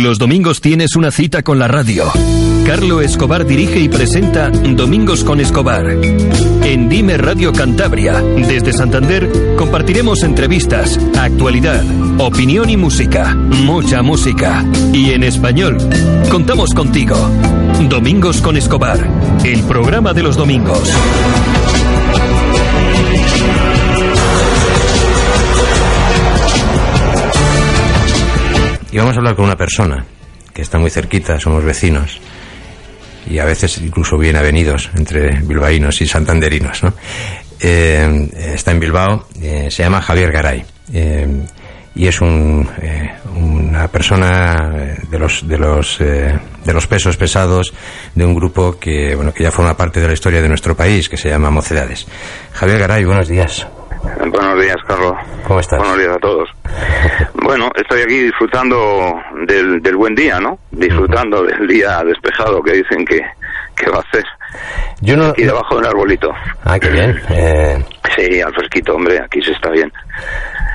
Los 0.00 0.18
domingos 0.18 0.62
tienes 0.62 0.96
una 0.96 1.10
cita 1.10 1.42
con 1.42 1.58
la 1.58 1.68
radio. 1.68 2.10
Carlo 2.64 3.02
Escobar 3.02 3.44
dirige 3.44 3.78
y 3.78 3.90
presenta 3.90 4.48
Domingos 4.48 5.22
con 5.22 5.38
Escobar. 5.38 5.86
En 5.90 6.88
Dime 6.88 7.18
Radio 7.18 7.52
Cantabria, 7.52 8.22
desde 8.22 8.72
Santander, 8.72 9.54
compartiremos 9.58 10.22
entrevistas, 10.22 10.98
actualidad, 11.20 11.84
opinión 12.18 12.70
y 12.70 12.78
música. 12.78 13.34
Mucha 13.34 14.00
música. 14.00 14.64
Y 14.94 15.10
en 15.10 15.24
español. 15.24 15.76
Contamos 16.30 16.70
contigo. 16.70 17.16
Domingos 17.90 18.40
con 18.40 18.56
Escobar. 18.56 18.98
El 19.44 19.62
programa 19.64 20.14
de 20.14 20.22
los 20.22 20.36
domingos. 20.36 20.88
Y 28.92 28.98
vamos 28.98 29.16
a 29.16 29.20
hablar 29.20 29.34
con 29.34 29.46
una 29.46 29.56
persona 29.56 30.04
que 30.52 30.60
está 30.60 30.78
muy 30.78 30.90
cerquita, 30.90 31.40
somos 31.40 31.64
vecinos 31.64 32.20
y 33.26 33.38
a 33.38 33.46
veces 33.46 33.78
incluso 33.78 34.18
bien 34.18 34.36
avenidos 34.36 34.90
entre 34.94 35.40
bilbaínos 35.40 36.02
y 36.02 36.06
santanderinos. 36.06 36.82
¿no? 36.82 36.92
Eh, 37.58 38.28
está 38.54 38.72
en 38.72 38.80
Bilbao, 38.80 39.28
eh, 39.40 39.68
se 39.70 39.82
llama 39.82 40.02
Javier 40.02 40.30
Garay 40.30 40.64
eh, 40.92 41.26
y 41.94 42.06
es 42.06 42.20
un, 42.20 42.68
una 43.34 43.88
persona 43.88 44.96
de 45.10 45.18
los 45.18 45.48
de 45.48 45.58
los 45.58 45.98
de 45.98 46.72
los 46.72 46.86
pesos 46.86 47.16
pesados 47.16 47.72
de 48.14 48.24
un 48.26 48.34
grupo 48.34 48.78
que 48.78 49.14
bueno 49.14 49.32
que 49.32 49.42
ya 49.42 49.50
forma 49.50 49.76
parte 49.76 50.00
de 50.00 50.06
la 50.06 50.14
historia 50.14 50.42
de 50.42 50.48
nuestro 50.48 50.76
país 50.76 51.08
que 51.08 51.16
se 51.16 51.30
llama 51.30 51.50
Mocedades. 51.50 52.06
Javier 52.52 52.78
Garay, 52.78 53.04
buenos 53.04 53.28
días. 53.28 53.66
Buenos 54.02 54.60
días, 54.60 54.76
Carlos. 54.86 55.14
¿Cómo 55.46 55.60
estás? 55.60 55.78
Buenos 55.78 55.98
días 55.98 56.16
a 56.16 56.18
todos. 56.18 56.48
Bueno, 57.44 57.70
estoy 57.74 58.02
aquí 58.02 58.18
disfrutando 58.18 59.20
del, 59.46 59.82
del 59.82 59.96
buen 59.96 60.14
día, 60.14 60.38
¿no? 60.38 60.60
Disfrutando 60.70 61.42
del 61.42 61.66
día 61.66 62.02
despejado 62.04 62.62
que 62.62 62.72
dicen 62.74 63.04
que, 63.04 63.20
que 63.76 63.90
va 63.90 63.98
a 63.98 64.00
hacer. 64.00 64.24
Yo 65.00 65.16
no, 65.16 65.26
Aquí 65.28 65.42
debajo 65.44 65.74
de 65.74 65.80
un 65.80 65.86
arbolito. 65.86 66.32
Ah, 66.64 66.78
qué 66.78 66.88
bien. 66.90 67.20
Eh, 67.30 67.84
Sí, 68.16 68.42
al 68.42 68.52
fresquito, 68.52 68.94
hombre, 68.94 69.18
aquí 69.24 69.40
se 69.40 69.52
está 69.52 69.70
bien. 69.70 69.90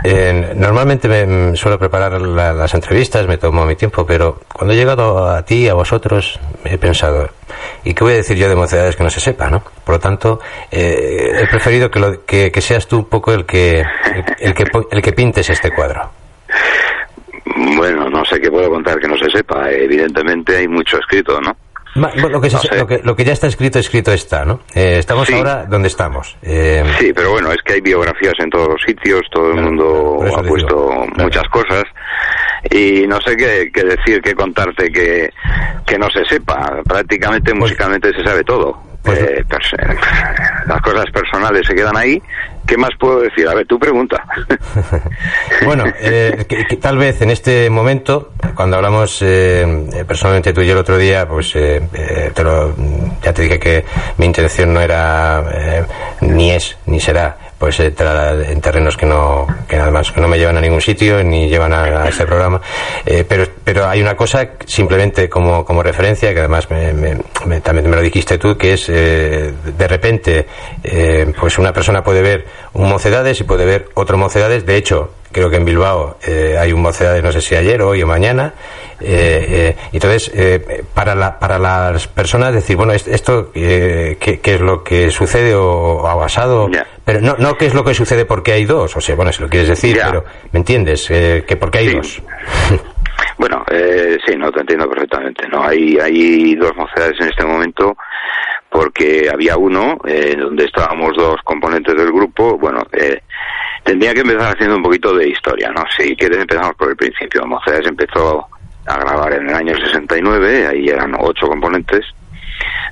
eh, 0.03 0.53
normalmente 0.55 1.07
me 1.07 1.25
mm, 1.51 1.55
suelo 1.55 1.77
preparar 1.77 2.19
la- 2.19 2.51
las 2.53 2.73
entrevistas, 2.73 3.27
me 3.27 3.37
tomo 3.37 3.63
mi 3.65 3.75
tiempo, 3.75 4.05
pero 4.07 4.39
cuando 4.51 4.73
he 4.73 4.77
llegado 4.77 5.27
a 5.29 5.43
ti, 5.45 5.69
a 5.69 5.75
vosotros, 5.75 6.39
he 6.65 6.79
pensado, 6.79 7.29
¿y 7.83 7.93
qué 7.93 8.03
voy 8.03 8.13
a 8.13 8.17
decir 8.17 8.37
yo 8.37 8.49
de 8.49 8.55
mocedades 8.55 8.95
que 8.95 9.03
no 9.03 9.09
se 9.11 9.19
sepa, 9.19 9.49
no? 9.51 9.61
Por 9.83 9.95
lo 9.95 9.99
tanto, 9.99 10.39
eh, 10.71 11.41
he 11.43 11.47
preferido 11.47 11.91
que, 11.91 11.99
lo- 11.99 12.25
que, 12.25 12.51
que 12.51 12.61
seas 12.61 12.87
tú 12.87 12.97
un 12.99 13.05
poco 13.05 13.31
el 13.33 13.45
que, 13.45 13.81
el, 13.81 14.25
el 14.39 14.53
que, 14.55 14.65
el 14.91 15.01
que 15.03 15.11
pintes 15.13 15.47
este 15.51 15.69
cuadro. 15.71 16.09
Bueno, 17.75 18.09
no 18.09 18.25
sé 18.25 18.39
qué 18.41 18.49
puedo 18.49 18.69
contar 18.69 18.99
que 18.99 19.07
no 19.07 19.17
se 19.17 19.29
sepa. 19.29 19.69
Evidentemente 19.71 20.57
hay 20.57 20.67
mucho 20.67 20.97
escrito, 20.99 21.39
¿no? 21.39 21.55
Lo, 21.97 22.39
que 22.41 22.49
se- 22.49 22.55
No 22.55 22.61
sé. 22.61 22.77
lo, 22.77 22.87
que, 22.87 23.01
lo 23.03 23.15
que 23.15 23.25
ya 23.25 23.33
está 23.33 23.47
escrito, 23.47 23.79
escrito 23.79 24.11
está, 24.13 24.45
¿no? 24.45 24.61
Eh, 24.75 24.97
estamos 24.99 25.27
Sí. 25.27 25.33
ahora 25.33 25.65
donde 25.65 25.87
estamos. 25.87 26.37
Eh, 26.41 26.83
Sí, 26.99 27.11
pero 27.13 27.31
bueno, 27.31 27.51
es 27.51 27.57
que 27.63 27.73
hay 27.73 27.81
biografías 27.81 28.33
en 28.39 28.49
todos 28.49 28.67
los 28.69 28.81
sitios, 28.85 29.21
todo 29.31 29.51
el 29.51 29.61
mundo 29.61 30.19
ha 30.37 30.43
puesto 30.43 30.75
digo, 30.75 31.05
claro. 31.07 31.23
muchas 31.23 31.47
cosas 31.49 31.83
y 32.71 33.05
no 33.07 33.19
sé 33.21 33.35
qué, 33.37 33.71
qué 33.73 33.83
decir, 33.83 34.21
qué 34.21 34.33
contarte 34.35 34.91
que, 34.91 35.29
que 35.85 35.97
no 35.97 36.09
se 36.09 36.23
sepa. 36.25 36.81
Prácticamente 36.87 37.53
musicalmente 37.53 38.13
se 38.13 38.23
sabe 38.23 38.43
todo. 38.43 38.81
Pues- 39.03 39.19
Eh, 39.19 39.43
las 40.67 40.81
cosas 40.81 41.05
personales 41.11 41.65
se 41.65 41.73
quedan 41.75 41.95
ahí. 41.95 42.21
¿Qué 42.67 42.77
más 42.77 42.91
puedo 42.99 43.21
decir? 43.21 43.47
A 43.47 43.53
ver, 43.53 43.65
tú 43.65 43.79
pregunta. 43.79 44.23
Bueno, 45.65 45.85
eh, 45.99 46.45
tal 46.79 46.97
vez 46.97 47.21
en 47.21 47.31
este 47.31 47.69
momento, 47.69 48.31
cuando 48.55 48.75
hablamos 48.75 49.21
eh, 49.21 49.61
eh, 49.93 50.05
personalmente 50.05 50.53
tú 50.53 50.61
y 50.61 50.67
yo 50.67 50.73
el 50.73 50.77
otro 50.79 50.97
día, 50.97 51.27
pues 51.27 51.55
eh, 51.55 51.81
eh, 51.93 52.31
te 52.33 52.43
ya 53.23 53.33
te 53.33 53.41
dije 53.41 53.59
que 53.59 53.85
mi 54.17 54.27
intención 54.27 54.73
no 54.73 54.79
era, 54.79 55.43
eh, 55.51 55.85
ni 56.21 56.51
es, 56.51 56.77
ni 56.85 56.99
será, 56.99 57.37
pues 57.57 57.79
entrar 57.79 58.39
en 58.41 58.61
terrenos 58.61 58.95
que 58.95 59.05
no, 59.05 59.47
que 59.67 59.77
nada 59.77 59.89
más, 59.91 60.11
que 60.11 60.21
no 60.21 60.27
me 60.27 60.37
llevan 60.37 60.57
a 60.57 60.61
ningún 60.61 60.81
sitio 60.81 61.23
ni 61.23 61.49
llevan 61.49 61.73
a, 61.73 62.03
a 62.03 62.07
este 62.09 62.25
programa. 62.25 62.61
Eh, 63.05 63.25
pero, 63.27 63.45
pero 63.63 63.87
hay 63.87 64.01
una 64.01 64.15
cosa 64.15 64.49
simplemente 64.65 65.27
como, 65.29 65.65
como 65.65 65.81
referencia, 65.81 66.33
que 66.33 66.39
además 66.39 66.69
me- 66.69 66.93
me- 66.93 67.17
me- 67.45 67.61
también 67.61 67.89
me 67.89 67.95
lo 67.95 68.01
dijiste 68.01 68.37
tú, 68.37 68.57
que 68.57 68.73
es 68.73 68.85
eh, 68.89 69.51
de 69.77 69.87
repente, 69.87 70.45
eh, 70.83 71.33
pues 71.39 71.57
una 71.57 71.73
persona 71.73 72.03
puede 72.03 72.21
ver 72.21 72.45
un 72.73 72.87
Mocedades 72.89 73.39
y 73.39 73.43
puede 73.43 73.65
ver 73.65 73.89
otro 73.95 74.17
Mocedades. 74.17 74.65
De 74.65 74.75
hecho, 74.75 75.11
creo 75.31 75.49
que 75.49 75.57
en 75.57 75.65
Bilbao 75.65 76.17
eh, 76.25 76.57
hay 76.59 76.71
un 76.73 76.81
Mocedades, 76.81 77.23
no 77.23 77.31
sé 77.31 77.41
si 77.41 77.55
ayer, 77.55 77.81
hoy 77.81 78.01
o 78.03 78.07
mañana. 78.07 78.53
Eh, 78.99 79.45
eh, 79.49 79.75
entonces, 79.93 80.31
eh, 80.33 80.83
para, 80.93 81.13
la, 81.13 81.37
para 81.37 81.59
las 81.59 82.07
personas 82.07 82.53
decir, 82.53 82.75
bueno, 82.75 82.93
es- 82.93 83.07
esto, 83.07 83.51
eh, 83.53 84.17
¿qué, 84.19 84.39
qué 84.39 84.55
es 84.55 84.61
lo 84.61 84.83
que 84.83 85.11
sucede 85.11 85.53
o, 85.55 86.07
ha 86.07 86.17
pasado? 86.19 86.69
Ya. 86.71 86.85
Pero 87.05 87.21
no, 87.21 87.35
no 87.37 87.55
qué 87.57 87.67
es 87.67 87.73
lo 87.73 87.83
que 87.83 87.93
sucede 87.93 88.25
porque 88.25 88.53
hay 88.53 88.65
dos, 88.65 88.95
o 88.97 89.01
sea, 89.01 89.15
bueno, 89.15 89.31
si 89.31 89.41
lo 89.43 89.49
quieres 89.49 89.69
decir, 89.69 89.99
pero 90.03 90.25
¿me 90.51 90.59
entiendes? 90.59 91.07
Eh, 91.11 91.43
que 91.47 91.55
porque 91.57 91.77
hay 91.79 91.89
Sí. 91.89 91.95
dos. 91.95 92.21
Bueno, 93.39 93.63
eh, 93.69 94.17
sí, 94.25 94.35
no 94.35 94.51
te 94.51 94.61
entiendo 94.61 94.89
perfectamente. 94.89 95.47
No 95.47 95.63
hay 95.63 95.97
hay 95.99 96.55
dos 96.55 96.75
mocedades 96.75 97.19
en 97.19 97.29
este 97.29 97.45
momento 97.45 97.95
porque 98.69 99.29
había 99.31 99.57
uno 99.57 99.97
eh, 100.07 100.35
donde 100.37 100.65
estábamos 100.65 101.11
dos 101.15 101.35
componentes 101.43 101.95
del 101.95 102.11
grupo. 102.11 102.57
Bueno, 102.57 102.83
eh, 102.91 103.21
tendría 103.83 104.13
que 104.13 104.21
empezar 104.21 104.55
haciendo 104.55 104.77
un 104.77 104.83
poquito 104.83 105.15
de 105.15 105.29
historia, 105.29 105.71
¿no? 105.71 105.83
Si 105.95 106.15
quieres 106.15 106.39
empezamos 106.39 106.75
por 106.75 106.89
el 106.89 106.95
principio. 106.95 107.45
Mocedades 107.45 107.87
empezó 107.87 108.47
a 108.85 108.97
grabar 108.99 109.33
en 109.33 109.49
el 109.49 109.55
año 109.55 109.75
69, 109.75 110.67
ahí 110.67 110.87
eran 110.87 111.15
ocho 111.19 111.47
componentes. 111.47 112.05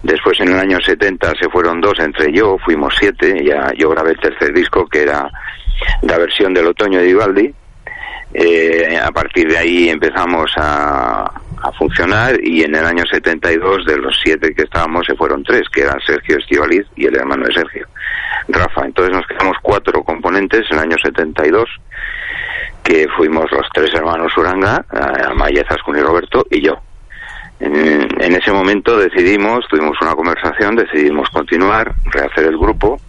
Después 0.03 0.39
en 0.39 0.49
el 0.49 0.59
año 0.59 0.79
70 0.79 1.33
se 1.39 1.49
fueron 1.49 1.81
dos, 1.81 1.99
entre 1.99 2.31
yo 2.31 2.57
fuimos 2.63 2.93
siete, 2.99 3.43
ya 3.43 3.71
yo 3.75 3.89
grabé 3.89 4.11
el 4.11 4.19
tercer 4.19 4.53
disco 4.53 4.85
que 4.87 5.03
era 5.03 5.29
la 6.01 6.17
versión 6.17 6.53
del 6.53 6.67
otoño 6.67 6.99
de 6.99 7.05
Vivaldi. 7.05 7.53
Eh, 8.33 8.99
a 9.01 9.11
partir 9.11 9.47
de 9.47 9.57
ahí 9.57 9.89
empezamos 9.89 10.51
a, 10.57 11.31
a 11.65 11.71
funcionar 11.71 12.35
y 12.43 12.63
en 12.63 12.75
el 12.75 12.85
año 12.85 13.03
72 13.11 13.85
de 13.85 13.97
los 13.97 14.19
siete 14.23 14.53
que 14.53 14.63
estábamos 14.63 15.05
se 15.05 15.15
fueron 15.15 15.43
tres, 15.43 15.63
que 15.69 15.81
eran 15.81 15.99
Sergio 16.05 16.37
Estivaliz 16.37 16.85
y 16.95 17.07
el 17.07 17.15
hermano 17.15 17.45
de 17.45 17.53
Sergio, 17.53 17.87
Rafa. 18.47 18.85
Entonces 18.85 19.15
nos 19.15 19.25
quedamos 19.25 19.57
cuatro 19.61 20.03
componentes 20.03 20.65
en 20.69 20.77
el 20.77 20.83
año 20.83 20.97
72 21.01 21.69
que 22.83 23.07
fuimos 23.17 23.51
los 23.51 23.67
tres 23.73 23.91
hermanos 23.95 24.37
Uranga, 24.37 24.85
eh, 24.93 25.23
Amaya, 25.27 25.65
Zascun 25.67 25.97
y 25.97 26.01
Roberto 26.01 26.45
y 26.51 26.61
yo. 26.61 26.75
En, 27.59 28.07
en 28.21 28.35
ese 28.35 28.51
momento 28.51 28.97
decidimos, 28.97 29.65
tuvimos 29.67 29.97
una 30.01 30.13
conversación, 30.13 30.75
decidimos 30.75 31.29
continuar, 31.29 31.95
rehacer 32.05 32.45
el 32.45 32.57
grupo 32.57 32.99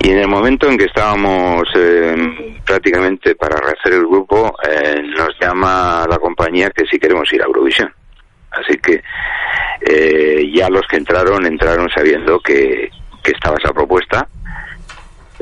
y 0.00 0.10
en 0.10 0.18
el 0.18 0.28
momento 0.28 0.68
en 0.68 0.76
que 0.76 0.86
estábamos 0.86 1.68
eh, 1.74 2.60
prácticamente 2.64 3.34
para 3.34 3.56
rehacer 3.56 3.94
el 3.94 4.06
grupo, 4.06 4.54
eh, 4.68 5.02
nos 5.16 5.30
llama 5.40 6.06
la 6.08 6.18
compañía 6.18 6.70
que 6.70 6.84
si 6.86 6.98
queremos 6.98 7.32
ir 7.32 7.42
a 7.42 7.46
Eurovisión. 7.46 7.92
Así 8.50 8.76
que 8.78 9.02
eh, 9.80 10.50
ya 10.54 10.68
los 10.68 10.86
que 10.86 10.96
entraron, 10.96 11.46
entraron 11.46 11.88
sabiendo 11.90 12.38
que, 12.40 12.90
estaba 13.24 13.56
esa 13.56 13.72
propuesta. 13.72 14.26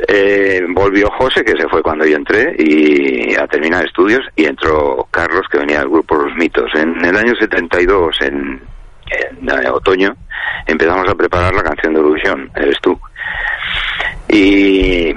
Eh, 0.07 0.63
volvió 0.69 1.09
José, 1.19 1.45
que 1.45 1.57
se 1.61 1.69
fue 1.69 1.83
cuando 1.83 2.05
yo 2.05 2.17
entré, 2.17 2.55
y 2.59 3.35
a 3.35 3.47
terminar 3.47 3.85
estudios, 3.85 4.21
y 4.37 4.45
entró 4.45 5.09
Carlos, 5.11 5.47
que 5.51 5.59
venía 5.59 5.81
del 5.81 5.89
grupo 5.89 6.15
Los 6.15 6.35
Mitos. 6.37 6.71
En 6.75 7.05
el 7.05 7.17
año 7.17 7.35
72, 7.37 8.17
en, 8.21 8.61
en 9.11 9.49
eh, 9.49 9.71
otoño, 9.71 10.15
empezamos 10.67 11.09
a 11.09 11.15
preparar 11.15 11.55
la 11.55 11.63
canción 11.63 11.95
de 11.95 12.01
Eurovisión, 12.01 12.51
Eres 12.55 12.77
tú. 12.81 12.99
Y, 14.33 15.09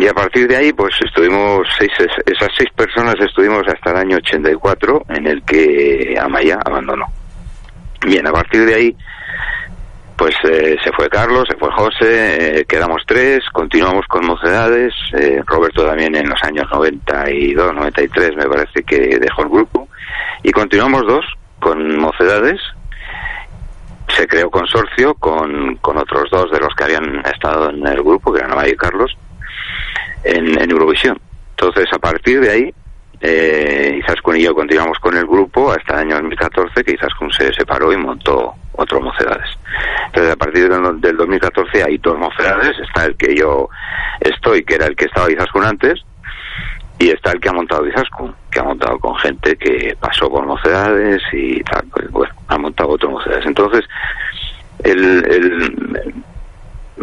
y 0.00 0.06
a 0.08 0.14
partir 0.14 0.48
de 0.48 0.56
ahí, 0.56 0.72
pues 0.72 0.94
estuvimos, 1.04 1.66
seis, 1.78 1.90
es- 1.98 2.34
esas 2.36 2.48
seis 2.56 2.70
personas 2.74 3.14
estuvimos 3.20 3.62
hasta 3.68 3.90
el 3.90 3.96
año 3.98 4.16
84, 4.16 5.02
en 5.10 5.26
el 5.26 5.42
que 5.42 6.16
Amaya 6.20 6.58
abandonó. 6.64 7.06
Bien, 8.06 8.26
a 8.26 8.32
partir 8.32 8.64
de 8.64 8.74
ahí, 8.74 8.96
pues 10.16 10.34
eh, 10.50 10.76
se 10.82 10.90
fue 10.92 11.08
Carlos, 11.08 11.44
se 11.48 11.56
fue 11.56 11.70
José, 11.72 12.60
eh, 12.60 12.64
quedamos 12.64 13.02
tres, 13.06 13.40
continuamos 13.52 14.06
con 14.06 14.26
Mocedades, 14.26 14.92
eh, 15.16 15.42
Roberto 15.46 15.84
también 15.86 16.14
en 16.16 16.28
los 16.28 16.42
años 16.42 16.66
92, 16.72 17.74
93 17.74 18.36
me 18.36 18.46
parece 18.46 18.82
que 18.82 19.18
dejó 19.18 19.42
el 19.42 19.48
grupo, 19.48 19.88
y 20.42 20.50
continuamos 20.52 21.02
dos 21.06 21.24
con 21.60 21.98
Mocedades, 21.98 22.60
se 24.14 24.26
creó 24.26 24.50
consorcio 24.50 25.14
con, 25.14 25.76
con 25.76 25.98
otros 25.98 26.30
dos 26.30 26.50
de 26.50 26.60
los 26.60 26.74
que 26.74 26.84
habían 26.84 27.24
estado 27.26 27.70
en 27.70 27.86
el 27.86 28.02
grupo, 28.02 28.32
que 28.32 28.40
eran 28.40 28.52
Amaya 28.52 28.72
y 28.72 28.76
Carlos, 28.76 29.16
en, 30.24 30.60
en 30.60 30.70
Eurovisión. 30.70 31.18
Entonces, 31.50 31.86
a 31.92 31.98
partir 31.98 32.40
de 32.40 32.50
ahí, 32.50 32.74
eh, 33.20 33.98
Izaskun 33.98 34.36
y 34.36 34.42
yo 34.42 34.54
continuamos 34.54 34.98
con 35.00 35.16
el 35.16 35.26
grupo 35.26 35.72
hasta 35.72 35.94
el 35.94 36.00
año 36.00 36.14
2014, 36.16 36.84
que 36.84 36.92
Izaskun 36.92 37.32
se 37.32 37.52
separó 37.52 37.92
y 37.92 37.96
montó 37.96 38.54
otro 38.72 39.00
Mocedades. 39.00 39.50
Entonces, 40.06 40.32
a 40.32 40.36
partir 40.36 40.68
del, 40.68 41.00
del 41.00 41.16
2014 41.16 41.82
hay 41.82 41.98
dos 41.98 42.16
Mocedades, 42.16 42.78
está 42.78 43.06
el 43.06 43.16
que 43.16 43.34
yo 43.34 43.68
estoy, 44.20 44.64
que 44.64 44.76
era 44.76 44.86
el 44.86 44.96
que 44.96 45.06
estaba 45.06 45.30
Izaskun 45.30 45.64
antes, 45.64 46.04
y 46.98 47.10
está 47.10 47.32
el 47.32 47.40
que 47.40 47.48
ha 47.48 47.52
montado 47.52 47.86
Izaskun, 47.86 48.34
que 48.50 48.60
ha 48.60 48.64
montado 48.64 48.98
con 48.98 49.16
gente 49.16 49.56
que 49.56 49.96
pasó 50.00 50.28
por 50.28 50.44
mocedades 50.46 51.22
y 51.32 51.62
tal, 51.62 51.84
pues 51.92 52.10
bueno, 52.10 52.34
ha 52.48 52.58
montado 52.58 52.90
otras 52.90 53.12
mocedades. 53.12 53.46
Entonces, 53.46 53.84
el, 54.82 55.24
el, 55.30 56.14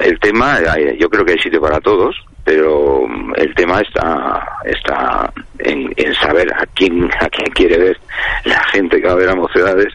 el 0.02 0.20
tema, 0.20 0.60
yo 0.98 1.10
creo 1.10 1.26
que 1.26 1.34
hay 1.34 1.40
sitio 1.40 1.62
para 1.62 1.80
todos, 1.80 2.16
pero 2.46 3.08
el 3.36 3.54
tema 3.56 3.82
está 3.82 4.46
está 4.64 5.34
en, 5.60 5.92
en, 5.98 6.14
saber 6.14 6.54
a 6.54 6.66
quién 6.76 7.10
a 7.20 7.28
quién 7.30 7.52
quiere 7.54 7.78
ver 7.78 7.98
la 8.46 8.64
gente 8.66 9.02
que 9.02 9.08
va 9.08 9.14
a 9.14 9.18
ver 9.18 9.30
a 9.30 9.36
mocedades 9.36 9.92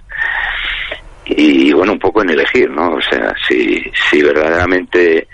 y 1.26 1.72
bueno 1.72 1.92
un 1.92 1.98
poco 2.00 2.22
en 2.22 2.30
elegir 2.30 2.68
no 2.68 2.94
o 2.94 3.00
sea 3.02 3.32
si 3.46 3.80
si 4.10 4.20
verdaderamente 4.20 5.28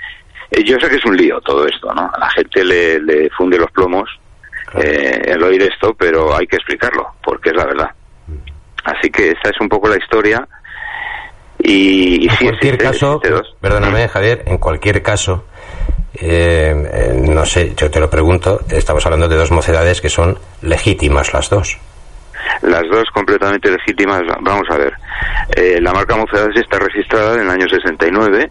eh, 0.51 0.63
yo 0.63 0.79
sé 0.79 0.91
que 0.91 0.97
es 0.97 1.05
un 1.07 1.17
lío 1.17 1.41
todo 1.41 1.67
esto 1.67 1.93
no 1.95 2.03
a 2.03 2.19
la 2.19 2.29
gente 2.31 2.63
le, 2.63 3.01
le 3.01 3.31
funde 3.31 3.59
los 3.59 3.71
plomos 3.71 4.11
eh, 4.75 5.21
el 5.27 5.43
oír 5.43 5.63
esto 5.63 5.95
pero 5.99 6.37
hay 6.37 6.47
que 6.47 6.57
explicarlo 6.57 7.15
porque 7.23 7.51
es 7.51 7.57
la 7.57 7.65
verdad 7.65 7.91
así 8.85 9.11
que 9.11 9.29
esta 9.29 9.51
es 9.51 9.61
un 9.61 9.69
poco 9.69 9.89
la 9.89 9.97
historia 9.97 10.47
y, 11.59 12.29
en 12.29 12.37
cualquier 12.37 12.79
caso 12.79 13.21
perdóname 13.61 14.09
Javier 14.09 14.43
en 14.47 14.59
cualquier 14.59 15.03
caso 15.03 15.45
eh, 16.19 16.75
eh, 16.93 17.23
no 17.29 17.45
sé, 17.45 17.75
yo 17.77 17.91
te 17.91 18.01
lo 18.01 18.09
pregunto, 18.09 18.61
estamos 18.71 19.05
hablando 19.05 19.29
de 19.29 19.37
dos 19.37 19.51
mocedades 19.51 20.01
que 20.01 20.09
son 20.09 20.39
legítimas 20.63 21.33
las 21.35 21.51
dos. 21.51 21.79
Las 22.63 22.85
dos 22.91 23.05
completamente 23.13 23.71
legítimas, 23.71 24.23
vamos 24.41 24.67
a 24.71 24.79
ver. 24.79 24.95
Eh, 25.55 25.79
la 25.81 25.93
marca 25.93 26.17
Mocedades 26.17 26.57
está 26.57 26.79
registrada 26.79 27.35
en 27.35 27.43
el 27.43 27.51
año 27.51 27.67
69. 27.69 28.51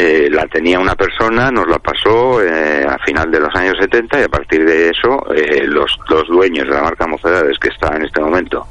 Eh, 0.00 0.28
la 0.30 0.46
tenía 0.46 0.78
una 0.78 0.94
persona, 0.94 1.50
nos 1.50 1.66
la 1.66 1.80
pasó 1.80 2.40
eh, 2.40 2.86
a 2.88 2.98
final 2.98 3.32
de 3.32 3.40
los 3.40 3.52
años 3.56 3.76
70 3.80 4.20
y 4.20 4.22
a 4.22 4.28
partir 4.28 4.64
de 4.64 4.90
eso 4.90 5.26
los, 5.66 5.98
los 6.08 6.28
dueños 6.28 6.68
de 6.68 6.74
la 6.74 6.82
marca 6.82 7.08
Mocedades 7.08 7.58
que 7.58 7.68
está 7.68 7.96
en 7.96 8.04
este 8.04 8.20
momento 8.20 8.68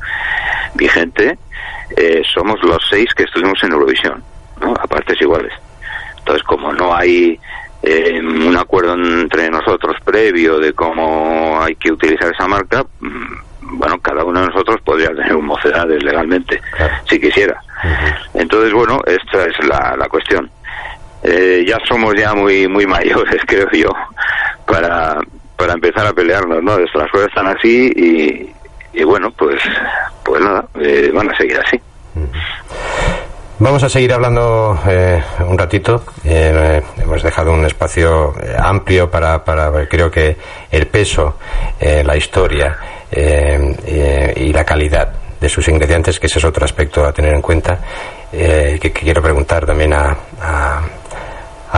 vigente 0.76 1.38
somos 2.34 2.62
los 2.64 2.80
seis 2.90 3.14
que 3.14 3.24
estuvimos 3.24 3.62
en 3.64 3.74
Eurovisión, 3.74 4.24
¿no? 4.62 4.72
a 4.74 4.88
partes 4.88 5.20
iguales. 5.20 5.52
Entonces, 6.20 6.44
como 6.44 6.72
no 6.74 6.94
hay 6.96 7.40
eh, 7.82 8.20
un 8.20 8.58
acuerdo 8.58 8.94
entre 8.94 9.50
nosotros 9.50 9.96
previo 10.04 10.60
de 10.60 10.74
cómo 10.74 11.62
hay 11.62 11.76
que 11.76 11.92
utilizar 11.92 12.34
esa 12.34 12.48
marca, 12.48 12.84
mm, 13.00 13.78
bueno, 13.78 14.00
cada 14.00 14.24
uno 14.24 14.42
de 14.42 14.48
nosotros 14.48 14.82
podría 14.84 15.10
tener 15.10 15.36
un 15.36 15.46
mocedades 15.46 16.04
legalmente, 16.04 16.62
si 17.06 17.20
quisiera. 17.20 17.62
Entonces, 18.34 18.74
bueno, 18.74 19.02
esta 19.06 19.46
es 19.46 19.66
la, 19.66 19.96
la 19.98 20.08
cuestión. 20.10 20.50
Eh, 21.28 21.66
ya 21.68 21.78
somos 21.88 22.16
ya 22.16 22.34
muy 22.34 22.68
muy 22.68 22.86
mayores, 22.86 23.42
creo 23.48 23.70
yo, 23.72 23.90
para, 24.66 25.18
para 25.58 25.74
empezar 25.74 26.08
a 26.08 26.14
pelearnos, 26.14 26.64
¿no? 26.64 26.78
Las 26.80 27.12
cosas 27.12 27.28
están 27.28 27.48
así 27.48 28.54
y, 28.94 29.04
bueno, 29.04 29.30
pues, 29.38 29.62
pues 30.24 30.42
nada, 30.42 30.66
eh, 30.80 31.12
van 31.14 31.30
a 31.30 31.38
seguir 31.38 31.60
así. 31.60 31.80
Vamos 33.60 33.82
a 33.82 33.90
seguir 33.90 34.14
hablando 34.14 34.80
eh, 34.88 35.20
un 35.40 35.58
ratito. 35.58 36.04
Eh, 36.24 36.80
hemos 37.02 37.24
dejado 37.24 37.54
un 37.54 37.66
espacio 37.66 38.36
eh, 38.40 38.56
amplio 38.56 39.10
para, 39.10 39.44
para 39.44 39.88
creo 39.88 40.12
que 40.12 40.38
el 40.70 40.86
peso, 40.86 41.38
eh, 41.80 42.04
la 42.06 42.16
historia 42.16 42.78
y 43.10 44.52
la 44.52 44.66
calidad 44.66 45.10
de 45.40 45.50
sus 45.50 45.68
ingredientes, 45.70 46.20
que 46.20 46.28
ese 46.28 46.40
es 46.40 46.46
otro 46.46 46.66
aspecto 46.66 47.06
a 47.06 47.14
tener 47.14 47.34
en 47.34 47.42
cuenta, 47.42 47.80
que, 48.30 48.78
que, 48.82 48.92
quiero 48.92 49.22
preguntar 49.22 49.66
también 49.66 49.94
a, 49.94 50.16
a, 50.42 50.82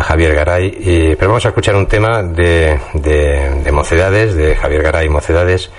Javier 0.03 0.35
Garay. 0.35 1.15
Pero 1.17 1.29
vamos 1.29 1.45
a 1.45 1.49
escuchar 1.49 1.75
un 1.75 1.87
tema 1.87 2.23
de, 2.23 2.79
de, 2.93 3.61
de 3.63 3.71
Mocedades, 3.71 4.35
de 4.35 4.55
Javier 4.55 4.83
Garay 4.83 5.09
Mocedades, 5.09 5.71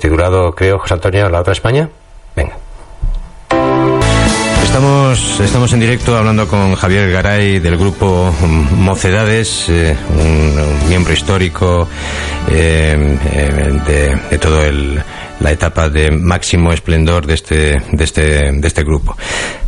titulado, 0.00 0.52
creo, 0.54 0.78
José 0.78 0.94
Antonio, 0.94 1.28
La 1.28 1.40
Otra 1.40 1.52
España. 1.52 1.88
Venga. 2.34 2.56
Estamos, 4.70 5.40
estamos 5.40 5.72
en 5.72 5.80
directo 5.80 6.16
hablando 6.16 6.46
con 6.46 6.76
Javier 6.76 7.10
Garay 7.10 7.58
del 7.58 7.76
grupo 7.76 8.32
Mocedades, 8.76 9.68
eh, 9.68 9.96
un, 10.08 10.88
miembro 10.88 11.12
histórico 11.12 11.88
eh, 12.48 13.18
eh, 13.32 14.16
de, 14.30 14.38
todo 14.38 14.62
el, 14.62 15.02
la 15.40 15.50
etapa 15.50 15.88
de 15.88 16.10
máximo 16.10 16.72
esplendor 16.72 17.26
de 17.26 17.34
este, 17.34 17.72
de 17.92 18.04
este, 18.04 18.52
de 18.52 18.66
este 18.66 18.82
grupo. 18.82 19.16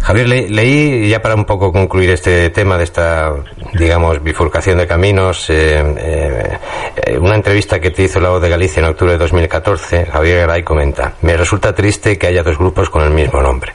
Javier, 0.00 0.28
le, 0.28 0.48
leí, 0.48 1.08
ya 1.08 1.20
para 1.20 1.34
un 1.34 1.44
poco 1.44 1.72
concluir 1.72 2.10
este 2.10 2.50
tema 2.50 2.76
de 2.76 2.84
esta, 2.84 3.32
digamos, 3.74 4.22
bifurcación 4.22 4.78
de 4.78 4.86
caminos, 4.86 5.48
eh, 5.50 5.82
eh, 5.96 7.18
una 7.18 7.36
entrevista 7.36 7.80
que 7.80 7.90
te 7.90 8.04
hizo 8.04 8.20
la 8.20 8.30
voz 8.30 8.42
de 8.42 8.48
Galicia 8.48 8.80
en 8.80 8.86
octubre 8.86 9.12
de 9.12 9.18
2014, 9.18 10.06
Javier 10.06 10.40
Garay 10.40 10.62
comenta, 10.62 11.14
me 11.22 11.36
resulta 11.36 11.74
triste 11.74 12.18
que 12.18 12.26
haya 12.26 12.42
dos 12.42 12.58
grupos 12.58 12.90
con 12.90 13.02
el 13.02 13.10
mismo 13.10 13.40
nombre, 13.40 13.72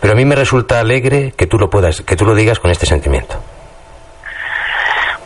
pero 0.00 0.12
a 0.12 0.16
mí 0.16 0.24
me 0.24 0.36
resulta 0.36 0.80
alegre 0.80 1.34
que 1.36 1.46
tú 1.46 1.58
lo 1.58 1.68
puedas, 1.68 2.02
que 2.02 2.16
tú 2.16 2.24
lo 2.24 2.34
digas 2.34 2.58
con 2.58 2.70
este 2.70 2.86
sentimiento. 2.86 3.36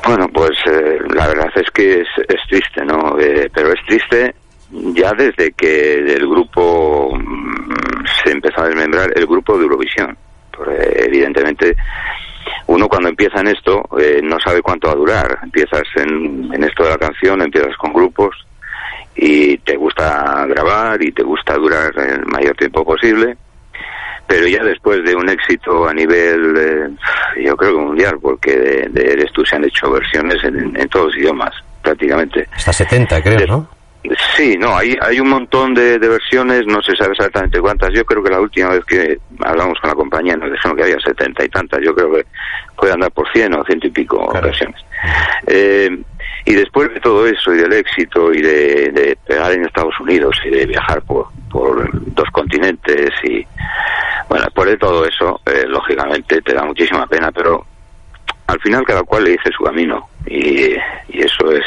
Bueno, 0.04 0.26
pues 0.32 0.52
eh, 0.66 0.98
la 1.14 1.28
verdad 1.28 1.50
es 1.54 1.70
que 1.70 2.00
es, 2.00 2.08
es 2.28 2.40
triste, 2.48 2.82
¿no? 2.86 3.18
Eh, 3.20 3.50
pero 3.52 3.68
es 3.68 3.80
triste 3.86 4.34
ya 4.70 5.12
desde 5.12 5.52
que 5.52 5.94
el 5.94 6.28
grupo 6.28 7.16
mm, 7.16 8.04
se 8.24 8.32
empezó 8.32 8.62
a 8.62 8.68
desmembrar 8.68 9.10
el 9.14 9.26
grupo 9.26 9.56
de 9.56 9.64
Eurovisión. 9.64 10.16
Porque 10.50 11.04
evidentemente, 11.06 11.76
uno 12.66 12.88
cuando 12.88 13.08
empieza 13.08 13.40
en 13.40 13.48
esto 13.48 13.82
eh, 13.98 14.20
no 14.22 14.38
sabe 14.40 14.60
cuánto 14.60 14.88
va 14.88 14.94
a 14.94 14.96
durar. 14.96 15.38
Empiezas 15.42 15.84
en, 15.96 16.52
en, 16.52 16.64
esto 16.64 16.84
de 16.84 16.90
la 16.90 16.98
canción, 16.98 17.40
empiezas 17.42 17.76
con 17.76 17.92
grupos 17.92 18.36
y 19.14 19.56
te 19.58 19.76
gusta 19.76 20.46
grabar 20.46 21.02
y 21.02 21.12
te 21.12 21.22
gusta 21.22 21.54
durar 21.54 21.92
el 21.98 22.26
mayor 22.26 22.56
tiempo 22.56 22.84
posible. 22.84 23.36
Pero 24.26 24.46
ya 24.46 24.62
después 24.62 25.02
de 25.04 25.14
un 25.14 25.26
éxito 25.30 25.88
a 25.88 25.94
nivel, 25.94 26.54
eh, 26.58 27.44
yo 27.44 27.56
creo 27.56 27.78
que 27.78 27.82
mundial, 27.82 28.18
porque 28.20 28.54
de, 28.54 28.88
de 28.90 29.12
Eres 29.12 29.32
tú 29.32 29.42
se 29.46 29.56
han 29.56 29.64
hecho 29.64 29.90
versiones 29.90 30.36
en, 30.44 30.78
en 30.78 30.88
todos 30.90 31.06
los 31.06 31.16
idiomas, 31.16 31.54
prácticamente. 31.82 32.46
Hasta 32.54 32.74
70, 32.74 33.22
creo, 33.22 33.38
de, 33.38 33.46
¿no? 33.46 33.77
Sí, 34.36 34.56
no, 34.56 34.76
hay, 34.76 34.96
hay 35.02 35.18
un 35.20 35.28
montón 35.28 35.74
de, 35.74 35.98
de, 35.98 36.08
versiones, 36.08 36.64
no 36.66 36.80
se 36.82 36.94
sabe 36.96 37.12
exactamente 37.12 37.60
cuántas. 37.60 37.92
Yo 37.92 38.04
creo 38.04 38.22
que 38.22 38.30
la 38.30 38.40
última 38.40 38.70
vez 38.70 38.84
que 38.84 39.18
hablamos 39.40 39.78
con 39.80 39.90
la 39.90 39.96
compañía 39.96 40.36
nos 40.36 40.52
dijeron 40.52 40.76
que 40.76 40.84
había 40.84 41.00
setenta 41.00 41.44
y 41.44 41.48
tantas. 41.48 41.80
Yo 41.82 41.94
creo 41.94 42.12
que 42.12 42.24
puede 42.76 42.92
andar 42.92 43.10
por 43.10 43.30
cien 43.32 43.54
o 43.54 43.64
ciento 43.64 43.88
y 43.88 43.90
pico 43.90 44.28
claro. 44.28 44.46
versiones. 44.46 44.80
Eh, 45.46 45.98
y 46.44 46.54
después 46.54 46.88
de 46.94 47.00
todo 47.00 47.26
eso 47.26 47.52
y 47.52 47.58
del 47.58 47.72
éxito 47.72 48.32
y 48.32 48.40
de, 48.40 48.90
de, 48.92 49.18
pegar 49.26 49.52
en 49.52 49.66
Estados 49.66 49.98
Unidos 50.00 50.40
y 50.44 50.50
de 50.50 50.66
viajar 50.66 51.02
por, 51.02 51.26
por 51.50 51.90
dos 52.14 52.30
continentes 52.30 53.10
y, 53.24 53.44
bueno, 54.28 54.44
después 54.44 54.70
de 54.70 54.76
todo 54.78 55.04
eso, 55.04 55.40
eh, 55.44 55.64
lógicamente 55.66 56.40
te 56.40 56.54
da 56.54 56.64
muchísima 56.64 57.06
pena, 57.06 57.30
pero 57.32 57.66
al 58.46 58.61
final 58.61 58.84
cada 58.87 59.02
cual 59.02 59.25
le 59.25 59.32
dice 59.32 59.50
su 59.54 59.64
camino 59.64 60.08
y, 60.26 60.73
y 61.08 61.20
eso 61.20 61.50
es 61.50 61.64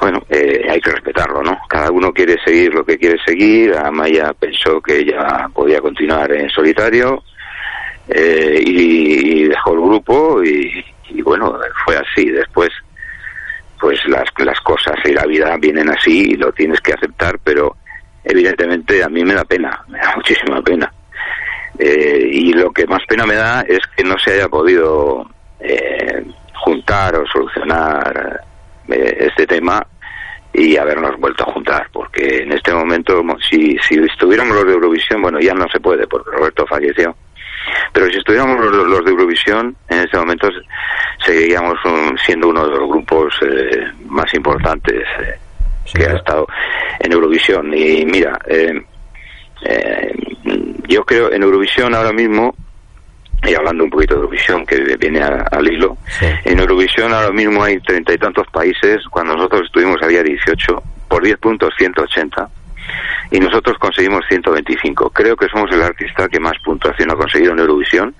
bueno, 0.00 0.22
eh, 0.28 0.66
hay 0.70 0.80
que 0.80 0.92
respetarlo, 0.92 1.42
¿no? 1.42 1.58
Cada 1.68 1.90
uno 1.90 2.12
quiere 2.12 2.36
seguir 2.44 2.72
lo 2.72 2.84
que 2.84 2.98
quiere 2.98 3.18
seguir. 3.24 3.74
Amaya 3.76 4.32
pensó 4.32 4.80
que 4.80 4.98
ella 4.98 5.48
podía 5.52 5.80
continuar 5.80 6.30
en 6.32 6.48
solitario 6.50 7.22
eh, 8.08 8.62
y, 8.64 9.44
dejó 9.44 9.72
el 9.74 9.80
grupo 9.80 10.42
y, 10.44 10.84
bueno, 11.22 11.58
fue 11.84 11.96
así. 11.96 12.30
Después, 12.30 12.70
pues 13.80 13.98
las, 14.08 14.28
las 14.38 14.60
cosas 14.60 14.96
y 15.04 15.12
la 15.12 15.24
vida 15.26 15.56
vienen 15.56 15.88
así 15.90 16.32
y 16.32 16.36
lo 16.36 16.52
tienes 16.52 16.80
que 16.80 16.92
aceptar, 16.92 17.38
pero 17.42 17.76
evidentemente 18.24 19.02
a 19.02 19.08
mí 19.08 19.24
me 19.24 19.34
da 19.34 19.44
pena, 19.44 19.84
me 19.88 19.98
da 19.98 20.12
muchísima 20.16 20.62
pena. 20.62 20.92
Eh, 21.78 22.28
y 22.32 22.52
lo 22.52 22.70
que 22.72 22.86
más 22.86 23.02
pena 23.08 23.24
me 23.24 23.34
da 23.34 23.62
es 23.62 23.80
que 23.96 24.04
no 24.04 24.16
se 24.18 24.32
haya 24.32 24.48
podido 24.48 25.28
eh, 25.60 26.24
juntar 26.54 27.14
o 27.16 27.26
solucionar 27.26 28.47
este 28.88 29.46
tema 29.46 29.86
y 30.52 30.76
habernos 30.76 31.18
vuelto 31.18 31.44
a 31.44 31.52
juntar, 31.52 31.88
porque 31.92 32.42
en 32.42 32.52
este 32.52 32.72
momento, 32.72 33.22
si, 33.48 33.76
si 33.78 33.98
estuviéramos 33.98 34.56
los 34.56 34.66
de 34.66 34.72
Eurovisión, 34.72 35.22
bueno, 35.22 35.38
ya 35.40 35.54
no 35.54 35.68
se 35.68 35.78
puede, 35.78 36.06
porque 36.06 36.30
Roberto 36.30 36.66
falleció, 36.66 37.14
pero 37.92 38.06
si 38.06 38.18
estuviéramos 38.18 38.58
los, 38.60 38.86
los 38.86 39.04
de 39.04 39.10
Eurovisión, 39.10 39.76
en 39.88 39.98
este 40.00 40.18
momento 40.18 40.48
seguiríamos 41.24 41.76
un, 41.84 42.16
siendo 42.18 42.48
uno 42.48 42.66
de 42.66 42.76
los 42.76 42.88
grupos 42.88 43.34
eh, 43.42 43.86
más 44.06 44.32
importantes 44.34 45.02
eh, 45.20 45.38
sí, 45.84 45.98
que 45.98 46.06
ha 46.06 46.16
estado 46.16 46.46
en 47.00 47.12
Eurovisión. 47.12 47.72
Y 47.74 48.04
mira, 48.04 48.38
eh, 48.46 48.82
eh, 49.62 50.14
yo 50.88 51.04
creo 51.04 51.32
en 51.32 51.42
Eurovisión 51.42 51.94
ahora 51.94 52.12
mismo 52.12 52.54
y 53.46 53.54
hablando 53.54 53.84
un 53.84 53.90
poquito 53.90 54.14
de 54.14 54.20
Eurovisión, 54.20 54.66
que 54.66 54.96
viene 54.96 55.20
a, 55.20 55.46
al 55.50 55.66
hilo, 55.72 55.96
sí. 56.18 56.26
en 56.44 56.58
Eurovisión 56.58 57.12
ahora 57.12 57.30
mismo 57.30 57.62
hay 57.62 57.78
treinta 57.80 58.12
y 58.12 58.18
tantos 58.18 58.46
países, 58.48 59.02
cuando 59.10 59.36
nosotros 59.36 59.62
estuvimos 59.66 60.02
había 60.02 60.22
18, 60.22 60.82
por 61.08 61.22
10 61.22 61.38
puntos 61.38 61.72
180, 61.78 62.48
y 63.30 63.40
nosotros 63.40 63.78
conseguimos 63.78 64.24
125. 64.28 65.10
Creo 65.10 65.36
que 65.36 65.48
somos 65.48 65.70
el 65.72 65.82
artista 65.82 66.28
que 66.28 66.40
más 66.40 66.54
puntuación 66.64 67.10
ha 67.10 67.16
conseguido 67.16 67.52
en 67.52 67.60
Eurovisión, 67.60 68.14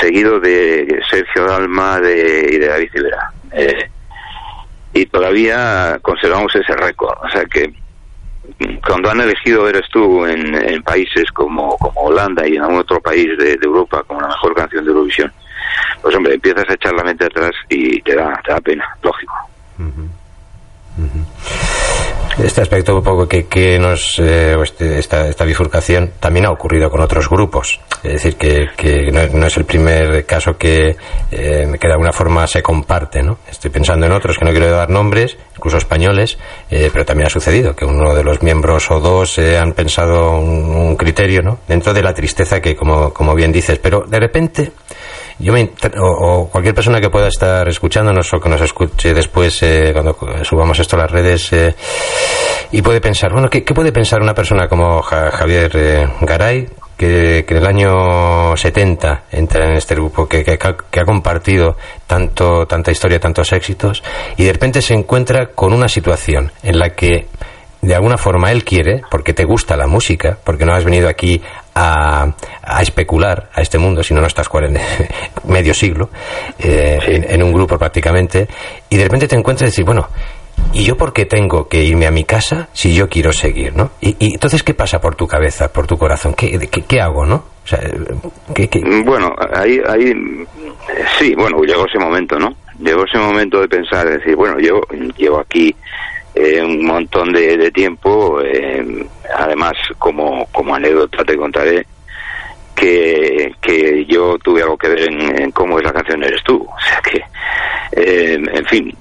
seguido 0.00 0.40
de 0.40 1.00
Sergio 1.08 1.44
Dalma 1.44 2.00
de, 2.00 2.48
y 2.52 2.58
de 2.58 2.66
David 2.66 2.90
Rivera. 2.92 3.30
Eh, 3.52 3.90
y 4.94 5.06
todavía 5.06 5.98
conservamos 6.02 6.54
ese 6.54 6.74
récord. 6.74 7.18
O 7.22 7.28
sea 7.28 7.44
que 7.44 7.72
cuando 8.86 9.10
han 9.10 9.20
elegido 9.20 9.68
eres 9.68 9.88
tú 9.90 10.24
en, 10.26 10.82
países 10.82 11.30
como, 11.32 11.76
como 11.78 12.00
Holanda 12.02 12.46
y 12.46 12.56
en 12.56 12.62
algún 12.62 12.78
otro 12.78 13.00
país 13.00 13.26
de, 13.38 13.58
Europa 13.62 14.02
como 14.06 14.20
la 14.20 14.28
mejor 14.28 14.54
canción 14.54 14.84
de 14.84 14.90
Eurovisión, 14.90 15.32
pues 16.02 16.14
hombre, 16.14 16.34
empiezas 16.34 16.68
a 16.68 16.74
echar 16.74 16.94
la 16.94 17.04
mente 17.04 17.24
atrás 17.24 17.52
y 17.68 18.00
te 18.02 18.14
da, 18.14 18.40
te 18.44 18.52
da 18.52 18.60
pena, 18.60 18.84
lógico. 19.02 19.34
Este 22.38 22.60
aspecto 22.60 22.94
un 22.94 23.02
poco 23.02 23.26
que, 23.26 23.46
que 23.46 23.78
nos 23.78 24.18
eh, 24.18 24.54
este, 24.62 24.98
esta, 24.98 25.26
esta, 25.26 25.46
bifurcación 25.46 26.12
también 26.20 26.44
ha 26.44 26.50
ocurrido 26.50 26.90
con 26.90 27.00
otros 27.00 27.30
grupos. 27.30 27.80
Es 28.02 28.12
decir, 28.12 28.36
que, 28.36 28.66
que 28.76 29.10
no, 29.10 29.46
es 29.46 29.56
el 29.56 29.64
primer 29.64 30.26
caso 30.26 30.58
que, 30.58 30.96
eh, 31.30 31.76
que 31.80 31.86
de 31.86 31.92
alguna 31.92 32.12
forma 32.12 32.46
se 32.46 32.62
comparte. 32.62 33.22
¿no? 33.22 33.38
Estoy 33.50 33.70
pensando 33.70 34.04
en 34.04 34.12
otros 34.12 34.36
que 34.38 34.44
no 34.44 34.50
quiero 34.50 34.70
dar 34.70 34.90
nombres, 34.90 35.38
incluso 35.56 35.78
españoles, 35.78 36.36
eh, 36.70 36.90
pero 36.92 37.06
también 37.06 37.28
ha 37.28 37.30
sucedido 37.30 37.74
que 37.74 37.86
uno 37.86 38.14
de 38.14 38.22
los 38.22 38.42
miembros 38.42 38.90
o 38.90 39.00
dos 39.00 39.38
eh, 39.38 39.56
han 39.56 39.72
pensado 39.72 40.38
un, 40.38 40.74
un, 40.74 40.96
criterio 40.96 41.42
¿no? 41.42 41.60
dentro 41.66 41.94
de 41.94 42.02
la 42.02 42.12
tristeza 42.12 42.60
que, 42.60 42.76
como, 42.76 43.14
como 43.14 43.34
bien 43.34 43.50
dices, 43.50 43.78
pero 43.78 44.02
de 44.06 44.20
repente 44.20 44.72
yo 45.38 45.52
me, 45.52 45.70
o, 46.00 46.48
cualquier 46.50 46.74
persona 46.74 47.00
que 47.00 47.10
pueda 47.10 47.28
estar 47.28 47.68
escuchándonos 47.68 48.32
o 48.32 48.40
que 48.40 48.48
nos 48.48 48.60
escuche 48.60 49.12
después 49.12 49.62
eh, 49.62 49.90
cuando 49.92 50.16
subamos 50.44 50.78
esto 50.78 50.96
a 50.96 51.00
las 51.00 51.10
redes 51.10 51.52
eh, 51.52 51.74
y 52.72 52.82
puede 52.82 53.00
pensar, 53.00 53.32
bueno, 53.32 53.48
¿qué, 53.50 53.62
puede 53.62 53.92
pensar 53.92 54.20
una 54.22 54.34
persona 54.34 54.68
como 54.68 55.02
Javier 55.02 55.70
eh, 55.74 56.08
Garay 56.22 56.68
que, 56.96 57.44
en 57.46 57.56
el 57.56 57.66
año 57.66 58.56
70 58.56 59.24
entra 59.30 59.66
en 59.66 59.76
este 59.76 59.94
grupo, 59.94 60.26
que, 60.26 60.42
que, 60.42 60.58
que, 60.58 61.00
ha 61.00 61.04
compartido 61.04 61.76
tanto, 62.06 62.66
tanta 62.66 62.90
historia, 62.90 63.20
tantos 63.20 63.52
éxitos, 63.52 64.02
y 64.36 64.44
de 64.44 64.52
repente 64.52 64.80
se 64.80 64.94
encuentra 64.94 65.48
con 65.48 65.72
una 65.72 65.88
situación 65.88 66.50
en 66.62 66.78
la 66.78 66.90
que 66.90 67.26
de 67.82 67.94
alguna 67.94 68.16
forma 68.16 68.50
él 68.50 68.64
quiere, 68.64 69.02
porque 69.10 69.34
te 69.34 69.44
gusta 69.44 69.76
la 69.76 69.86
música, 69.86 70.38
porque 70.42 70.64
no 70.64 70.74
has 70.74 70.84
venido 70.84 71.08
aquí 71.08 71.42
a, 71.78 72.34
a 72.62 72.82
especular 72.82 73.50
a 73.52 73.60
este 73.60 73.78
mundo, 73.78 74.02
si 74.02 74.14
no, 74.14 74.22
no 74.22 74.26
estás 74.26 74.48
medio 75.44 75.74
siglo 75.74 76.08
eh, 76.58 77.26
en, 77.28 77.42
un 77.42 77.52
grupo 77.52 77.78
prácticamente, 77.78 78.48
y 78.88 78.96
de 78.96 79.04
repente 79.04 79.28
te 79.28 79.36
encuentras 79.36 79.68
y 79.68 79.72
decir, 79.72 79.84
bueno, 79.84 80.08
¿y 80.72 80.84
yo 80.84 80.96
por 80.96 81.12
qué 81.12 81.26
tengo 81.26 81.68
que 81.68 81.84
irme 81.84 82.06
a 82.06 82.10
mi 82.10 82.24
casa 82.24 82.68
si 82.72 82.94
yo 82.94 83.10
quiero 83.10 83.30
seguir, 83.30 83.76
no? 83.76 83.90
Y, 84.00 84.16
entonces, 84.32 84.62
¿qué 84.62 84.72
pasa 84.72 85.00
por 85.00 85.16
tu 85.16 85.26
cabeza, 85.26 85.70
por 85.70 85.86
tu 85.86 85.98
corazón? 85.98 86.32
¿Qué, 86.34 86.58
qué, 86.58 87.00
hago, 87.00 87.26
no? 87.26 87.44
O 87.62 87.68
sea, 87.68 87.80
Bueno, 89.04 89.34
ahí, 89.54 89.78
ahí, 89.86 90.14
sí, 91.18 91.34
bueno, 91.34 91.60
llegó 91.62 91.84
ese 91.86 91.98
momento, 91.98 92.38
¿no? 92.38 92.54
Llegó 92.78 93.04
ese 93.04 93.18
momento 93.18 93.60
de 93.60 93.68
pensar, 93.68 94.08
decir, 94.08 94.34
bueno, 94.34 94.58
yo 94.58 94.80
llevo 95.18 95.40
aquí 95.40 95.74
eh, 96.34 96.62
un 96.62 96.86
montón 96.86 97.32
de, 97.32 97.70
tiempo. 97.70 98.40
Eh, 98.42 99.06
además, 99.34 99.72
como, 99.98 100.46
como 100.52 100.74
anécdota 100.74 101.24
te 101.24 101.36
contaré 101.36 101.86
que, 102.74 103.54
que 103.60 104.04
yo 104.04 104.38
tuve 104.38 104.62
algo 104.62 104.76
que 104.76 104.88
ver 104.88 105.08
en, 105.08 105.50
cómo 105.50 105.78
es 105.78 105.84
la 105.84 105.92
canción 105.92 106.22
Eres 106.22 106.42
tú. 106.44 106.62
O 106.62 106.80
sea 106.80 107.00
que, 107.00 107.22
eh, 107.92 108.34
en 108.34 108.64
fin, 108.66 108.96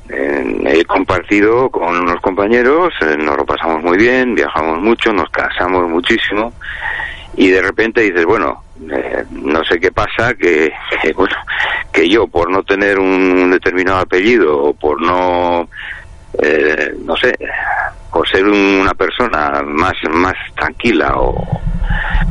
he 0.65 0.86
compartido 0.86 1.70
con 1.70 2.00
unos 2.00 2.22
compañeros, 2.22 2.94
nos 3.20 3.38
lo 3.38 3.46
pasamos 3.46 3.84
muy 3.84 3.98
bien, 3.98 4.34
viajamos 4.34 4.82
mucho, 4.82 5.12
nos 5.12 5.29
casamos 5.29 5.89
muchísimo 5.89 6.53
y 7.38 7.50
de 7.50 7.62
repente 7.62 8.01
dices, 8.01 8.25
bueno, 8.25 8.63
no 9.32 9.63
sé 9.65 9.79
qué 9.79 9.91
pasa, 9.91 10.34
que, 10.36 10.72
bueno, 11.15 11.36
que 11.91 12.08
yo 12.08 12.27
por 12.27 12.50
no 12.50 12.63
tener 12.63 12.98
un 13.00 13.51
determinado 13.51 14.00
apellido 14.00 14.58
o 14.58 14.74
por 14.74 15.01
no 15.01 15.67
eh, 16.42 16.94
no 17.04 17.15
sé, 17.15 17.34
por 18.12 18.27
ser 18.30 18.46
una 18.46 18.94
persona 18.94 19.62
más, 19.63 19.94
más 20.10 20.34
tranquila 20.56 21.13
o 21.18 21.62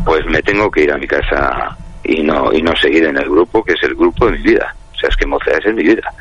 pues 0.05 0.25
me 0.27 0.43
tengo 0.43 0.71
que 0.71 0.83
ir 0.83 0.93
a 0.93 0.97
mi 0.97 1.07
casa 1.07 1.77
y 2.03 2.23
no, 2.23 2.53
y 2.53 2.63
no 2.63 2.75
seguir 2.77 3.05
en 3.05 3.17
el 3.17 3.29
grupo 3.29 3.63
que 3.65 3.73
es 3.73 3.83
el 3.83 3.95
grupo 3.95 4.27
de 4.27 4.33
mi 4.33 4.43
vida. 4.43 4.75
O 4.95 4.99
sea, 4.99 5.09
es 5.09 5.17
que 5.17 5.27
Mocedades 5.27 5.67
es 5.67 5.75
mi 5.75 5.83
vida. 5.83 6.13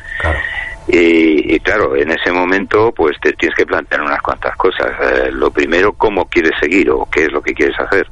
Y, 0.87 1.59
claro, 1.61 1.95
en 1.95 2.11
ese 2.11 2.31
momento 2.31 2.91
pues 2.91 3.17
te 3.21 3.31
tienes 3.33 3.57
que 3.57 3.65
plantear 3.65 4.01
unas 4.01 4.21
cuantas 4.21 4.55
cosas. 4.57 4.91
Eh, 5.01 5.29
lo 5.31 5.51
primero, 5.51 5.93
cómo 5.93 6.25
quieres 6.25 6.51
seguir 6.59 6.89
o 6.89 7.07
qué 7.09 7.25
es 7.25 7.31
lo 7.31 7.41
que 7.41 7.53
quieres 7.53 7.79
hacer. 7.79 8.07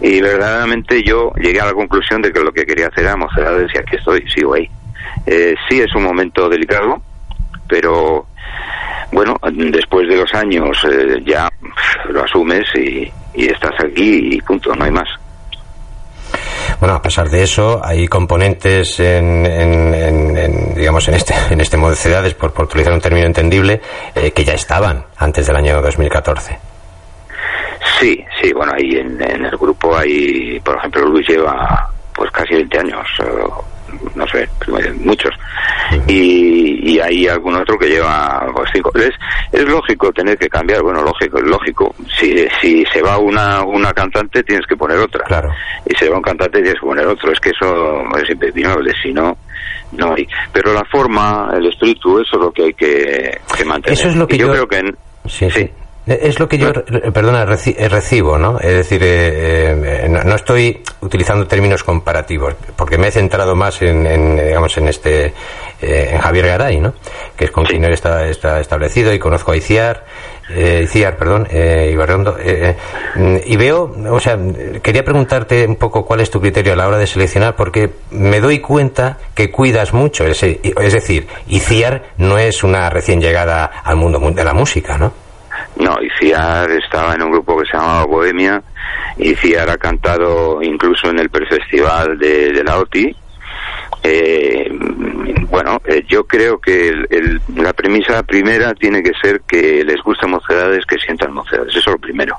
Y 0.00 0.20
verdaderamente 0.20 1.02
yo 1.02 1.32
llegué 1.36 1.60
a 1.60 1.66
la 1.66 1.72
conclusión 1.72 2.20
de 2.20 2.32
que 2.32 2.40
lo 2.40 2.52
que 2.52 2.66
quería 2.66 2.88
hacer 2.88 3.04
era 3.04 3.16
Mocedades 3.16 3.70
y 3.74 3.78
aquí 3.78 3.96
estoy, 3.96 4.28
sigo 4.28 4.54
ahí. 4.54 4.68
Eh, 5.26 5.54
sí 5.68 5.80
es 5.80 5.94
un 5.94 6.02
momento 6.02 6.48
delicado, 6.48 7.00
pero 7.72 8.26
bueno, 9.12 9.34
después 9.50 10.06
de 10.06 10.16
los 10.16 10.34
años 10.34 10.76
eh, 10.84 11.22
ya 11.24 11.48
lo 12.10 12.22
asumes 12.22 12.66
y, 12.74 13.10
estás 13.34 13.72
aquí 13.82 14.34
y 14.34 14.40
punto, 14.42 14.74
no 14.74 14.84
hay 14.84 14.90
más. 14.90 15.08
Bueno, 16.78 16.96
a 16.96 17.00
pesar 17.00 17.30
de 17.30 17.42
eso, 17.42 17.80
hay 17.82 18.06
componentes 18.08 19.00
en, 19.00 20.74
digamos, 20.74 21.08
en 21.08 21.14
este, 21.14 21.34
en 21.50 21.62
este 21.62 21.78
modo 21.78 21.90
de 21.90 21.96
ciudades, 21.96 22.34
por, 22.34 22.52
utilizar 22.62 22.92
un 22.92 23.00
término 23.00 23.26
entendible, 23.26 23.80
eh, 24.14 24.32
que 24.32 24.44
ya 24.44 24.52
estaban 24.52 25.02
antes 25.16 25.46
del 25.46 25.56
año 25.56 25.80
2014. 25.80 26.58
Sí, 27.98 28.22
sí, 28.40 28.52
bueno, 28.52 28.72
ahí 28.76 28.96
en, 28.98 29.18
en, 29.22 29.46
el 29.46 29.56
grupo 29.56 29.96
hay, 29.96 30.60
por 30.60 30.76
ejemplo, 30.76 31.06
Luis 31.06 31.26
lleva 31.26 31.88
pues 32.14 32.30
casi 32.30 32.54
20 32.54 32.78
años, 32.78 33.06
no 34.14 34.26
sé, 34.28 34.48
muchos. 35.00 35.34
Y, 36.06 36.92
y 36.92 37.00
hay 37.00 37.28
algún 37.28 37.54
otro 37.56 37.78
que 37.78 37.88
lleva 37.88 38.46
pues, 38.54 38.70
cinco. 38.72 38.90
Es, 38.94 39.10
es 39.52 39.64
lógico 39.68 40.12
tener 40.12 40.38
que 40.38 40.48
cambiar, 40.48 40.82
bueno, 40.82 41.02
lógico, 41.02 41.38
es 41.38 41.44
lógico. 41.44 41.94
Si, 42.18 42.46
si 42.60 42.84
se 42.92 43.02
va 43.02 43.18
una, 43.18 43.62
una 43.62 43.92
cantante, 43.92 44.42
tienes 44.42 44.66
que 44.66 44.76
poner 44.76 44.98
otra. 44.98 45.24
Claro. 45.24 45.50
Y 45.86 45.94
se 45.94 46.08
va 46.08 46.16
un 46.16 46.22
cantante, 46.22 46.60
tienes 46.60 46.80
que 46.80 46.86
poner 46.86 47.06
otro. 47.06 47.32
Es 47.32 47.40
que 47.40 47.50
eso 47.50 48.02
es 48.16 48.30
impepinable, 48.30 48.92
si 49.02 49.12
no, 49.12 49.36
no 49.92 50.14
hay. 50.14 50.26
Pero 50.52 50.72
la 50.72 50.84
forma, 50.84 51.50
el 51.56 51.66
espíritu, 51.66 52.20
eso 52.20 52.36
es 52.36 52.42
lo 52.42 52.52
que 52.52 52.64
hay 52.64 52.74
que, 52.74 53.38
mantener. 53.64 53.98
Eso 53.98 54.08
es 54.08 54.16
lo 54.16 54.26
que 54.26 54.38
yo, 54.38 54.50
creo 54.50 54.66
que... 54.66 54.78
En, 54.78 54.96
sí. 55.26 55.50
sí. 55.50 55.70
Es 56.04 56.40
lo 56.40 56.48
que 56.48 56.58
yo, 56.58 56.72
perdona, 56.72 57.42
eh, 57.42 57.88
recibo, 57.88 58.36
¿no? 58.36 58.58
Es 58.58 58.74
decir, 58.74 59.00
eh, 59.04 60.04
eh, 60.04 60.08
no, 60.08 60.34
estoy 60.34 60.82
utilizando 61.00 61.46
términos 61.46 61.84
comparativos, 61.84 62.54
porque 62.74 62.98
me 62.98 63.08
he 63.08 63.12
centrado 63.12 63.54
más 63.54 63.80
en, 63.82 64.36
digamos, 64.36 64.76
en 64.78 64.88
este, 64.88 65.32
en 65.80 66.18
Javier 66.18 66.46
Garay, 66.46 66.80
¿no? 66.80 66.94
Que 67.36 67.44
es 67.44 67.52
con 67.52 67.64
quien 67.64 67.84
él 67.84 67.92
está, 67.92 68.26
está, 68.26 68.58
establecido 68.58 69.14
y 69.14 69.20
conozco 69.20 69.52
a 69.52 69.56
Iciar, 69.56 70.04
Iciar, 70.82 71.16
perdón, 71.16 71.46
Ibarrondo, 71.52 72.36
y 73.44 73.56
veo, 73.56 73.94
o 74.10 74.20
sea, 74.20 74.36
quería 74.82 75.04
preguntarte 75.04 75.66
un 75.66 75.76
poco 75.76 76.04
cuál 76.04 76.20
es 76.20 76.30
tu 76.30 76.40
criterio 76.40 76.72
a 76.72 76.76
la 76.76 76.88
hora 76.88 76.98
de 76.98 77.06
seleccionar, 77.06 77.54
porque 77.54 77.90
me 78.10 78.40
doy 78.40 78.58
cuenta 78.58 79.18
que 79.36 79.52
cuidas 79.52 79.92
mucho, 79.92 80.26
es, 80.26 80.42
es 80.42 80.92
decir, 80.92 81.28
Iciar 81.46 82.02
no 82.18 82.38
es 82.38 82.64
una 82.64 82.90
recién 82.90 83.20
llegada 83.20 83.66
al 83.84 83.94
mundo 83.94 84.18
de 84.18 84.44
la 84.44 84.52
música, 84.52 84.98
¿no? 84.98 85.21
No, 85.76 85.96
Iciar 86.02 86.70
estaba 86.70 87.14
en 87.14 87.22
un 87.22 87.32
grupo 87.32 87.58
que 87.58 87.66
se 87.66 87.76
llamaba 87.76 88.04
Bohemia. 88.04 88.62
Iciar 89.18 89.70
ha 89.70 89.76
cantado 89.76 90.62
incluso 90.62 91.10
en 91.10 91.18
el 91.18 91.30
prefestival 91.30 92.18
de, 92.18 92.52
de 92.52 92.64
la 92.64 92.78
OTI. 92.78 93.16
Eh, 94.04 94.68
bueno, 95.48 95.80
eh, 95.84 96.02
yo 96.08 96.24
creo 96.24 96.58
que 96.58 96.92
la 97.56 97.72
premisa 97.72 98.22
primera 98.22 98.74
tiene 98.74 99.02
que 99.02 99.12
ser 99.20 99.42
que 99.42 99.84
les 99.84 100.02
gusten 100.02 100.30
mocedades, 100.30 100.84
que 100.86 100.98
sientan 100.98 101.32
mocedades. 101.32 101.68
Eso 101.68 101.78
es 101.78 101.86
lo 101.86 101.98
primero. 101.98 102.36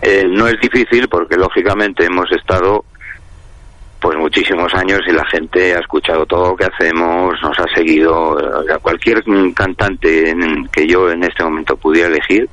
Eh, 0.00 0.24
no 0.28 0.46
es 0.46 0.58
difícil 0.60 1.08
porque 1.08 1.36
lógicamente 1.36 2.04
hemos 2.04 2.30
estado 2.32 2.84
pues 4.00 4.16
muchísimos 4.16 4.72
años 4.74 5.00
y 5.06 5.12
la 5.12 5.24
gente 5.26 5.74
ha 5.74 5.80
escuchado 5.80 6.24
todo 6.26 6.50
lo 6.50 6.56
que 6.56 6.66
hacemos, 6.66 7.34
nos 7.42 7.58
ha 7.58 7.66
seguido. 7.74 8.36
Cualquier 8.80 9.24
cantante 9.54 10.34
que 10.70 10.86
yo 10.86 11.10
en 11.10 11.24
este 11.24 11.42
momento 11.42 11.76
pudiera 11.76 12.08
elegir, 12.08 12.48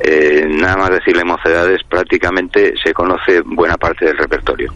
eh, 0.00 0.46
nada 0.48 0.76
más 0.76 0.90
decirle 0.90 1.24
mocedades, 1.24 1.82
prácticamente 1.88 2.74
se 2.82 2.94
conoce 2.94 3.40
buena 3.44 3.76
parte 3.76 4.06
del 4.06 4.16
repertorio. 4.16 4.72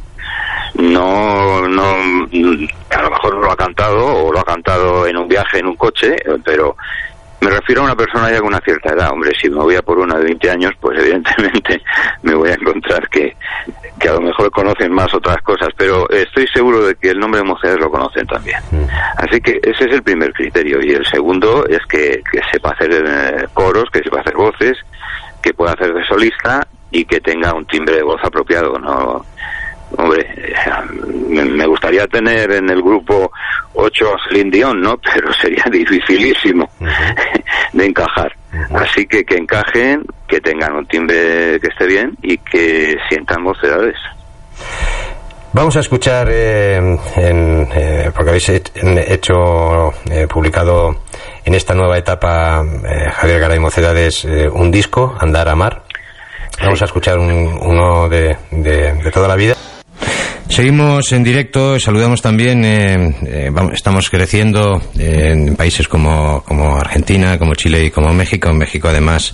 No, 0.74 1.68
no, 1.68 1.84
a 1.84 3.02
lo 3.02 3.10
mejor 3.10 3.34
no 3.34 3.40
lo 3.40 3.52
ha 3.52 3.56
cantado 3.56 4.24
o 4.24 4.32
lo 4.32 4.40
ha 4.40 4.44
cantado 4.44 5.06
en 5.06 5.16
un 5.16 5.28
viaje 5.28 5.58
en 5.58 5.66
un 5.66 5.76
coche, 5.76 6.16
pero 6.44 6.76
me 7.42 7.50
refiero 7.50 7.82
a 7.82 7.84
una 7.84 7.96
persona 7.96 8.30
ya 8.30 8.38
con 8.38 8.48
una 8.48 8.60
cierta 8.60 8.92
edad. 8.92 9.10
Hombre, 9.10 9.32
si 9.40 9.50
me 9.50 9.56
voy 9.56 9.74
a 9.74 9.82
por 9.82 9.98
una 9.98 10.16
de 10.16 10.24
20 10.24 10.50
años, 10.50 10.72
pues 10.80 10.98
evidentemente 11.00 11.82
me 12.22 12.34
voy 12.34 12.50
a 12.50 12.54
encontrar 12.54 13.08
que, 13.08 13.36
que 13.98 14.08
a 14.08 14.14
lo 14.14 14.20
mejor 14.20 14.50
conocen 14.50 14.92
más 14.92 15.12
otras 15.12 15.38
cosas, 15.42 15.68
pero 15.76 16.08
estoy 16.10 16.46
seguro 16.48 16.86
de 16.86 16.94
que 16.94 17.10
el 17.10 17.18
nombre 17.18 17.40
de 17.40 17.46
mujeres 17.46 17.78
lo 17.78 17.90
conocen 17.90 18.26
también. 18.26 18.60
Mm. 18.70 18.86
Así 19.16 19.40
que 19.40 19.60
ese 19.62 19.84
es 19.84 19.92
el 19.92 20.02
primer 20.02 20.32
criterio. 20.32 20.80
Y 20.82 20.92
el 20.92 21.04
segundo 21.06 21.66
es 21.66 21.80
que, 21.88 22.22
sepa 22.52 22.70
hacer 22.70 22.92
eh, 22.92 23.48
coros, 23.52 23.84
que 23.92 24.00
sepa 24.00 24.20
hacer 24.20 24.34
voces, 24.34 24.78
que 25.42 25.52
pueda 25.52 25.72
hacer 25.72 25.92
de 25.92 26.04
solista 26.06 26.66
y 26.90 27.04
que 27.04 27.20
tenga 27.20 27.52
un 27.54 27.66
timbre 27.66 27.96
de 27.96 28.02
voz 28.02 28.22
apropiado. 28.22 28.78
No, 28.78 29.24
hombre, 29.98 30.26
me 31.28 31.66
gustaría 31.66 32.06
tener 32.06 32.50
en 32.52 32.70
el 32.70 32.82
grupo 32.82 33.30
ocho 33.74 34.14
a 34.14 34.74
¿no? 34.74 34.96
Pero 35.14 35.32
sería 35.32 35.64
dificilísimo 35.70 36.68
de 37.72 37.86
encajar. 37.86 38.32
Así 38.74 39.06
que 39.06 39.24
que 39.24 39.36
encajen, 39.36 40.04
que 40.28 40.40
tengan 40.40 40.74
un 40.76 40.86
timbre 40.86 41.58
que 41.60 41.68
esté 41.68 41.86
bien 41.86 42.16
y 42.22 42.36
que 42.38 42.96
sientan 43.08 43.42
mocedades. 43.42 43.96
Vamos 45.54 45.76
a 45.76 45.80
escuchar, 45.80 46.28
eh, 46.30 46.98
eh, 47.16 48.10
porque 48.14 48.30
habéis 48.30 48.48
hecho, 48.48 49.92
eh, 50.10 50.26
publicado 50.26 51.02
en 51.44 51.54
esta 51.54 51.74
nueva 51.74 51.98
etapa, 51.98 52.64
Javier 53.12 53.40
Garay 53.40 53.58
Mocedades, 53.58 54.24
un 54.24 54.70
disco, 54.70 55.14
Andar 55.20 55.48
a 55.50 55.54
Mar. 55.54 55.82
Vamos 56.62 56.80
a 56.80 56.86
escuchar 56.86 57.18
uno 57.18 58.08
de, 58.08 58.36
de 58.50 59.10
toda 59.12 59.28
la 59.28 59.36
vida. 59.36 59.54
Seguimos 60.52 61.10
en 61.12 61.24
directo, 61.24 61.80
saludamos 61.80 62.20
también, 62.20 62.62
eh, 62.62 63.16
eh, 63.24 63.50
estamos 63.72 64.10
creciendo 64.10 64.82
en 64.98 65.56
países 65.56 65.88
como, 65.88 66.44
como, 66.44 66.76
Argentina, 66.76 67.38
como 67.38 67.54
Chile 67.54 67.86
y 67.86 67.90
como 67.90 68.12
México. 68.12 68.50
En 68.50 68.58
México 68.58 68.88
además 68.88 69.32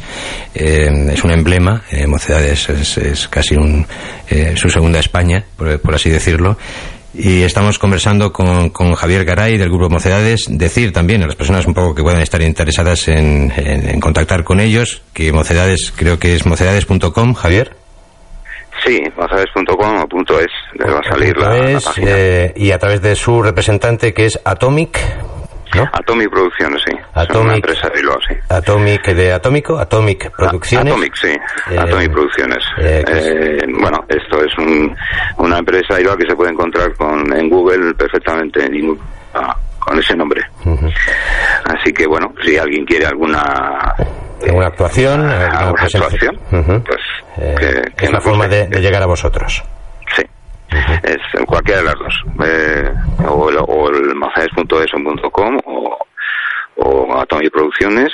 eh, 0.55 0.89
es 1.13 1.25
un 1.25 1.33
emblema, 1.33 1.83
Mocedades 2.07 2.69
es, 2.69 2.99
es, 2.99 3.27
casi 3.27 3.57
un, 3.57 3.85
su 4.55 4.71
segunda 4.71 5.01
España, 5.01 5.45
por, 5.57 5.93
así 5.93 6.09
decirlo. 6.09 6.57
Y 7.13 7.43
estamos 7.43 7.81
conversando 7.81 8.33
con, 8.33 8.71
con, 8.71 8.95
Javier 8.95 9.25
Garay 9.25 9.59
del 9.59 9.71
Grupo 9.71 9.91
Mocedades. 9.91 10.45
Decir 10.49 10.93
también 10.93 11.25
a 11.25 11.27
las 11.27 11.35
personas 11.35 11.67
un 11.67 11.75
poco 11.75 11.97
que 11.97 12.03
puedan 12.05 12.23
estar 12.23 12.41
interesadas 12.43 13.09
en, 13.09 13.53
en 13.57 13.99
contactar 13.99 14.45
con 14.45 14.61
ellos, 14.61 15.03
que 15.15 15.33
Mocedades 15.33 15.93
creo 15.97 16.21
que 16.21 16.37
es 16.37 16.47
mocedades.com, 16.47 17.35
Javier. 17.35 17.78
Sí, 18.89 19.03
mozades.com 19.19 20.01
o 20.01 20.09
punto 20.09 20.41
.es, 20.41 20.49
va 20.81 21.01
a 21.01 21.03
salir 21.03 21.37
la, 21.37 21.79
página. 21.85 22.11
Eh, 22.11 22.55
y 22.57 22.71
a 22.71 22.79
través 22.79 23.03
de 23.03 23.15
su 23.17 23.43
representante 23.43 24.15
que 24.15 24.25
es 24.25 24.41
Atomic, 24.43 24.99
¿no? 25.75 25.83
Atomic 25.93 26.31
Producciones, 26.31 26.81
sí. 26.89 26.97
Atomic, 27.13 27.45
una 27.45 27.55
empresa 27.57 27.89
de 27.91 27.99
sí. 27.99 28.35
Atomic 28.49 29.07
de 29.09 29.33
Atómico, 29.35 29.79
Atomic 29.79 30.31
Producciones. 30.35 30.95
Atomic, 30.95 31.15
sí. 31.17 31.29
Eh, 31.71 31.79
Atomic 31.79 32.13
Producciones. 32.13 32.65
Eh, 32.79 33.05
eh 33.07 33.67
bueno, 33.79 34.03
esto 34.09 34.43
es 34.43 34.57
un, 34.57 34.97
una 35.37 35.59
empresa 35.59 35.97
de 35.97 36.05
que 36.05 36.27
se 36.27 36.35
puede 36.35 36.53
encontrar 36.53 36.95
con 36.95 37.31
en 37.31 37.51
Google 37.51 37.93
perfectamente 37.93 38.71
ah, 39.35 39.55
con 39.79 39.99
ese 39.99 40.17
nombre. 40.17 40.41
Así 41.65 41.93
que 41.93 42.07
bueno, 42.07 42.33
si 42.43 42.57
alguien 42.57 42.87
quiere 42.87 43.05
alguna 43.05 43.95
alguna 44.47 44.67
actuación, 44.67 45.29
alguna 45.29 45.83
actuación, 45.83 46.39
pues 46.51 47.01
eh, 47.39 47.83
es 48.01 48.09
una 48.09 48.21
forma 48.21 48.49
de, 48.49 48.69
llegar 48.81 49.03
a 49.03 49.07
vosotros. 49.07 49.63
Sí, 50.17 50.23
es 51.03 51.19
cualquiera 51.47 51.81
de 51.81 51.87
las 51.87 51.99
dos. 51.99 52.25
Eh, 52.45 52.93
o 53.27 53.51
el, 53.51 53.57
o 53.59 53.89
el 53.91 54.15
o, 55.65 55.99
o 56.77 57.21
Atomic 57.21 57.53
Producciones 57.53 58.13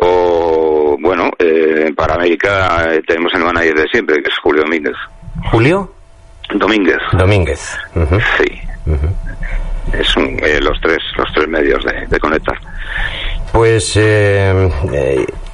o 0.00 0.96
bueno, 1.00 1.30
eh, 1.38 1.92
para 1.94 2.14
América 2.14 2.94
eh, 2.94 3.02
tenemos 3.06 3.32
el 3.34 3.44
manager 3.44 3.74
de 3.74 3.88
siempre, 3.88 4.22
que 4.22 4.28
es 4.28 4.38
Julio 4.38 4.62
Domínguez. 4.62 4.96
¿Julio? 5.50 5.92
Domínguez. 6.54 6.98
Domínguez. 7.12 7.78
Sí. 8.38 8.60
Es 9.92 10.16
los 10.62 10.80
tres 10.80 10.98
los 11.16 11.32
tres 11.32 11.48
medios 11.48 11.84
de, 11.84 12.06
de 12.06 12.20
conectar. 12.20 12.58
Pues 13.52 13.98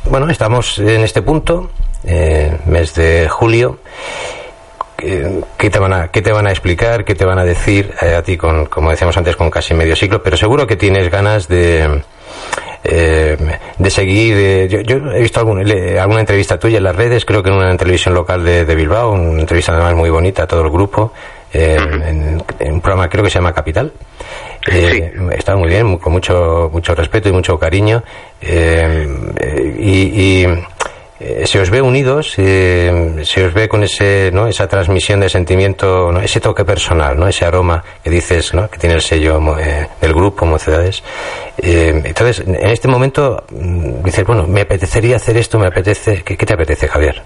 bueno, 0.08 0.30
estamos 0.30 0.78
en 0.78 1.02
este 1.02 1.22
punto 1.22 1.70
eh, 2.04 2.56
mes 2.66 2.94
de 2.94 3.28
julio. 3.28 3.78
¿Qué 4.96 5.70
te, 5.70 5.78
van 5.78 5.92
a, 5.92 6.08
¿Qué 6.08 6.22
te 6.22 6.32
van 6.32 6.46
a 6.46 6.50
explicar? 6.50 7.04
¿Qué 7.04 7.14
te 7.14 7.24
van 7.24 7.38
a 7.38 7.44
decir 7.44 7.92
eh, 8.00 8.14
a 8.14 8.22
ti, 8.22 8.36
con, 8.36 8.66
como 8.66 8.90
decíamos 8.90 9.16
antes, 9.16 9.36
con 9.36 9.50
casi 9.50 9.74
medio 9.74 9.94
siglo? 9.94 10.22
Pero 10.22 10.36
seguro 10.36 10.66
que 10.66 10.76
tienes 10.76 11.10
ganas 11.10 11.48
de, 11.48 12.02
eh, 12.82 13.36
de 13.78 13.90
seguir. 13.90 14.68
yo, 14.68 14.96
he 15.12 15.20
visto 15.20 15.40
alguna, 15.40 15.62
alguna 16.00 16.20
entrevista 16.20 16.58
tuya 16.58 16.78
en 16.78 16.84
las 16.84 16.96
redes, 16.96 17.24
creo 17.24 17.42
que 17.42 17.50
en 17.50 17.56
una 17.56 17.76
televisión 17.76 18.14
local 18.14 18.42
de, 18.42 18.74
Bilbao, 18.74 19.12
una 19.12 19.40
entrevista 19.40 19.72
además 19.72 19.94
muy 19.96 20.08
bonita 20.08 20.44
a 20.44 20.46
todo 20.46 20.62
el 20.62 20.70
grupo, 20.70 21.12
en, 21.52 22.42
un 22.60 22.80
programa 22.80 23.08
creo 23.08 23.24
que 23.24 23.30
se 23.30 23.38
llama 23.38 23.52
Capital. 23.52 23.92
Eh, 24.70 25.12
Estaba 25.32 25.58
muy 25.58 25.68
bien, 25.68 25.98
con 25.98 26.12
mucho, 26.12 26.70
mucho 26.72 26.94
respeto 26.94 27.28
y 27.28 27.32
mucho 27.32 27.58
cariño. 27.58 28.02
y, 28.40 29.78
y 29.78 30.46
eh, 31.18 31.46
se 31.46 31.58
os 31.58 31.70
ve 31.70 31.80
unidos, 31.80 32.34
eh, 32.36 33.22
se 33.24 33.46
os 33.46 33.54
ve 33.54 33.68
con 33.68 33.82
ese, 33.82 34.30
¿no? 34.34 34.48
esa 34.48 34.68
transmisión 34.68 35.20
de 35.20 35.30
sentimiento, 35.30 36.12
¿no? 36.12 36.20
ese 36.20 36.40
toque 36.40 36.62
personal, 36.62 37.18
¿no? 37.18 37.26
ese 37.26 37.46
aroma 37.46 37.82
que 38.04 38.10
dices, 38.10 38.52
¿no? 38.52 38.68
que 38.68 38.78
tiene 38.78 38.96
el 38.96 39.00
sello 39.00 39.40
eh, 39.58 39.88
del 39.98 40.12
grupo 40.12 40.44
Mocedades. 40.44 41.02
entonces, 41.56 42.46
en 42.46 42.68
este 42.68 42.86
momento 42.86 43.44
mm, 43.50 44.02
dices, 44.02 44.26
bueno, 44.26 44.46
me 44.46 44.60
apetecería 44.60 45.16
hacer 45.16 45.38
esto, 45.38 45.58
me 45.58 45.68
apetece. 45.68 46.22
¿Qué, 46.22 46.36
te 46.36 46.52
apetece, 46.52 46.86
Javier? 46.86 47.22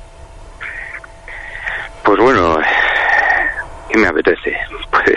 Pues 2.04 2.18
bueno, 2.20 2.58
¿qué 3.90 3.98
me 3.98 4.08
apetece? 4.08 4.56
Pues 4.90 5.16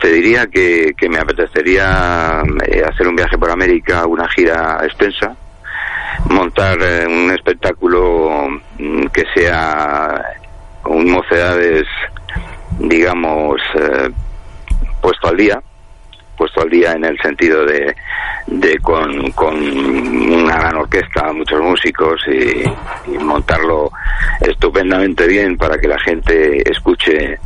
te 0.00 0.08
diría 0.08 0.46
que, 0.46 0.94
que 0.96 1.08
me 1.08 1.18
apetecería 1.18 2.40
hacer 2.40 3.06
un 3.06 3.14
viaje 3.14 3.36
por 3.36 3.50
América, 3.50 4.06
una 4.06 4.26
gira 4.28 4.80
extensa 4.82 5.36
montar 6.28 6.78
eh, 6.82 7.06
un 7.06 7.30
espectáculo 7.30 8.48
mm, 8.78 9.06
que 9.06 9.24
sea 9.34 10.22
un 10.84 11.10
mocedades, 11.10 11.86
digamos, 12.78 13.60
eh, 13.74 14.10
puesto 15.00 15.28
al 15.28 15.36
día, 15.36 15.62
puesto 16.36 16.62
al 16.62 16.70
día 16.70 16.92
en 16.92 17.04
el 17.04 17.18
sentido 17.20 17.64
de, 17.64 17.94
con, 18.82 19.30
con 19.32 19.54
una 19.56 20.56
gran 20.56 20.76
orquesta, 20.76 21.32
muchos 21.32 21.60
músicos 21.60 22.20
y 22.28 23.18
montarlo 23.18 23.90
estupendamente 24.40 25.26
bien 25.26 25.56
para 25.56 25.78
que 25.78 25.88
la 25.88 25.98
gente 25.98 26.62
escuche 26.70 27.38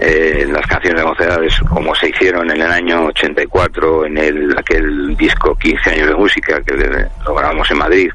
eh, 0.00 0.46
las 0.50 0.66
canciones 0.66 1.02
de 1.02 1.06
mocedades 1.06 1.54
como 1.68 1.94
se 1.94 2.08
hicieron 2.08 2.50
en 2.50 2.62
el 2.62 2.70
año 2.70 3.04
84 3.06 4.06
en 4.06 4.16
el 4.16 4.58
aquel 4.58 5.14
disco 5.14 5.54
15 5.54 5.90
años 5.90 6.08
de 6.08 6.14
música 6.14 6.62
que 6.62 7.06
logramos 7.26 7.70
en 7.70 7.78
Madrid 7.78 8.10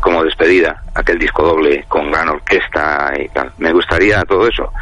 como 0.00 0.24
despedida, 0.24 0.82
aquel 0.96 1.20
disco 1.20 1.44
doble 1.44 1.84
con 1.86 2.10
gran 2.10 2.28
orquesta 2.28 3.12
y 3.16 3.28
tal. 3.28 3.52
Me 3.58 3.72
gustaría 3.72 4.20
todo 4.22 4.48
eso. 4.48 4.72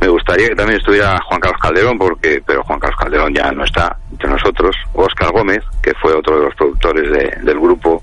Me 0.00 0.08
gustaría 0.08 0.48
que 0.48 0.54
también 0.54 0.78
estuviera 0.78 1.20
Juan 1.20 1.38
Carlos 1.38 1.60
Calderón, 1.60 1.98
porque 1.98 2.42
pero 2.46 2.64
Juan 2.64 2.80
Carlos 2.80 2.98
Calderón 2.98 3.34
ya 3.34 3.52
no 3.52 3.64
está 3.64 3.94
entre 4.10 4.30
nosotros. 4.30 4.74
Oscar 4.94 5.32
Gómez, 5.32 5.62
que 5.82 5.92
fue 5.94 6.14
otro 6.14 6.38
de 6.38 6.46
los 6.46 6.54
productores 6.54 7.42
del 7.42 7.60
grupo 7.60 8.02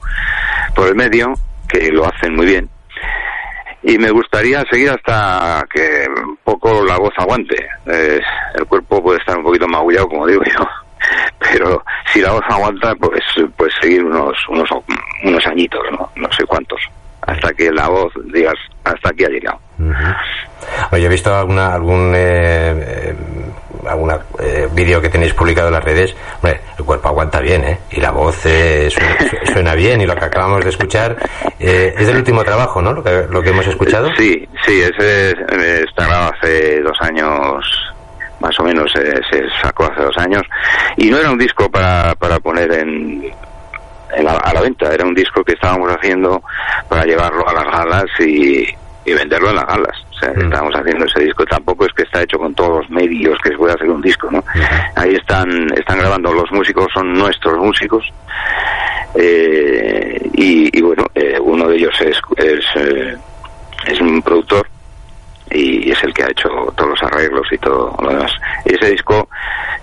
por 0.75 0.87
el 0.87 0.95
medio, 0.95 1.33
que 1.67 1.91
lo 1.91 2.05
hacen 2.05 2.35
muy 2.35 2.45
bien 2.45 2.69
y 3.83 3.97
me 3.97 4.11
gustaría 4.11 4.63
seguir 4.69 4.89
hasta 4.89 5.65
que 5.71 6.07
un 6.23 6.37
poco 6.43 6.83
la 6.83 6.97
voz 6.97 7.13
aguante. 7.17 7.67
el 7.85 8.65
cuerpo 8.67 9.01
puede 9.01 9.19
estar 9.19 9.37
un 9.37 9.43
poquito 9.43 9.67
magullado, 9.67 10.09
como 10.09 10.27
digo 10.27 10.43
yo, 10.43 10.65
pero 11.39 11.83
si 12.11 12.21
la 12.21 12.31
voz 12.31 12.43
aguanta, 12.49 12.95
pues 12.95 13.23
pues 13.55 13.73
seguir 13.81 14.03
unos 14.03 14.37
unos 14.49 14.69
unos 15.23 15.45
añitos, 15.45 15.81
no, 15.91 16.09
no 16.15 16.31
sé 16.31 16.45
cuántos, 16.45 16.81
hasta 17.21 17.53
que 17.53 17.71
la 17.71 17.87
voz 17.87 18.11
digas 18.25 18.55
hasta 18.83 19.09
aquí 19.09 19.25
ha 19.25 19.29
llegado. 19.29 19.59
Oye, 20.91 21.05
he 21.05 21.09
visto 21.09 21.33
alguna 21.33 21.73
algún 21.73 22.13
eh, 22.15 22.73
eh 22.77 23.15
alguna 23.85 24.19
eh, 24.39 24.67
vídeo 24.71 25.01
que 25.01 25.09
tenéis 25.09 25.33
publicado 25.33 25.67
en 25.67 25.73
las 25.73 25.83
redes. 25.83 26.15
el 26.43 26.85
cuerpo 26.85 27.09
aguanta 27.09 27.39
bien, 27.39 27.63
¿eh? 27.63 27.79
Y 27.91 27.99
la 27.99 28.11
voz 28.11 28.45
eh, 28.45 28.89
suena, 29.53 29.75
bien 29.75 30.01
y 30.01 30.05
lo 30.05 30.15
que 30.15 30.25
acabamos 30.25 30.63
de 30.63 30.69
escuchar 30.69 31.17
es 31.59 32.07
del 32.07 32.17
último 32.17 32.43
trabajo, 32.43 32.81
¿no? 32.81 32.93
Lo 32.93 33.03
que, 33.03 33.25
lo 33.29 33.41
que 33.41 33.49
hemos 33.49 33.67
escuchado. 33.67 34.09
Sí, 34.17 34.47
sí, 34.65 34.81
ese 34.81 35.31
está 35.83 36.05
grabado 36.05 36.33
hace 36.33 36.81
dos 36.81 36.97
años 37.01 37.93
más 38.39 38.59
o 38.59 38.63
menos 38.63 38.91
se 38.93 39.49
sacó 39.61 39.85
hace 39.85 40.03
dos 40.03 40.17
años 40.17 40.43
y 40.95 41.09
no 41.09 41.17
era 41.17 41.31
un 41.31 41.39
disco 41.39 41.71
para, 41.71 42.13
para 42.15 42.39
poner 42.39 42.71
en, 42.71 43.33
a 44.15 44.53
la 44.53 44.61
venta 44.61 44.93
era 44.93 45.05
un 45.05 45.13
disco 45.13 45.43
que 45.43 45.53
estábamos 45.53 45.91
haciendo 45.91 46.41
para 46.87 47.03
llevarlo 47.03 47.47
a 47.47 47.53
las 47.53 47.65
galas 47.65 48.05
y, 48.19 48.65
y 49.05 49.13
venderlo 49.13 49.49
en 49.49 49.55
las 49.55 49.65
galas. 49.65 50.06
O 50.17 50.19
sea, 50.19 50.33
mm. 50.33 50.41
estamos 50.41 50.73
haciendo 50.75 51.05
ese 51.05 51.19
disco. 51.21 51.45
Tampoco 51.45 51.85
es 51.85 51.93
que 51.93 52.03
está 52.03 52.23
hecho 52.23 52.39
con 52.39 52.53
todos 52.55 52.81
los 52.81 52.89
medios 52.89 53.37
que 53.43 53.49
se 53.49 53.57
puede 53.57 53.73
hacer 53.73 53.89
un 53.89 54.01
disco, 54.01 54.29
¿no? 54.31 54.43
Ahí 54.95 55.15
están, 55.15 55.49
están 55.75 55.99
grabando 55.99 56.33
los 56.33 56.51
músicos, 56.51 56.87
son 56.93 57.13
nuestros 57.13 57.57
músicos. 57.57 58.03
Eh, 59.15 60.29
y, 60.33 60.81
bueno, 60.81 61.05
eh, 61.15 61.39
uno 61.39 61.67
de 61.67 61.75
ellos 61.77 61.93
es, 62.01 62.17
es, 62.37 62.65
eh, 62.75 63.15
es 63.87 64.01
un 64.01 64.21
productor 64.21 64.67
y 65.49 65.91
es 65.91 66.03
el 66.03 66.13
que 66.13 66.23
ha 66.23 66.29
hecho 66.29 66.49
todos 66.75 66.89
los 66.89 67.03
arreglos 67.03 67.47
y 67.51 67.57
todo 67.57 67.95
lo 68.01 68.09
demás. 68.09 68.31
Ese 68.65 68.91
disco 68.91 69.29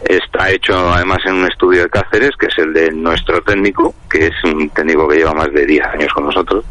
está 0.04 0.50
hecho 0.50 0.76
además 0.92 1.18
en 1.24 1.34
un 1.34 1.46
estudio 1.46 1.82
de 1.82 1.88
Cáceres, 1.88 2.36
que 2.38 2.46
es 2.46 2.58
el 2.58 2.72
de 2.72 2.90
nuestro 2.92 3.40
técnico, 3.42 3.94
que 4.10 4.26
es 4.26 4.44
un 4.44 4.68
técnico 4.70 5.08
que 5.08 5.16
lleva 5.16 5.32
más 5.32 5.50
de 5.52 5.64
10 5.64 5.86
años 5.86 6.12
con 6.12 6.26
nosotros 6.26 6.64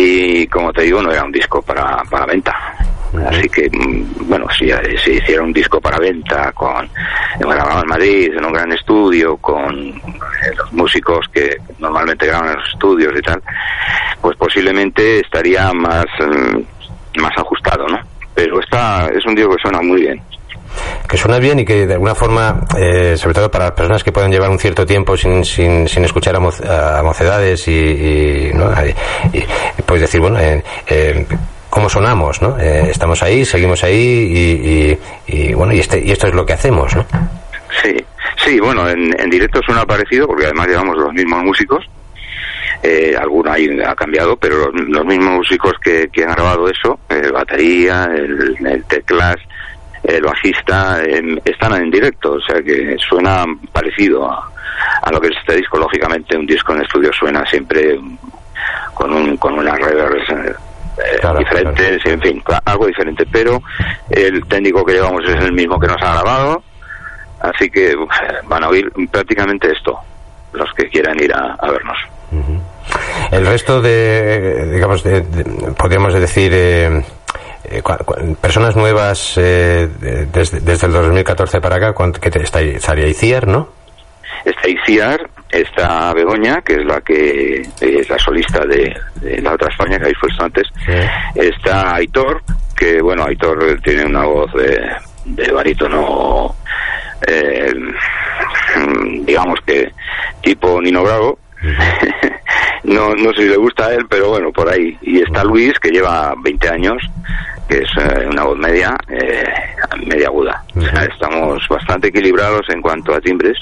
y 0.00 0.46
como 0.46 0.72
te 0.72 0.82
digo 0.82 1.02
no 1.02 1.10
era 1.10 1.24
un 1.24 1.32
disco 1.32 1.60
para, 1.60 2.04
para 2.08 2.24
venta. 2.24 2.54
Así 3.26 3.48
que, 3.48 3.68
mm, 3.68 4.28
bueno, 4.28 4.46
si 4.56 4.70
se 5.02 5.14
hiciera 5.14 5.42
un 5.42 5.52
disco 5.52 5.80
para 5.80 5.98
venta 5.98 6.52
con 6.52 6.88
grabado 7.40 7.82
en 7.82 7.88
Madrid, 7.88 8.32
en 8.32 8.44
un 8.44 8.52
gran 8.52 8.70
estudio, 8.70 9.36
con 9.38 9.76
eh, 9.76 10.54
los 10.56 10.72
músicos 10.72 11.26
que 11.32 11.56
normalmente 11.80 12.26
graban 12.26 12.50
en 12.50 12.56
los 12.58 12.68
estudios 12.68 13.12
y 13.18 13.22
tal, 13.22 13.42
pues 14.20 14.36
posiblemente 14.36 15.18
estaría 15.20 15.72
más, 15.72 16.06
mm, 16.20 17.20
más 17.20 17.36
ajustado, 17.36 17.88
¿no? 17.88 17.98
Pero 18.34 18.60
está, 18.60 19.08
es 19.08 19.26
un 19.26 19.34
disco 19.34 19.56
que 19.56 19.62
suena 19.62 19.80
muy 19.80 20.02
bien 20.02 20.22
que 21.08 21.16
suena 21.16 21.38
bien 21.38 21.60
y 21.60 21.64
que 21.64 21.86
de 21.86 21.94
alguna 21.94 22.14
forma, 22.14 22.60
eh, 22.78 23.16
sobre 23.16 23.34
todo 23.34 23.50
para 23.50 23.66
las 23.66 23.74
personas 23.74 24.04
que 24.04 24.12
pueden 24.12 24.30
llevar 24.30 24.50
un 24.50 24.58
cierto 24.58 24.84
tiempo 24.84 25.16
sin, 25.16 25.44
sin, 25.44 25.88
sin 25.88 26.04
escuchar 26.04 26.36
a, 26.36 27.02
mocedades 27.02 27.66
y, 27.68 28.50
¿no? 28.54 28.70
pues 29.86 30.00
decir, 30.00 30.20
bueno, 30.20 30.38
eh, 30.38 30.62
eh, 30.86 31.26
cómo 31.70 31.88
sonamos, 31.88 32.42
¿no? 32.42 32.58
estamos 32.58 33.22
ahí, 33.22 33.44
seguimos 33.44 33.82
ahí 33.84 34.98
y, 35.26 35.54
bueno, 35.54 35.72
y, 35.72 35.80
este, 35.80 36.02
y 36.04 36.10
esto 36.10 36.26
es 36.26 36.34
lo 36.34 36.44
que 36.44 36.52
hacemos, 36.52 36.94
¿no? 36.94 37.06
Sí, 37.82 37.96
sí, 38.44 38.60
bueno, 38.60 38.88
en, 38.88 39.18
en 39.18 39.30
directo 39.30 39.60
suena 39.64 39.86
parecido 39.86 40.26
porque 40.26 40.44
además 40.44 40.68
llevamos 40.68 40.96
los 40.96 41.12
mismos 41.12 41.42
músicos. 41.44 41.84
Eh, 42.82 43.16
alguno 43.18 43.50
ahí 43.50 43.68
ha 43.84 43.94
cambiado, 43.94 44.36
pero 44.36 44.70
los, 44.70 45.04
mismos 45.04 45.38
músicos 45.38 45.72
que, 45.82 46.08
que 46.12 46.22
han 46.22 46.32
grabado 46.32 46.68
eso, 46.68 46.98
batería, 47.32 48.08
el, 48.14 48.56
el 48.64 48.84
teclas, 48.84 49.36
el 50.08 50.22
bajista 50.22 51.02
están 51.44 51.74
en 51.74 51.90
directo, 51.90 52.32
o 52.32 52.40
sea 52.40 52.62
que 52.62 52.96
suena 52.98 53.44
parecido 53.72 54.30
a, 54.30 55.10
lo 55.12 55.20
que 55.20 55.28
es 55.28 55.36
este 55.36 55.56
disco. 55.56 55.78
Lógicamente, 55.78 56.36
un 56.36 56.46
disco 56.46 56.72
en 56.72 56.80
estudio 56.80 57.12
suena 57.12 57.44
siempre 57.44 58.00
con, 58.94 59.12
un, 59.12 59.36
con 59.36 59.58
unas 59.58 59.78
reverbs 59.78 60.30
eh, 60.30 60.54
diferentes, 61.38 62.06
en 62.06 62.20
fin, 62.22 62.42
algo 62.64 62.86
diferente. 62.86 63.26
Pero 63.30 63.62
el 64.08 64.46
técnico 64.46 64.82
que 64.84 64.94
llevamos 64.94 65.24
es 65.24 65.44
el 65.44 65.52
mismo 65.52 65.78
que 65.78 65.88
nos 65.88 66.00
ha 66.02 66.14
grabado, 66.14 66.62
así 67.40 67.68
que 67.70 67.94
van 68.44 68.64
a 68.64 68.68
oír 68.68 68.90
prácticamente 69.10 69.70
esto, 69.70 69.98
los 70.54 70.72
que 70.72 70.88
quieran 70.88 71.22
ir 71.22 71.34
a, 71.34 71.70
vernos. 71.70 71.98
El 73.30 73.46
resto 73.46 73.82
de, 73.82 74.72
digamos, 74.72 75.04
podríamos 75.76 76.14
decir. 76.14 76.50
Eh, 76.54 76.86
eh, 76.86 77.17
personas 78.40 78.76
nuevas 78.76 79.34
eh, 79.36 79.88
desde, 80.32 80.60
desde, 80.60 80.86
el 80.86 80.92
2014 80.92 81.60
para 81.60 81.76
acá, 81.76 81.94
que 82.20 82.38
está, 82.40 82.60
estaría 82.60 83.06
Iciar, 83.06 83.46
¿no? 83.46 83.68
Está 84.44 84.68
Iciar, 84.68 85.28
está 85.50 86.12
Begoña, 86.12 86.60
que 86.62 86.74
es 86.74 86.84
la 86.84 87.00
que 87.00 87.62
es 87.80 88.08
la 88.08 88.18
solista 88.18 88.64
de, 88.64 88.94
la 89.42 89.52
otra 89.52 89.68
España, 89.68 89.98
que 89.98 90.06
ahí 90.06 90.14
fue 90.14 90.28
antes. 90.38 90.68
Está 91.34 91.96
Aitor, 91.96 92.42
que 92.76 93.00
bueno, 93.02 93.24
Aitor 93.24 93.80
tiene 93.82 94.04
una 94.04 94.24
voz 94.24 94.52
de, 94.52 94.80
de 95.24 95.52
barítono, 95.52 96.54
eh, 97.26 97.72
digamos 99.22 99.60
que 99.66 99.90
tipo 100.42 100.80
Nino 100.80 101.02
Bravo. 101.02 101.38
no, 102.84 103.14
no 103.14 103.32
sé 103.32 103.42
si 103.42 103.48
le 103.48 103.56
gusta 103.56 103.86
a 103.86 103.94
él, 103.94 104.06
pero 104.08 104.30
bueno, 104.30 104.52
por 104.52 104.68
ahí. 104.68 104.96
Y 105.02 105.22
está 105.22 105.44
Luis, 105.44 105.78
que 105.78 105.90
lleva 105.90 106.34
20 106.42 106.68
años, 106.68 107.02
que 107.68 107.78
es 107.78 107.90
eh, 107.98 108.26
una 108.30 108.44
voz 108.44 108.58
media, 108.58 108.96
eh, 109.08 109.44
media 110.06 110.28
aguda. 110.28 110.62
estamos 111.10 111.66
bastante 111.68 112.08
equilibrados 112.08 112.68
en 112.70 112.80
cuanto 112.80 113.14
a 113.14 113.20
timbres. 113.20 113.58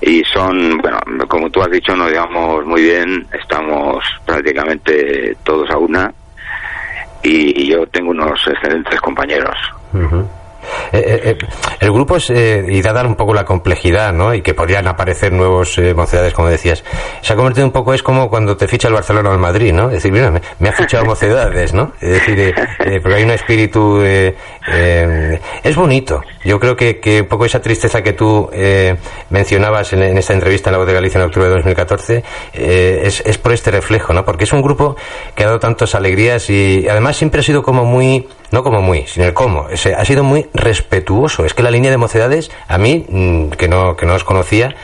Y 0.00 0.22
son, 0.24 0.78
bueno, 0.78 0.98
como 1.26 1.50
tú 1.50 1.60
has 1.60 1.70
dicho, 1.70 1.94
nos 1.96 2.10
llevamos 2.10 2.64
muy 2.64 2.82
bien, 2.82 3.26
estamos 3.32 4.04
prácticamente 4.24 5.36
todos 5.42 5.68
a 5.70 5.76
una. 5.76 6.12
Y, 7.22 7.66
yo 7.66 7.84
tengo 7.88 8.10
unos 8.10 8.40
excelentes 8.46 9.00
compañeros. 9.00 9.56
Eh, 10.92 11.20
eh, 11.24 11.38
el 11.80 11.92
grupo 11.92 12.16
es, 12.16 12.30
y 12.30 12.82
da 12.82 12.92
dar 12.92 13.06
un 13.06 13.14
poco 13.14 13.34
la 13.34 13.44
complejidad, 13.44 14.12
¿no? 14.12 14.34
Y 14.34 14.42
que 14.42 14.54
podrían 14.54 14.86
aparecer 14.86 15.32
nuevos 15.32 15.80
mocedades, 15.94 16.32
como 16.34 16.48
decías. 16.48 16.84
Se 17.20 17.32
ha 17.32 17.36
convertido 17.36 17.66
un 17.66 17.72
poco, 17.72 17.94
es 17.94 18.02
como 18.02 18.28
cuando 18.28 18.56
te 18.56 18.68
ficha 18.68 18.88
el 18.88 18.94
Barcelona 18.94 19.30
o 19.30 19.32
el 19.32 19.38
Madrid, 19.38 19.72
¿no? 19.72 19.86
Es 19.86 19.94
decir, 19.94 20.12
mira, 20.12 20.32
me, 20.58 20.68
ha 20.68 20.72
fichado 20.72 21.04
mocedades, 21.06 21.72
¿no? 21.72 21.92
Es 22.00 22.10
decir, 22.10 22.54
porque 23.02 23.14
hay 23.14 23.24
un 23.24 23.30
espíritu. 23.30 24.02
es 24.02 25.76
bonito. 25.76 26.22
Yo 26.44 26.58
creo 26.58 26.76
que, 26.76 27.00
que, 27.00 27.22
un 27.22 27.28
poco 27.28 27.44
esa 27.44 27.60
tristeza 27.60 28.02
que 28.02 28.12
tú 28.12 28.50
mencionabas 29.30 29.92
en, 29.92 30.02
esta 30.18 30.32
entrevista 30.32 30.70
en 30.70 30.72
La 30.72 30.78
Voz 30.78 30.86
de 30.86 30.94
Galicia 30.94 31.18
en 31.18 31.26
octubre 31.26 31.48
de 31.48 31.54
2014 31.54 32.24
es, 32.52 33.20
es 33.20 33.38
por 33.38 33.52
este 33.52 33.70
reflejo, 33.70 34.12
¿no? 34.12 34.24
Porque 34.24 34.44
es 34.44 34.52
un 34.52 34.62
grupo 34.62 34.96
que 35.34 35.44
ha 35.44 35.46
dado 35.46 35.58
tantas 35.58 35.94
alegrías 35.94 36.48
y 36.50 36.88
además 36.88 37.16
siempre 37.16 37.40
ha 37.40 37.42
sido 37.42 37.62
como 37.62 37.84
muy 37.84 38.26
no 38.50 38.62
como 38.62 38.80
muy, 38.80 39.06
sino 39.06 39.26
el 39.26 39.34
cómo. 39.34 39.66
Ha 39.70 40.04
sido 40.04 40.24
muy 40.24 40.46
respetuoso. 40.54 41.44
Es 41.44 41.54
que 41.54 41.62
la 41.62 41.70
línea 41.70 41.90
de 41.90 41.96
mocedades, 41.96 42.50
a 42.66 42.78
mí, 42.78 43.04
mm, 43.08 43.50
que 43.50 43.68
no, 43.68 43.96
que 43.96 44.06
no 44.06 44.14
os 44.14 44.24
conocía, 44.24 44.74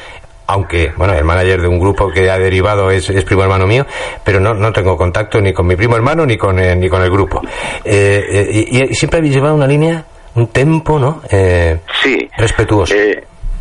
aunque, 0.46 0.92
bueno, 0.96 1.14
el 1.14 1.24
manager 1.24 1.62
de 1.62 1.68
un 1.68 1.78
grupo 1.78 2.10
que 2.10 2.30
ha 2.30 2.38
derivado 2.38 2.90
es, 2.90 3.08
es 3.08 3.24
primo 3.24 3.42
hermano 3.42 3.66
mío, 3.66 3.86
pero 4.24 4.40
no, 4.40 4.54
no 4.54 4.72
tengo 4.72 4.96
contacto 4.96 5.40
ni 5.40 5.52
con 5.52 5.66
mi 5.66 5.76
primo 5.76 5.96
hermano 5.96 6.26
ni 6.26 6.36
con, 6.36 6.58
eh, 6.58 6.76
ni 6.76 6.88
con 6.88 7.02
el 7.02 7.10
grupo. 7.10 7.40
Eh, 7.84 8.24
eh, 8.28 8.88
y, 8.90 8.94
siempre 8.94 9.18
habéis 9.18 9.34
llevado 9.34 9.54
una 9.54 9.66
línea, 9.66 10.04
un 10.34 10.48
tempo, 10.48 10.98
¿no? 10.98 11.22
sí. 12.02 12.28
Respetuoso. 12.36 12.94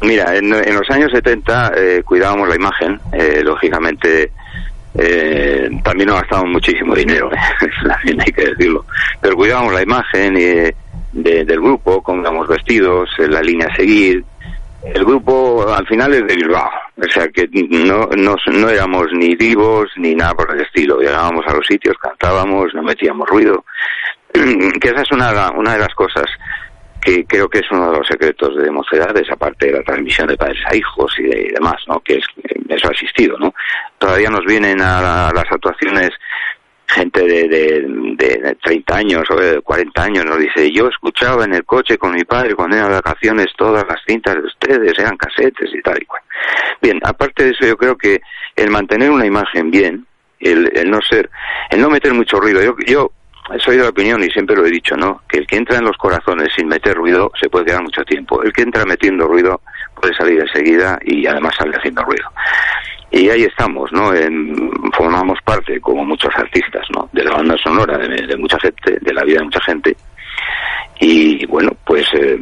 mira, 0.01 0.35
en, 0.35 0.53
en, 0.53 0.75
los 0.75 0.89
años 0.89 1.11
70 1.13 1.71
cuidábamos 2.03 2.49
la 2.49 2.55
imagen, 2.55 2.99
lógicamente 3.43 4.31
eh, 4.95 5.69
también 5.83 6.09
nos 6.09 6.21
gastamos 6.21 6.49
muchísimo 6.49 6.95
dinero, 6.95 7.31
¿eh? 7.33 7.67
hay 8.19 8.31
que 8.31 8.45
decirlo. 8.49 8.85
Pero 9.21 9.35
cuidábamos 9.35 9.73
la 9.73 9.81
imagen 9.81 10.37
eh, 10.37 10.75
del 11.11 11.59
grupo, 11.59 12.01
cómo 12.03 12.21
íbamos 12.21 12.47
vestidos, 12.47 13.09
la 13.17 13.41
línea 13.41 13.67
a 13.67 13.75
seguir. 13.75 14.23
El 14.83 15.05
grupo 15.05 15.65
al 15.73 15.87
final 15.87 16.13
es 16.13 16.27
de 16.27 16.35
Bilbao, 16.35 16.69
o 16.97 17.09
sea 17.09 17.29
que 17.29 17.47
no, 17.69 18.09
no, 18.17 18.35
no 18.47 18.69
éramos 18.69 19.07
ni 19.13 19.33
vivos 19.33 19.89
ni 19.95 20.13
nada 20.13 20.33
por 20.33 20.53
el 20.53 20.61
estilo. 20.61 20.99
Llegábamos 20.99 21.45
a 21.47 21.53
los 21.53 21.65
sitios, 21.65 21.95
cantábamos, 21.97 22.73
no 22.73 22.83
metíamos 22.83 23.29
ruido. 23.29 23.63
que 24.33 24.89
esa 24.89 25.01
es 25.03 25.11
una, 25.11 25.51
una 25.51 25.73
de 25.73 25.79
las 25.79 25.93
cosas 25.95 26.25
que 27.03 27.25
creo 27.25 27.49
que 27.49 27.59
es 27.59 27.71
uno 27.71 27.91
de 27.91 27.97
los 27.97 28.07
secretos 28.07 28.55
de 28.55 28.71
Mocedades, 28.71 29.29
aparte 29.29 29.67
de 29.67 29.73
la 29.73 29.83
transmisión 29.83 30.27
de 30.27 30.37
padres 30.37 30.59
a 30.65 30.75
hijos 30.75 31.13
y, 31.19 31.23
de, 31.23 31.51
demás, 31.53 31.75
¿no? 31.87 31.99
Que 31.99 32.15
es, 32.15 32.25
eso 32.69 32.87
ha 32.87 32.91
existido, 32.91 33.37
¿no? 33.37 33.53
Todavía 33.97 34.29
nos 34.29 34.45
vienen 34.45 34.81
a, 34.81 35.31
las 35.33 35.45
actuaciones 35.51 36.11
gente 36.87 37.23
de, 37.23 37.47
de, 37.47 38.57
30 38.63 38.95
años 38.95 39.23
o 39.31 39.35
de 39.35 39.61
40 39.61 40.03
años 40.03 40.25
nos 40.25 40.37
dice, 40.37 40.71
yo 40.71 40.87
escuchaba 40.87 41.43
en 41.43 41.55
el 41.55 41.65
coche 41.65 41.97
con 41.97 42.13
mi 42.13 42.23
padre 42.23 42.53
cuando 42.53 42.77
eran 42.77 42.91
vacaciones 42.91 43.47
todas 43.57 43.83
las 43.87 43.99
cintas 44.05 44.35
de 44.35 44.41
ustedes, 44.41 44.93
eran 44.99 45.17
casetes 45.17 45.71
y 45.73 45.81
tal 45.81 45.97
y 45.99 46.05
cual. 46.05 46.21
Bien, 46.81 46.99
aparte 47.03 47.45
de 47.45 47.49
eso 47.51 47.65
yo 47.65 47.75
creo 47.77 47.97
que 47.97 48.21
el 48.55 48.69
mantener 48.69 49.09
una 49.09 49.25
imagen 49.25 49.71
bien, 49.71 50.05
el, 50.39 50.71
el 50.77 50.91
no 50.91 50.99
ser, 51.01 51.29
el 51.71 51.81
no 51.81 51.89
meter 51.89 52.13
mucho 52.13 52.39
ruido, 52.39 52.61
yo, 52.61 52.75
yo 52.85 53.11
soy 53.59 53.77
de 53.77 53.83
la 53.83 53.89
opinión 53.89 54.23
y 54.23 54.29
siempre 54.29 54.55
lo 54.55 54.65
he 54.65 54.71
dicho, 54.71 54.95
¿no? 54.95 55.21
Que 55.27 55.39
el 55.39 55.47
que 55.47 55.57
entra 55.57 55.77
en 55.77 55.85
los 55.85 55.97
corazones 55.97 56.49
sin 56.55 56.67
meter 56.67 56.95
ruido 56.95 57.31
se 57.39 57.49
puede 57.49 57.65
quedar 57.65 57.83
mucho 57.83 58.03
tiempo. 58.03 58.41
El 58.41 58.53
que 58.53 58.61
entra 58.61 58.85
metiendo 58.85 59.27
ruido 59.27 59.61
puede 59.99 60.13
salir 60.15 60.39
enseguida 60.39 60.97
y 61.03 61.25
además 61.27 61.53
sale 61.57 61.75
haciendo 61.77 62.03
ruido. 62.03 62.29
Y 63.11 63.29
ahí 63.29 63.43
estamos, 63.43 63.91
¿no? 63.91 64.11
formamos 64.97 65.37
parte, 65.43 65.79
como 65.79 66.03
muchos 66.03 66.33
artistas, 66.35 66.83
¿no? 66.95 67.09
De 67.11 67.23
la 67.23 67.31
banda 67.31 67.55
sonora 67.63 67.97
de, 67.97 68.37
mucha 68.37 68.59
gente, 68.59 68.97
de 68.99 69.13
la 69.13 69.23
vida 69.23 69.37
de 69.37 69.43
mucha 69.43 69.61
gente. 69.61 69.95
Y 70.99 71.45
bueno, 71.45 71.71
pues 71.85 72.07
eh, 72.13 72.41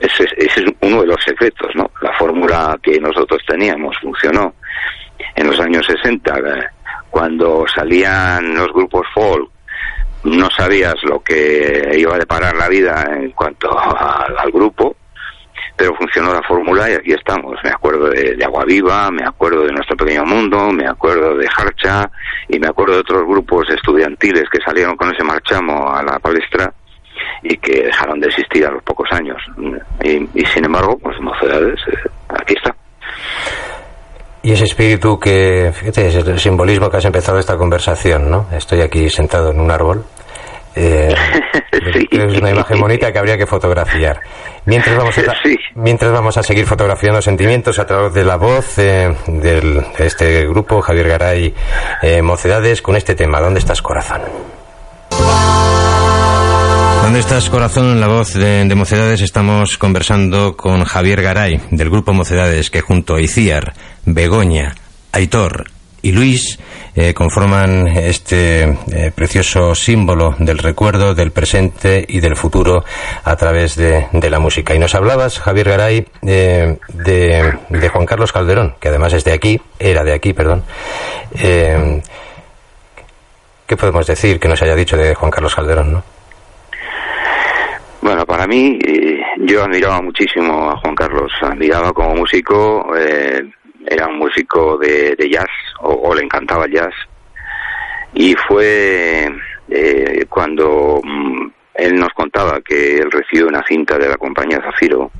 ese, 0.00 0.24
ese, 0.36 0.60
es 0.60 0.74
uno 0.80 1.00
de 1.00 1.08
los 1.08 1.16
secretos, 1.24 1.70
¿no? 1.74 1.90
La 2.02 2.12
fórmula 2.12 2.78
que 2.82 3.00
nosotros 3.00 3.40
teníamos 3.48 3.96
funcionó 4.00 4.54
en 5.34 5.46
los 5.48 5.58
años 5.58 5.84
60 5.86 6.70
cuando 7.10 7.64
salían 7.74 8.54
los 8.54 8.68
grupos 8.72 9.06
folk, 9.14 9.50
no 10.24 10.48
sabías 10.50 10.94
lo 11.02 11.20
que 11.20 11.92
iba 11.96 12.14
a 12.14 12.18
deparar 12.18 12.54
la 12.56 12.68
vida 12.68 13.06
en 13.16 13.30
cuanto 13.30 13.70
al 14.38 14.50
grupo, 14.50 14.96
pero 15.76 15.94
funcionó 15.94 16.32
la 16.32 16.42
fórmula 16.42 16.90
y 16.90 16.94
aquí 16.94 17.12
estamos. 17.12 17.56
Me 17.64 17.70
acuerdo 17.70 18.10
de, 18.10 18.36
Agua 18.44 18.64
Viva, 18.64 19.10
me 19.10 19.24
acuerdo 19.24 19.64
de 19.64 19.72
Nuestro 19.72 19.96
Pequeño 19.96 20.24
Mundo, 20.24 20.70
me 20.72 20.86
acuerdo 20.86 21.36
de 21.36 21.48
Harcha 21.48 22.10
y 22.48 22.58
me 22.58 22.66
acuerdo 22.66 22.94
de 22.94 23.00
otros 23.00 23.26
grupos 23.26 23.68
estudiantiles 23.70 24.44
que 24.50 24.60
salieron 24.60 24.96
con 24.96 25.12
ese 25.12 25.24
marchamo 25.24 25.90
a 25.90 26.02
la 26.02 26.18
palestra 26.18 26.72
y 27.42 27.56
que 27.56 27.84
dejaron 27.84 28.20
de 28.20 28.28
existir 28.28 28.66
a 28.66 28.70
los 28.70 28.82
pocos 28.82 29.10
años. 29.12 29.38
Y, 30.02 30.44
sin 30.46 30.64
embargo, 30.64 30.98
pues 30.98 31.18
mocedades, 31.20 31.80
eh, 31.88 32.10
aquí 32.28 32.54
está. 32.54 32.74
Y 34.42 34.52
ese 34.52 34.64
espíritu 34.64 35.18
que, 35.18 35.70
fíjate, 35.74 36.08
es 36.08 36.14
el 36.14 36.40
simbolismo 36.40 36.88
que 36.88 36.96
has 36.96 37.04
empezado 37.04 37.38
esta 37.38 37.56
conversación, 37.56 38.30
¿no? 38.30 38.46
Estoy 38.52 38.80
aquí 38.80 39.10
sentado 39.10 39.50
en 39.50 39.60
un 39.60 39.70
árbol. 39.70 40.04
Eh, 40.74 41.14
Es 42.10 42.38
una 42.38 42.50
imagen 42.50 42.80
bonita 42.80 43.12
que 43.12 43.18
habría 43.18 43.38
que 43.38 43.46
fotografiar. 43.46 44.20
Mientras 44.66 44.96
vamos 44.96 45.16
a, 45.18 45.22
mientras 45.76 46.12
vamos 46.12 46.36
a 46.36 46.42
seguir 46.42 46.66
fotografiando 46.66 47.22
sentimientos 47.22 47.78
a 47.78 47.86
través 47.86 48.12
de 48.12 48.24
la 48.24 48.36
voz 48.36 48.78
eh, 48.78 49.14
de 49.26 49.84
este 49.98 50.46
grupo, 50.46 50.80
Javier 50.82 51.08
Garay, 51.08 51.54
eh, 52.02 52.22
Mocedades, 52.22 52.82
con 52.82 52.96
este 52.96 53.14
tema, 53.14 53.40
¿Dónde 53.40 53.60
estás, 53.60 53.80
corazón? 53.80 54.20
¿Dónde 57.02 57.20
estás, 57.20 57.48
corazón? 57.48 57.92
En 57.92 58.00
la 58.00 58.08
voz 58.08 58.34
de, 58.34 58.72
Mocedades 58.74 59.20
estamos 59.20 59.78
conversando 59.78 60.56
con 60.56 60.84
Javier 60.84 61.22
Garay, 61.22 61.60
del 61.70 61.90
grupo 61.90 62.12
Mocedades, 62.12 62.70
que 62.70 62.82
junto 62.82 63.16
a 63.16 63.20
Iciar, 63.20 63.72
Begoña, 64.04 64.74
Aitor 65.12 65.70
y 66.02 66.12
Luis 66.12 66.58
eh, 66.94 67.14
conforman 67.14 67.86
este 67.86 68.62
eh, 68.62 69.12
precioso 69.14 69.74
símbolo 69.74 70.34
del 70.38 70.58
recuerdo, 70.58 71.14
del 71.14 71.30
presente 71.30 72.04
y 72.08 72.20
del 72.20 72.36
futuro 72.36 72.84
a 73.24 73.36
través 73.36 73.76
de, 73.76 74.08
la 74.12 74.38
música. 74.38 74.74
Y 74.74 74.78
nos 74.78 74.94
hablabas, 74.94 75.38
Javier 75.38 75.68
Garay, 75.68 76.06
eh, 76.26 76.76
de, 76.88 77.88
Juan 77.92 78.06
Carlos 78.06 78.32
Calderón, 78.32 78.74
que 78.80 78.88
además 78.88 79.12
es 79.12 79.24
de 79.24 79.32
aquí, 79.32 79.60
era 79.78 80.02
de 80.02 80.12
aquí, 80.12 80.32
perdón. 80.32 80.64
¿Qué 81.32 82.02
podemos 83.76 84.06
decir 84.06 84.40
que 84.40 84.48
nos 84.48 84.60
haya 84.62 84.74
dicho 84.74 84.96
de 84.96 85.14
Juan 85.14 85.30
Carlos 85.30 85.54
Calderón, 85.54 85.92
no? 85.92 86.02
Bueno, 88.02 88.26
para 88.26 88.46
mí, 88.46 88.78
yo 89.38 89.62
admiraba 89.62 90.02
muchísimo 90.02 90.70
a 90.70 90.76
Juan 90.78 90.96
Carlos, 90.96 91.30
admiraba 91.42 91.92
como 91.92 92.16
músico, 92.16 92.92
era 93.90 94.06
un 94.06 94.18
músico 94.18 94.78
de, 94.78 95.16
jazz 95.28 95.50
o, 95.80 96.14
le 96.14 96.22
encantaba 96.22 96.66
el 96.66 96.72
jazz. 96.72 96.94
Y 98.14 98.34
fue 98.34 99.28
eh, 99.68 100.24
cuando 100.28 101.00
mm, 101.02 101.50
él 101.74 101.96
nos 101.96 102.10
contaba 102.10 102.60
que 102.60 102.98
él 102.98 103.10
recibió 103.10 103.48
una 103.48 103.64
cinta 103.66 103.98
de 103.98 104.08
la 104.08 104.16
compañía 104.16 104.62
Zafiro 104.62 105.10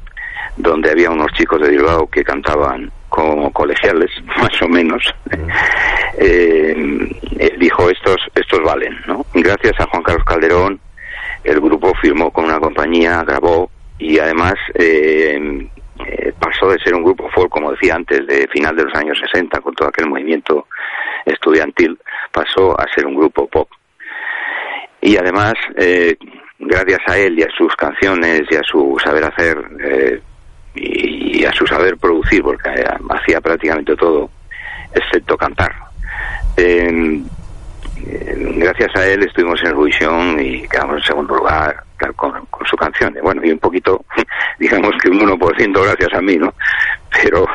donde 0.56 0.90
había 0.90 1.10
unos 1.10 1.32
chicos 1.32 1.60
de 1.60 1.70
Bilbao 1.70 2.08
que 2.08 2.22
cantaban 2.22 2.90
como 3.08 3.52
colegiales 3.52 4.10
más 4.36 4.62
o 4.62 4.68
menos. 4.68 5.02
Eh, 6.18 6.74
él 7.38 7.56
dijo 7.58 7.90
estos 7.90 8.16
estos 8.34 8.60
valen 8.62 8.96
no 9.06 9.24
gracias 9.32 9.78
a 9.78 9.86
Juan 9.86 10.02
Carlos 10.02 10.24
Calderón 10.24 10.80
el 11.44 11.60
grupo 11.60 11.92
firmó 12.02 12.30
con 12.30 12.44
una 12.44 12.58
compañía 12.58 13.22
grabó 13.24 13.70
y 13.98 14.18
además 14.18 14.54
eh, 14.74 15.68
eh, 16.06 16.32
pasó 16.38 16.70
de 16.70 16.78
ser 16.78 16.94
un 16.94 17.02
grupo 17.02 17.28
folk, 17.30 17.50
como 17.50 17.72
decía 17.72 17.94
antes, 17.94 18.26
de 18.26 18.48
final 18.48 18.76
de 18.76 18.84
los 18.84 18.94
años 18.94 19.18
60, 19.18 19.60
con 19.60 19.74
todo 19.74 19.88
aquel 19.88 20.08
movimiento 20.08 20.66
estudiantil, 21.24 21.98
pasó 22.32 22.78
a 22.78 22.86
ser 22.94 23.06
un 23.06 23.14
grupo 23.14 23.46
pop. 23.46 23.68
Y 25.00 25.16
además, 25.16 25.54
eh, 25.76 26.16
gracias 26.58 27.00
a 27.06 27.18
él 27.18 27.38
y 27.38 27.42
a 27.42 27.50
sus 27.56 27.74
canciones 27.76 28.42
y 28.50 28.56
a 28.56 28.62
su 28.62 28.96
saber 29.02 29.24
hacer 29.24 29.58
eh, 29.82 30.20
y, 30.74 31.44
a 31.44 31.52
su 31.52 31.66
saber 31.66 31.96
producir, 31.96 32.42
porque 32.42 32.68
hacía 33.08 33.40
prácticamente 33.40 33.96
todo, 33.96 34.30
excepto 34.94 35.36
cantar. 35.36 35.74
gracias 38.56 38.94
a 38.96 39.06
él 39.06 39.22
estuvimos 39.22 39.60
en 39.62 39.68
Eurovisión 39.68 40.40
y 40.40 40.68
quedamos 40.68 40.98
en 40.98 41.02
segundo 41.02 41.36
lugar 41.36 41.89
con, 42.16 42.32
su 42.68 42.76
canción. 42.76 43.14
Bueno, 43.22 43.42
y 43.44 43.50
un 43.50 43.58
poquito, 43.58 44.04
digamos 44.58 44.92
que 45.02 45.08
un 45.08 45.20
1% 45.20 45.84
gracias 45.84 46.14
a 46.14 46.20
mí, 46.20 46.36
¿no? 46.36 46.54
Pero 47.22 47.46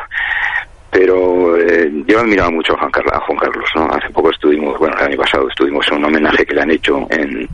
pero 0.90 1.56
eh, 1.58 1.90
yo 2.06 2.20
admiraba 2.20 2.50
mucho 2.50 2.72
a 2.72 2.78
Juan, 2.78 2.90
Carlos, 2.90 3.12
a 3.12 3.20
Juan 3.20 3.38
Carlos, 3.38 3.68
¿no? 3.74 3.84
Hace 3.90 4.08
poco 4.10 4.30
estuvimos, 4.30 4.78
bueno, 4.78 4.96
el 4.96 5.04
año 5.04 5.16
pasado 5.18 5.46
estuvimos 5.48 5.86
en 5.88 5.98
un 5.98 6.04
homenaje 6.06 6.46
que 6.46 6.54
le 6.54 6.62
han 6.62 6.70
hecho 6.70 7.06
en, 7.10 7.46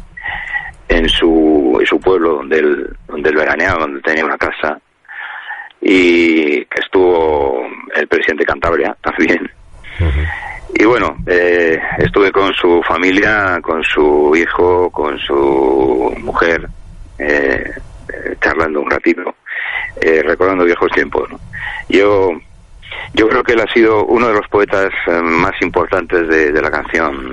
en, 0.88 1.08
su, 1.08 1.76
en 1.80 1.86
su 1.86 1.98
pueblo, 1.98 2.36
donde 2.36 2.58
él, 2.58 2.96
donde 3.08 3.30
él 3.30 3.36
veraneaba, 3.36 3.80
donde 3.80 4.00
tenía 4.02 4.24
una 4.24 4.38
casa, 4.38 4.78
y 5.80 6.64
que 6.66 6.80
estuvo 6.80 7.66
el 7.96 8.06
presidente 8.06 8.44
Cantabria 8.44 8.96
también. 9.02 9.50
Y 10.74 10.84
bueno, 10.84 11.16
eh, 11.26 11.80
estuve 11.98 12.30
con 12.32 12.52
su 12.54 12.82
familia, 12.82 13.58
con 13.60 13.82
su 13.82 14.34
hijo, 14.36 14.90
con 14.90 15.18
su 15.18 16.14
mujer, 16.20 16.68
eh, 17.22 17.72
eh, 18.12 18.36
charlando 18.40 18.80
un 18.80 18.90
ratito, 18.90 19.36
eh, 20.00 20.22
recordando 20.22 20.64
viejos 20.64 20.90
tiempos. 20.92 21.28
Yo, 21.88 22.32
yo 23.14 23.28
creo 23.28 23.42
que 23.42 23.52
él 23.52 23.60
ha 23.60 23.72
sido 23.72 24.04
uno 24.06 24.28
de 24.28 24.34
los 24.34 24.48
poetas 24.48 24.92
más 25.22 25.52
importantes 25.60 26.26
de, 26.28 26.60
la 26.60 26.70
canción 26.70 27.32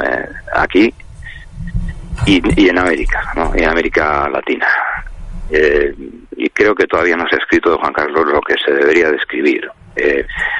aquí 0.54 0.93
y, 2.25 2.69
en 2.69 2.78
América, 2.78 3.34
en 3.56 3.67
América 3.67 4.30
Latina. 4.30 4.67
y 5.49 6.49
creo 6.49 6.75
que 6.75 6.86
todavía 6.86 7.15
no 7.15 7.28
se 7.28 7.36
ha 7.36 7.39
escrito 7.39 7.71
de 7.71 7.78
Juan 7.78 7.93
Carlos 7.93 8.28
lo 8.28 8.41
que 8.41 8.56
se 8.63 8.71
debería 8.71 9.10
de 9.10 9.17
escribir. 9.17 9.69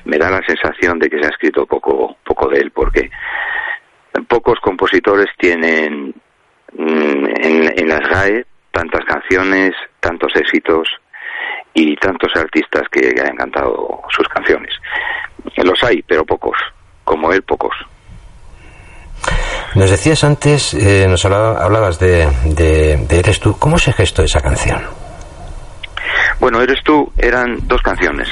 me 0.06 0.18
da 0.18 0.30
la 0.32 0.42
sensación 0.46 0.98
de 1.00 1.10
que 1.10 1.20
se 1.20 1.26
ha 1.26 1.30
escrito 1.30 1.66
poco, 1.66 2.18
poco 2.24 2.50
de 2.50 2.60
él, 2.60 2.72
porque 2.72 3.10
pocos 4.28 4.60
compositores 4.60 5.28
tienen 5.38 6.14
mm, 6.74 7.26
en, 7.42 7.80
en 7.80 7.88
las 7.88 8.10
GAE 8.10 8.46
tantas 8.72 9.04
canciones, 9.06 9.72
tantos 10.00 10.32
éxitos 10.36 10.88
y 11.74 11.96
tantos 11.98 12.32
artistas 12.36 12.84
que 12.92 13.14
han 13.22 13.36
cantado 13.36 14.02
sus 14.10 14.28
canciones. 14.28 14.74
Los 15.58 15.84
hay, 15.84 16.02
pero 16.04 16.26
pocos, 16.26 16.58
como 17.04 17.32
él, 17.32 17.42
pocos. 17.44 17.76
Nos 19.76 19.90
decías 19.92 20.24
antes, 20.24 20.74
eh, 20.74 21.06
nos 21.08 21.24
hablabas 21.26 22.00
de, 22.00 22.28
de, 22.46 23.20
Eres 23.20 23.40
tú. 23.40 23.58
¿Cómo 23.60 23.78
se 23.78 23.94
gestó 23.94 24.24
esa 24.24 24.42
canción? 24.42 24.82
Bueno, 26.40 26.62
Eres 26.62 26.84
tú 26.84 27.12
eran 27.18 27.68
dos 27.68 27.82
canciones. 27.82 28.28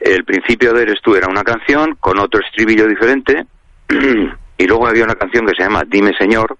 El 0.00 0.24
principio 0.24 0.72
de 0.74 0.82
Eres 0.82 1.00
tú 1.02 1.14
era 1.14 1.28
una 1.28 1.42
canción 1.42 1.96
con 2.00 2.18
otro 2.18 2.40
estribillo 2.40 2.86
diferente 2.86 3.46
y 4.58 4.66
luego 4.66 4.86
había 4.86 5.04
una 5.04 5.14
canción 5.14 5.46
que 5.46 5.54
se 5.56 5.62
llama 5.62 5.84
Dime 5.86 6.12
Señor 6.18 6.56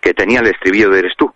que 0.00 0.12
tenía 0.12 0.40
el 0.40 0.48
estribillo 0.48 0.90
de 0.90 0.98
Eres 1.00 1.14
tú. 1.16 1.32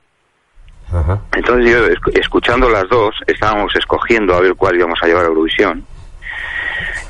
Entonces 1.33 1.71
yo, 1.71 2.11
escuchando 2.15 2.71
las 2.71 2.89
dos, 2.89 3.15
estábamos 3.27 3.75
escogiendo 3.77 4.35
a 4.35 4.41
ver 4.41 4.55
cuál 4.55 4.77
íbamos 4.77 4.99
a 5.03 5.07
llevar 5.07 5.25
a 5.25 5.29
Eurovisión. 5.29 5.85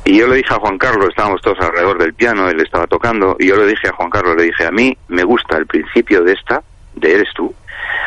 Y 0.05 0.19
yo 0.19 0.27
le 0.27 0.37
dije 0.37 0.55
a 0.55 0.59
Juan 0.59 0.79
Carlos, 0.79 1.09
estábamos 1.11 1.41
todos 1.43 1.61
alrededor 1.61 1.99
del 1.99 2.15
piano, 2.15 2.49
él 2.49 2.61
estaba 2.61 2.87
tocando, 2.87 3.37
y 3.39 3.49
yo 3.49 3.57
le 3.57 3.67
dije 3.67 3.89
a 3.89 3.93
Juan 3.93 4.11
Carlos, 4.11 4.37
le 4.37 4.45
dije, 4.45 4.67
a 4.67 4.71
mí 4.71 4.97
me 5.09 5.23
gusta 5.23 5.57
el 5.57 5.67
principio 5.67 6.25
de 6.25 6.33
esta, 6.33 6.63
de 6.95 7.15
Eres 7.15 7.29
tú, 7.35 7.55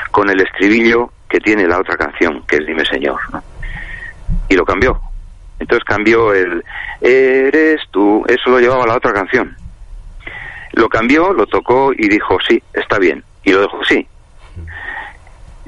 con 0.10 0.30
el 0.30 0.42
estribillo 0.42 1.12
que 1.30 1.40
tiene 1.40 1.68
la 1.68 1.80
otra 1.80 1.96
canción, 1.96 2.44
que 2.48 2.58
es 2.58 2.66
Dime 2.66 2.86
Señor. 2.86 3.20
Y 4.50 4.56
lo 4.56 4.66
cambió. 4.66 5.00
Entonces 5.60 5.86
cambió 5.86 6.34
el 6.34 6.64
Eres 7.00 7.82
tú, 7.92 8.26
eso 8.28 8.50
lo 8.50 8.60
llevaba 8.60 8.88
la 8.88 8.96
otra 8.96 9.14
canción. 9.14 9.56
Lo 10.74 10.90
cambió, 10.90 11.34
lo 11.34 11.46
tocó 11.46 11.94
y 11.94 12.10
dijo, 12.10 12.38
sí, 12.48 12.62
está 12.74 12.98
bien. 12.98 13.24
Y 13.44 13.52
lo 13.52 13.62
dejó, 13.62 13.84
sí, 13.84 14.08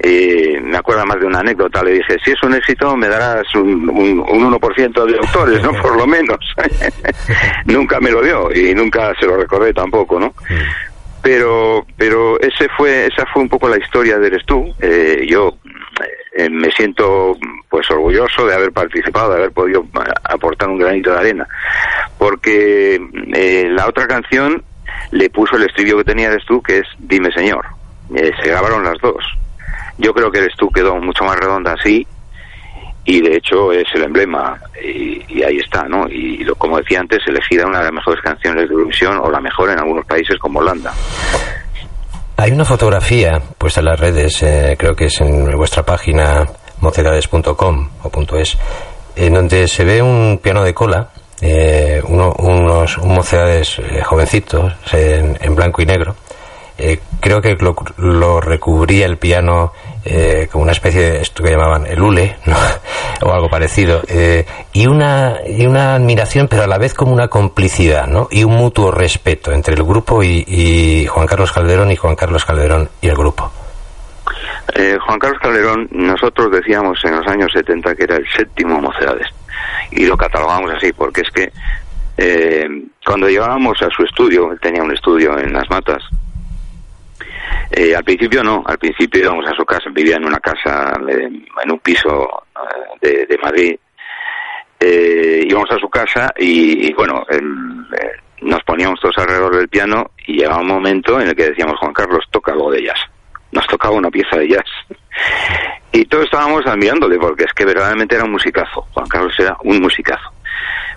eh, 0.06 0.60
me 0.62 0.76
acuerdo 0.76 1.06
más 1.06 1.18
de 1.18 1.26
una 1.26 1.40
anécdota, 1.40 1.82
le 1.82 1.92
dije, 1.92 2.18
si 2.26 2.32
es 2.32 2.44
un 2.44 2.54
éxito 2.54 2.94
me 2.98 3.08
darás 3.08 3.46
un, 3.56 3.88
un, 3.88 4.20
1% 4.20 5.06
de 5.06 5.18
autores, 5.18 5.64
¿no? 5.64 5.72
Por 5.82 5.96
lo 5.96 6.06
menos. 6.06 6.40
nunca 7.66 8.02
me 8.02 8.12
lo 8.12 8.22
dio 8.22 8.52
y 8.54 8.76
nunca 8.76 9.14
se 9.18 9.26
lo 9.26 9.38
recordé 9.38 9.74
tampoco, 9.74 10.20
¿no? 10.20 10.34
Pero, 11.22 11.86
pero 11.96 12.38
ese 12.42 12.68
fue, 12.76 13.06
esa 13.06 13.26
fue 13.32 13.44
un 13.44 13.48
poco 13.48 13.70
la 13.70 13.78
historia 13.78 14.20
de 14.20 14.28
Eres 14.28 14.46
tú. 14.46 14.76
Eh, 14.82 15.26
yo 15.26 15.56
eh, 16.36 16.50
me 16.50 16.70
siento 16.72 17.38
pues 17.70 17.90
orgulloso 17.90 18.46
de 18.46 18.56
haber 18.56 18.74
participado, 18.74 19.30
de 19.30 19.38
haber 19.38 19.52
podido 19.52 19.86
aportar 20.26 20.68
un 20.68 20.80
granito 20.80 21.14
de 21.14 21.18
arena, 21.18 21.48
porque 22.18 23.00
la 23.72 23.88
otra 23.88 24.06
canción 24.06 24.62
le 25.12 25.30
puso 25.30 25.56
el 25.56 25.64
estribillo 25.64 26.00
que 26.00 26.04
tenía 26.04 26.28
Eres 26.28 26.46
tú, 26.46 26.62
que 26.62 26.80
es 26.80 26.88
Dime 27.00 27.32
Señor. 27.32 27.66
se 28.10 28.50
grabaron 28.50 28.84
las 28.84 29.00
dos 29.02 29.24
yo 29.98 30.14
creo 30.14 30.32
que 30.32 30.40
eres 30.40 30.56
tú 30.58 30.70
quedó 30.70 30.96
mucho 30.98 31.24
más 31.24 31.38
redonda 31.38 31.74
así 31.74 32.06
y 33.06 33.22
de 33.22 33.36
hecho 33.36 33.72
es 33.72 33.86
el 33.96 34.04
emblema 34.04 34.60
y, 34.82 35.44
ahí 35.44 35.58
está, 35.58 35.84
¿no? 35.84 36.08
Y 36.08 36.38
lo, 36.44 36.56
como 36.56 36.78
decía 36.78 37.00
antes, 37.02 37.20
elegida 37.28 37.66
una 37.68 37.80
de 37.80 37.86
las 37.86 37.94
mejores 37.94 38.22
canciones 38.22 38.68
de 38.68 38.74
Eurovisión 38.74 39.18
o 39.18 39.30
la 39.30 39.42
mejor 39.42 39.72
en 39.72 39.80
algunos 39.80 40.06
países 40.06 40.38
como 40.40 40.60
Holanda. 40.60 40.94
Hay 42.38 42.52
una 42.52 42.66
fotografía 42.66 43.42
puesta 43.58 43.82
en 43.82 43.86
las 43.88 44.00
redes, 44.00 44.42
eh, 44.42 44.76
creo 44.80 44.96
que 44.96 45.06
es 45.06 45.22
en 45.22 45.56
vuestra 45.58 45.84
página 45.84 46.48
mocedades.com 46.80 47.90
o 48.04 48.38
.es, 48.38 48.58
en 49.16 49.34
donde 49.34 49.68
se 49.68 49.84
ve 49.84 50.02
un 50.02 50.40
piano 50.42 50.64
de 50.64 50.74
cola, 50.74 51.10
eh, 51.42 52.02
unos 52.08 52.98
un 52.98 53.14
mocedades 53.14 53.80
eh, 53.80 54.02
jovencitos 54.02 54.74
en 54.94 55.56
blanco 55.56 55.82
y 55.82 55.86
negro, 55.86 56.16
eh, 56.78 57.00
creo 57.20 57.40
que 57.42 57.56
lo, 57.98 58.42
recubría 58.42 59.06
el 59.06 59.18
piano 59.18 59.74
eh, 60.06 60.50
como 60.52 60.64
una 60.64 60.74
especie 60.74 61.02
de 61.02 61.22
esto 61.22 61.42
que 61.42 61.52
llamaban 61.52 61.86
el 61.86 62.02
hule 62.02 62.36
o 63.22 63.32
algo 63.32 63.50
parecido 63.50 64.02
eh, 64.10 64.46
y 64.74 64.86
una 64.86 65.38
y 65.48 65.66
una 65.66 65.96
admiración 65.96 66.50
pero 66.50 66.64
a 66.64 66.68
la 66.68 66.78
vez 66.78 66.94
como 66.94 67.14
una 67.14 67.30
complicidad 67.30 68.10
y 68.30 68.44
un 68.44 68.54
mutuo 68.54 68.92
respeto 68.92 69.54
entre 69.54 69.76
el 69.76 69.84
grupo 69.84 70.22
y, 70.22 71.06
Juan 71.08 71.26
Carlos 71.26 71.54
Calderón 71.54 71.92
y 71.92 71.96
Juan 71.96 72.16
Carlos 72.16 72.44
Calderón 72.44 72.90
y 73.02 73.08
el 73.08 73.16
grupo. 73.16 73.50
Juan 75.06 75.20
Carlos 75.20 75.40
Calderón 75.42 75.88
nosotros 75.92 76.52
decíamos 76.52 77.00
en 77.06 77.16
los 77.16 77.28
años 77.28 77.52
70 77.54 77.96
que 77.96 78.04
era 78.04 78.18
el 78.18 78.26
séptimo 78.36 78.82
Mocedades 78.82 79.28
y 79.92 80.06
lo 80.06 80.18
catalogamos 80.18 80.72
así 80.72 80.92
porque 80.92 81.22
es 81.22 81.30
que 81.30 81.52
cuando 83.06 83.30
llegábamos 83.30 83.82
a 83.82 83.90
su 83.90 84.04
estudio 84.04 84.52
él 84.52 84.60
tenía 84.60 84.84
un 84.84 84.94
estudio 84.94 85.38
en 85.38 85.54
las 85.54 85.70
matas 85.70 86.04
Eh, 87.72 87.96
al 87.96 88.04
principio 88.04 88.44
no, 88.44 88.64
al 88.66 88.78
principio 88.78 89.22
íbamos 89.22 89.48
a 89.48 89.56
su 89.56 89.66
casa, 89.66 89.90
vivía 89.92 90.18
en 90.18 90.26
una 90.26 90.40
casa, 90.40 90.94
en 91.08 91.72
un 91.72 91.80
piso 91.80 92.44
de, 93.02 93.26
de 93.26 93.38
Madrid, 93.38 93.76
eh, 94.86 95.46
íbamos 95.48 95.72
a 95.72 95.80
su 95.80 95.90
casa 95.90 96.34
y, 96.38 96.92
bueno, 96.94 97.26
eh, 97.30 97.40
nos 98.42 98.62
poníamos 98.64 99.00
todos 99.00 99.18
alrededor 99.18 99.56
del 99.56 99.70
piano 99.70 100.12
y 100.28 100.40
llegaba 100.40 100.60
un 100.60 100.68
momento 100.68 101.22
en 101.22 101.30
el 101.30 101.36
que 101.36 101.50
decíamos, 101.50 101.80
Juan 101.80 101.94
Carlos, 101.94 102.26
toca 102.30 102.52
algo 102.52 102.70
de 102.70 102.84
jazz. 102.84 103.00
Nos 103.54 103.66
tocaba 103.68 103.96
una 103.96 104.10
pieza 104.12 104.38
de 104.38 104.50
jazz. 104.50 104.66
Y 105.94 106.04
todos 106.06 106.26
estábamos 106.26 106.66
admirándole 106.66 107.18
porque 107.18 107.46
es 107.46 107.54
que 107.54 107.64
verdaderamente 107.64 108.16
era 108.16 108.26
un 108.26 108.32
musicazo. 108.32 108.82
Juan 108.92 109.08
Carlos 109.08 109.34
era 109.40 109.56
un 109.64 109.80
musicazo. 109.80 110.34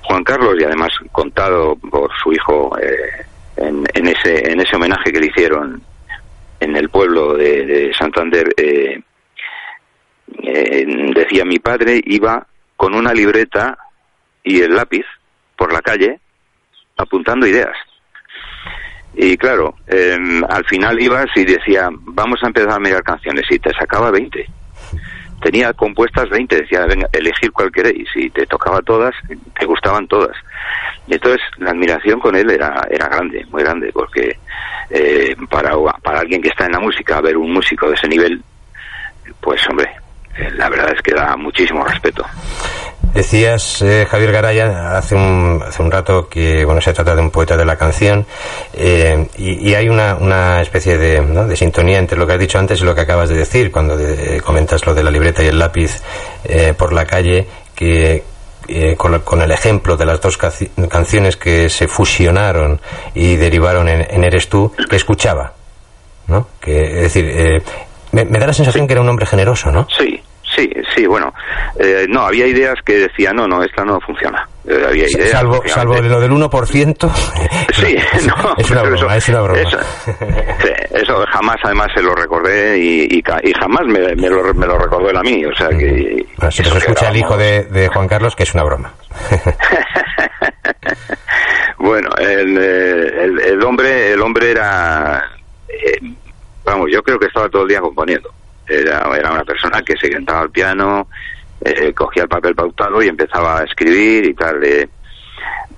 Juan 0.03 0.25
Carlos, 0.25 0.57
y 0.59 0.65
además 0.65 0.91
contado 1.13 1.77
por 1.77 2.11
su 2.21 2.33
hijo 2.33 2.77
eh, 2.81 3.25
en, 3.57 4.07
ese, 4.09 4.51
en 4.51 4.61
ese 4.61 4.75
homenaje 4.75 5.13
que 5.13 5.21
le 5.21 5.27
hicieron 5.27 5.81
en 6.67 6.77
el 6.77 6.89
pueblo 6.89 7.35
de, 7.35 7.93
Santander, 7.97 8.49
eh, 8.57 9.01
decía 11.15 11.45
mi 11.45 11.59
padre 11.61 12.01
iba 12.05 12.45
con 12.77 12.95
una 12.95 13.15
libreta 13.15 13.79
y 14.43 14.61
el 14.61 14.75
lápiz 14.75 15.07
por 15.57 15.73
la 15.73 15.81
calle 15.81 16.19
apuntando 16.97 17.47
ideas. 17.47 17.77
Y 19.15 19.37
claro, 19.37 19.77
em, 19.87 20.43
al 20.45 20.65
final 20.67 21.01
ibas 21.01 21.27
y 21.37 21.45
decía, 21.45 21.89
vamos 21.93 22.43
a 22.43 22.49
empezar 22.49 22.73
a 22.73 22.81
mirar 22.81 23.03
canciones 23.03 23.45
y 23.49 23.59
te 23.59 23.73
sacaba 23.73 24.11
20. 24.11 24.47
Tenía 25.41 25.73
compuestas 25.73 26.29
20, 26.31 26.63
decía, 26.63 26.87
venga, 26.87 27.09
elegir 27.13 27.53
cuál 27.53 27.71
queréis 27.71 28.09
y 28.15 28.31
te 28.31 28.47
tocaba 28.47 28.81
todas, 28.83 29.15
te 29.59 29.67
gustaban 29.67 30.07
todas. 30.09 30.37
Entonces 31.09 31.41
la 31.59 31.71
admiración 31.71 32.19
con 32.21 32.35
él 32.35 32.51
era, 32.51 32.87
era 32.91 33.09
grande, 33.09 33.45
muy 33.51 33.63
grande, 33.63 33.91
porque 33.93 34.39
eh, 34.91 35.37
para, 35.49 35.73
para 36.03 36.21
alguien 36.21 36.43
que 36.43 36.49
está 36.49 36.67
en 36.67 36.73
la 36.73 36.81
música, 36.81 37.21
ver 37.21 37.37
un 37.37 37.53
músico 37.53 37.89
de 37.89 37.95
ese 37.95 38.09
nivel, 38.09 38.43
pues 39.41 39.61
hombre, 39.69 39.91
eh, 40.39 40.51
la 40.57 40.69
verdad 40.69 40.93
es 40.95 41.03
que 41.03 41.15
da 41.15 41.37
muchísimo 41.37 41.85
respeto. 41.85 42.25
Decías, 43.17 43.81
eh, 43.81 44.07
Javier 44.07 44.31
Garaya, 44.31 44.99
hace 44.99 45.15
un, 45.15 45.63
hace 45.67 45.83
un 45.83 45.91
rato 45.91 46.29
que 46.29 46.67
bueno 46.67 46.83
se 46.83 46.93
trata 46.93 47.15
de 47.15 47.23
un 47.23 47.31
poeta 47.31 47.57
de 47.57 47.65
la 47.65 47.77
canción 47.77 48.27
eh, 48.75 49.27
y, 49.39 49.73
hay 49.73 49.89
una, 49.89 50.17
una 50.17 50.61
especie 50.61 50.99
de, 50.99 51.23
de, 51.23 51.57
sintonía 51.57 51.99
entre 51.99 52.19
lo 52.19 52.27
que 52.27 52.35
has 52.35 52.39
dicho 52.39 52.59
antes 52.59 52.79
y 52.83 52.85
lo 52.85 52.95
que 52.95 53.01
acabas 53.01 53.31
de 53.31 53.37
decir 53.37 53.73
cuando 53.73 53.97
comentas 54.45 54.85
lo 54.85 54.95
de 54.95 55.03
la 55.03 55.11
libreta 55.11 55.43
y 55.43 55.47
el 55.47 55.59
lápiz 55.59 56.03
por 56.77 56.93
la 56.93 57.07
calle, 57.07 57.47
que, 57.75 58.23
con, 58.99 59.41
el 59.41 59.51
ejemplo 59.51 59.97
de 59.97 60.05
las 60.05 60.21
dos 60.21 60.37
canciones 60.37 61.39
que 61.39 61.71
se 61.71 61.89
fusionaron 61.89 62.83
y 63.15 63.37
derivaron 63.37 63.89
en, 63.89 64.25
Eres 64.25 64.51
tú, 64.51 64.73
que 64.91 64.97
escuchaba, 64.97 65.55
¿no? 66.27 66.49
Que, 66.61 66.83
es 66.83 67.15
decir, 67.15 67.63
me, 68.13 68.25
da 68.25 68.47
la 68.47 68.53
sensación 68.53 68.87
que 68.87 68.93
era 68.93 69.01
un 69.01 69.09
hombre 69.09 69.25
generoso, 69.25 69.71
¿no? 69.71 69.87
Sí, 69.99 70.21
sí, 70.57 70.71
sí, 70.95 71.07
bueno. 71.07 71.33
Eh, 71.79 72.07
no, 72.09 72.23
había 72.23 72.47
ideas 72.47 72.75
que 72.85 72.99
decían, 72.99 73.37
no, 73.37 73.47
no, 73.47 73.63
esta 73.63 73.85
no 73.85 74.01
funciona. 74.01 74.49
Eh, 74.67 74.85
había 74.89 75.09
ideas, 75.09 75.31
salvo, 75.31 75.63
salvo 75.67 76.01
lo 76.01 76.21
del 76.21 76.31
1%. 76.33 77.11
Sí, 77.77 77.95
no, 78.27 78.55
es 78.57 78.71
una 78.71 78.83
broma, 78.83 78.97
eso, 78.97 79.17
es 79.17 79.29
una 79.29 79.41
broma. 79.43 79.61
Eso, 79.61 81.25
jamás, 81.31 81.57
además, 81.63 81.89
se 81.95 82.01
lo 82.01 82.15
recordé 82.15 82.79
y, 82.79 83.19
y, 83.19 83.53
jamás 83.53 83.83
me, 83.87 84.15
me, 84.15 84.31
lo, 84.31 84.55
me, 84.55 84.67
lo, 84.67 84.79
recordó 84.79 85.11
él 85.11 85.17
a 85.17 85.23
mí. 85.23 85.45
O 85.45 85.55
sea 85.55 85.69
que. 85.69 86.25
Bueno, 86.39 86.51
si 86.51 86.63
lo 86.63 86.75
escucha 86.75 87.11
el 87.11 87.17
hijo 87.19 87.37
de, 87.37 87.65
de, 87.65 87.89
Juan 87.89 88.09
Carlos, 88.09 88.35
que 88.35 88.45
es 88.45 88.55
una 88.55 88.65
broma. 88.65 88.95
bueno, 91.79 92.09
el, 92.19 92.57
eh, 92.57 93.25
el, 93.25 93.41
el, 93.41 93.63
hombre, 93.63 94.13
el 94.13 94.23
hombre 94.23 94.53
era. 94.53 95.23
Eh, 95.69 95.99
vamos, 96.65 96.89
yo 96.91 97.03
creo 97.03 97.19
que 97.19 97.27
estaba 97.27 97.51
todo 97.51 97.63
el 97.63 97.69
día 97.69 97.81
componiendo. 97.81 98.33
Era, 98.69 99.09
era 99.17 99.33
una 99.33 99.45
persona 99.45 99.81
que 99.83 99.95
se 99.97 100.09
sentaba 100.09 100.41
al 100.41 100.51
piano, 100.51 101.09
eh, 101.61 101.93
cogía 101.93 102.25
el 102.25 102.29
papel 102.29 102.55
pautado 102.55 103.03
y 103.03 103.09
empezaba 103.09 103.61
a 103.61 103.65
escribir 103.65 104.27
y 104.27 104.35
tal. 104.35 104.57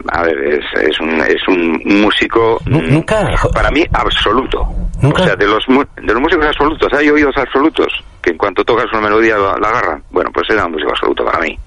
a 0.08 0.22
ver, 0.22 0.38
es, 0.44 0.64
es, 0.80 1.00
un, 1.00 1.20
es 1.20 1.48
un 1.48 1.80
músico 1.84 2.60
nunca 2.66 3.30
para 3.52 3.70
mí 3.70 3.84
absoluto. 3.92 4.66
¿Nunca? 5.00 5.22
O 5.22 5.26
sea, 5.26 5.36
de 5.36 5.46
los, 5.46 5.64
de 5.66 6.12
los 6.12 6.20
músicos 6.20 6.46
absolutos, 6.46 6.92
hay 6.92 7.08
oídos 7.08 7.36
absolutos 7.36 7.92
que 8.20 8.30
en 8.30 8.38
cuanto 8.38 8.64
tocas 8.64 8.86
una 8.92 9.02
melodía 9.02 9.36
la, 9.38 9.52
agarran. 9.52 10.02
Bueno, 10.10 10.30
pues 10.32 10.48
era 10.50 10.66
un 10.66 10.72
músico 10.72 10.90
absoluto 10.90 11.24
para 11.24 11.38
mí. 11.40 11.58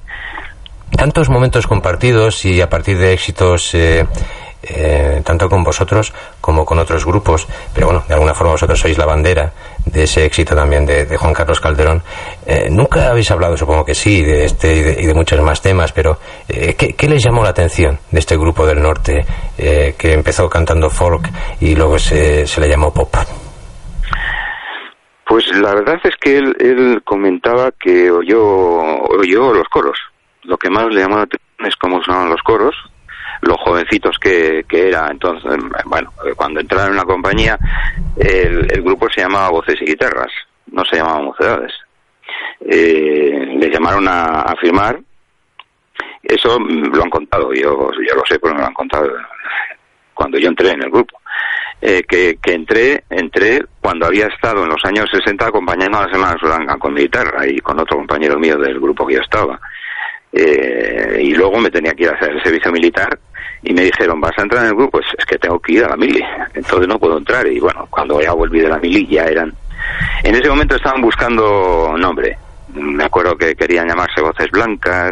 Tantos 0.96 1.30
momentos 1.30 1.66
compartidos 1.68 2.44
y 2.44 2.60
a 2.60 2.70
partir 2.70 2.98
de 2.98 3.14
éxitos 3.14 3.74
eh, 3.74 4.06
eh, 4.64 5.22
tanto 5.26 5.50
con 5.50 5.64
vosotros 5.64 6.14
como 6.40 6.66
con 6.66 6.78
otros 6.78 7.06
grupos, 7.06 7.48
pero 7.74 7.88
bueno, 7.88 8.04
de 8.08 8.14
alguna 8.14 8.34
forma 8.34 8.52
vosotros 8.52 8.80
sois 8.80 8.98
la 8.98 9.06
bandera 9.06 9.52
de 9.86 10.04
ese 10.04 10.26
éxito 10.26 10.56
también 10.56 10.86
de, 10.86 11.18
Juan 11.18 11.34
Carlos 11.34 11.60
Calderón. 11.60 12.04
Eh, 12.46 12.70
nunca 12.70 13.10
habéis 13.10 13.32
hablado, 13.32 13.58
supongo 13.58 13.84
que 13.84 13.96
sí, 13.96 14.22
de 14.22 14.46
este 14.46 15.02
y 15.02 15.06
de, 15.06 15.14
muchos 15.14 15.42
más 15.42 15.62
temas, 15.62 15.92
pero 15.92 16.20
eh, 16.48 16.76
¿qué, 16.76 17.10
les 17.10 17.24
llamó 17.24 17.44
la 17.44 17.50
atención 17.50 17.98
de 18.12 18.20
este 18.20 18.38
grupo 18.38 18.66
del 18.66 18.82
norte 18.82 19.26
que 19.58 20.14
empezó 20.14 20.50
cantando 20.50 20.90
folk 20.90 21.28
y 21.60 21.76
luego 21.76 22.00
se, 22.00 22.48
se 22.48 22.62
le 22.62 22.70
llamó 22.70 22.94
pop? 22.94 23.16
Pues 25.26 25.48
la 25.56 25.74
verdad 25.74 26.00
es 26.04 26.16
que 26.18 26.38
él, 26.38 26.56
él 26.60 27.02
comentaba 27.06 27.72
que 27.72 28.12
oyó, 28.12 28.42
oyó 28.42 29.54
los 29.54 29.68
coros. 29.70 29.98
Lo 30.44 30.58
que 30.58 30.70
más 30.70 30.88
le 30.94 31.02
llamó 31.02 31.18
la 31.18 31.24
atención 31.24 31.68
es 31.68 31.76
cómo 31.78 32.04
sonaban 32.04 32.30
los 32.30 32.42
coros, 32.42 32.76
los 33.42 33.58
jovencitos 33.58 34.18
que, 34.20 34.64
era. 34.70 35.08
Entonces, 35.10 35.56
bueno, 35.86 36.12
cuando 36.36 36.60
entraron 36.60 36.92
en 36.92 36.98
la 36.98 37.04
compañía, 37.04 37.58
el, 38.18 38.82
grupo 38.82 39.08
se 39.10 39.22
llamaba 39.22 39.50
Voces 39.50 39.82
y 39.82 39.86
Guitarras, 39.86 40.32
no 40.72 40.84
se 40.86 40.98
llamaba 40.98 41.22
Mocedades. 41.22 41.74
Eh, 42.62 43.56
les 43.58 43.72
llamaron 43.72 44.08
a, 44.08 44.54
firmar. 44.60 45.00
Eso 46.24 46.60
lo 46.60 47.04
han 47.04 47.10
contado, 47.10 47.52
yo, 47.54 47.92
yo 47.92 48.16
lo 48.16 48.24
sé 48.28 48.40
porque 48.40 48.56
me 48.56 48.62
lo 48.62 48.68
han 48.68 48.74
contado 48.74 49.10
cuando 50.14 50.38
yo 50.38 50.50
entré 50.50 50.70
en 50.70 50.84
el 50.84 50.92
grupo. 50.92 51.20
Eh, 51.84 52.04
que, 52.08 52.38
que, 52.40 52.54
entré, 52.54 53.04
entré 53.10 53.66
cuando 53.82 54.06
había 54.06 54.28
estado 54.28 54.64
en 54.64 54.70
los 54.70 54.86
años 54.86 55.10
60 55.12 55.48
acompañando 55.48 55.98
a 55.98 56.06
la 56.06 56.14
Semana 56.14 56.38
Suranga 56.40 56.78
con 56.78 56.94
mi 56.94 57.02
guitarra 57.02 57.48
y 57.48 57.58
con 57.58 57.80
otro 57.80 57.98
compañero 57.98 58.38
mío 58.38 58.56
del 58.58 58.80
grupo 58.80 59.08
que 59.08 59.16
yo 59.16 59.22
estaba. 59.22 59.60
Eh, 60.32 61.22
y 61.24 61.34
luego 61.34 61.58
me 61.58 61.72
tenía 61.72 61.94
que 61.94 62.04
ir 62.04 62.10
a 62.10 62.16
hacer 62.16 62.30
el 62.32 62.44
servicio 62.44 62.72
militar 62.72 63.20
y 63.64 63.74
me 63.74 63.84
dijeron, 63.84 64.20
¿vas 64.20 64.38
a 64.38 64.42
entrar 64.42 64.64
en 64.64 64.70
el 64.70 64.76
grupo? 64.76 64.92
Pues 64.92 65.06
es 65.18 65.26
que 65.26 65.38
tengo 65.38 65.60
que 65.60 65.74
ir 65.74 65.84
a 65.84 65.90
la 65.90 65.96
mili, 65.96 66.24
entonces 66.54 66.88
no 66.88 66.98
puedo 66.98 67.18
entrar. 67.18 67.46
Y 67.48 67.60
bueno, 67.60 67.88
cuando 67.90 68.20
ya 68.22 68.34
volví 68.34 68.60
de 68.60 68.70
la 68.70 68.80
mili 68.80 69.08
ya 69.08 69.26
eran... 69.26 69.54
En 70.24 70.36
ese 70.36 70.50
momento 70.50 70.76
estaban 70.76 71.02
buscando 71.02 71.94
nombre. 71.98 72.38
Me 72.74 73.04
acuerdo 73.04 73.36
que 73.36 73.56
querían 73.56 73.88
llamarse 73.88 74.22
Voces 74.22 74.50
Blancas, 74.50 75.12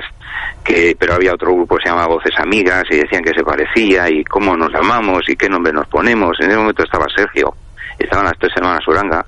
que 0.64 0.96
pero 0.98 1.16
había 1.16 1.34
otro 1.34 1.54
grupo 1.54 1.76
que 1.76 1.84
se 1.84 1.90
llamaba 1.90 2.14
Voces 2.16 2.34
Amigas 2.38 2.84
y 2.90 2.98
decían 2.98 3.24
que 3.24 3.34
se 3.34 3.44
parecía 3.44 4.10
y 4.10 4.24
cómo 4.24 4.56
nos 4.56 4.72
llamamos 4.72 5.28
y 5.28 5.36
qué 5.36 5.50
nombre 5.50 5.74
nos 5.74 5.88
ponemos. 5.88 6.38
En 6.40 6.50
ese 6.50 6.58
momento 6.58 6.84
estaba 6.84 7.06
Sergio, 7.14 7.54
estaban 7.98 8.26
las 8.26 8.38
tres 8.40 8.54
hermanas 8.56 8.88
Uranga, 8.88 9.26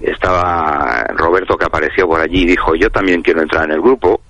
estaba 0.00 1.04
Roberto 1.14 1.56
que 1.56 1.64
apareció 1.64 2.06
por 2.06 2.20
allí 2.20 2.42
y 2.42 2.46
dijo, 2.46 2.74
yo 2.74 2.88
también 2.90 3.22
quiero 3.22 3.42
entrar 3.42 3.64
en 3.64 3.72
el 3.72 3.80
grupo 3.80 4.20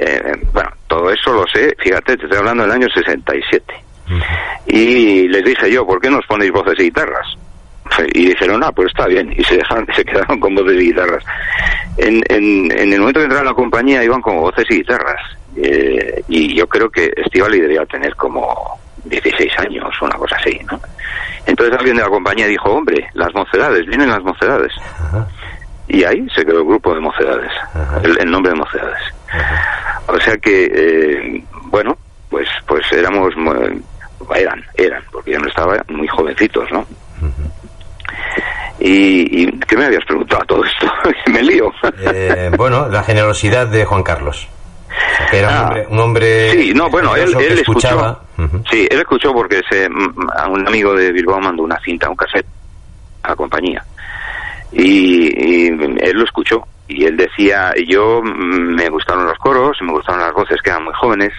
eh, 0.00 0.36
bueno, 0.52 0.70
todo 0.86 1.10
eso 1.10 1.32
lo 1.32 1.44
sé, 1.46 1.74
fíjate, 1.78 2.16
te 2.16 2.24
estoy 2.24 2.38
hablando 2.38 2.62
del 2.62 2.72
año 2.72 2.88
67. 2.92 3.74
Y 4.66 5.28
les 5.28 5.44
dije 5.44 5.70
yo, 5.70 5.86
¿por 5.86 6.00
qué 6.00 6.10
nos 6.10 6.26
ponéis 6.26 6.50
voces 6.50 6.74
y 6.78 6.84
guitarras? 6.84 7.26
Y 8.12 8.28
dijeron, 8.28 8.62
ah, 8.64 8.72
pues 8.72 8.88
está 8.88 9.06
bien. 9.06 9.32
Y 9.36 9.44
se 9.44 9.56
dejaron, 9.56 9.86
se 9.96 10.04
quedaron 10.04 10.40
con 10.40 10.54
voces 10.54 10.80
y 10.80 10.86
guitarras. 10.86 11.24
En, 11.96 12.22
en, 12.28 12.72
en 12.72 12.92
el 12.92 13.00
momento 13.00 13.20
de 13.20 13.26
entrar 13.26 13.42
a 13.42 13.50
la 13.50 13.54
compañía 13.54 14.02
iban 14.02 14.22
como 14.22 14.40
voces 14.42 14.64
y 14.70 14.76
guitarras. 14.76 15.20
Eh, 15.56 16.22
y 16.28 16.56
yo 16.56 16.66
creo 16.66 16.88
que 16.90 17.12
Estivali 17.16 17.60
debía 17.60 17.84
tener 17.86 18.14
como 18.16 18.78
16 19.04 19.58
años 19.58 19.90
o 20.00 20.04
una 20.04 20.16
cosa 20.16 20.36
así, 20.36 20.58
¿no? 20.70 20.80
Entonces 21.46 21.76
alguien 21.76 21.96
de 21.96 22.02
la 22.02 22.08
compañía 22.08 22.46
dijo, 22.46 22.70
hombre, 22.70 23.08
las 23.14 23.34
mocedades, 23.34 23.86
vienen 23.86 24.10
las 24.10 24.22
mocedades. 24.22 24.72
Y 25.88 26.04
ahí 26.04 26.26
se 26.34 26.44
quedó 26.44 26.58
el 26.58 26.66
grupo 26.66 26.94
de 26.94 27.00
mocedades, 27.00 27.50
el, 28.04 28.30
nombre 28.30 28.52
de 28.52 28.58
mocedades. 28.58 29.02
O 30.06 30.18
sea 30.20 30.36
que, 30.38 30.64
eh, 30.64 31.44
bueno, 31.66 31.96
pues 32.28 32.48
pues 32.66 32.84
éramos, 32.92 33.34
eran, 34.34 34.64
eran, 34.76 35.02
porque 35.12 35.32
yo 35.32 35.38
no 35.38 35.48
estaba 35.48 35.76
muy 35.88 36.08
jovencitos, 36.08 36.70
¿no? 36.72 36.86
y, 38.80 39.42
y, 39.42 39.50
¿qué 39.60 39.76
me 39.76 39.84
habías 39.84 40.04
preguntado 40.04 40.42
todo 40.46 40.64
esto? 40.64 40.86
me 41.30 41.42
lío. 41.42 41.70
Eh, 42.12 42.50
bueno, 42.56 42.88
la 42.88 43.02
generosidad 43.02 43.66
de 43.66 43.84
Juan 43.84 44.02
Carlos. 44.02 44.48
que 45.30 45.38
era 45.38 45.70
un, 45.88 45.98
ah, 45.98 46.02
hombre, 46.02 46.50
Sí, 46.52 46.72
no, 46.74 46.88
bueno, 46.88 47.14
él, 47.14 47.32
él 47.38 47.58
escuchaba. 47.58 48.22
Sí, 48.70 48.88
él 48.90 48.98
escuchó 49.00 49.32
porque 49.32 49.60
se, 49.70 49.86
a 50.36 50.48
un 50.48 50.66
amigo 50.66 50.94
de 50.94 51.12
Bilbao 51.12 51.40
mandó 51.40 51.62
una 51.62 51.78
cinta, 51.80 52.08
un 52.08 52.16
cassette 52.16 52.46
a 53.22 53.28
la 53.28 53.36
compañía. 53.36 53.84
y 54.72 55.66
él 55.68 56.12
lo 56.14 56.24
escuchó 56.24 56.66
y 56.90 57.04
él 57.04 57.16
decía, 57.16 57.72
yo 57.86 58.20
mm, 58.22 58.74
me 58.74 58.88
gustaron 58.88 59.26
los 59.26 59.38
coros, 59.38 59.78
me 59.82 59.92
gustaron 59.92 60.20
las 60.20 60.32
voces 60.32 60.60
que 60.62 60.70
eran 60.70 60.84
muy 60.84 60.94
jóvenes, 60.94 61.32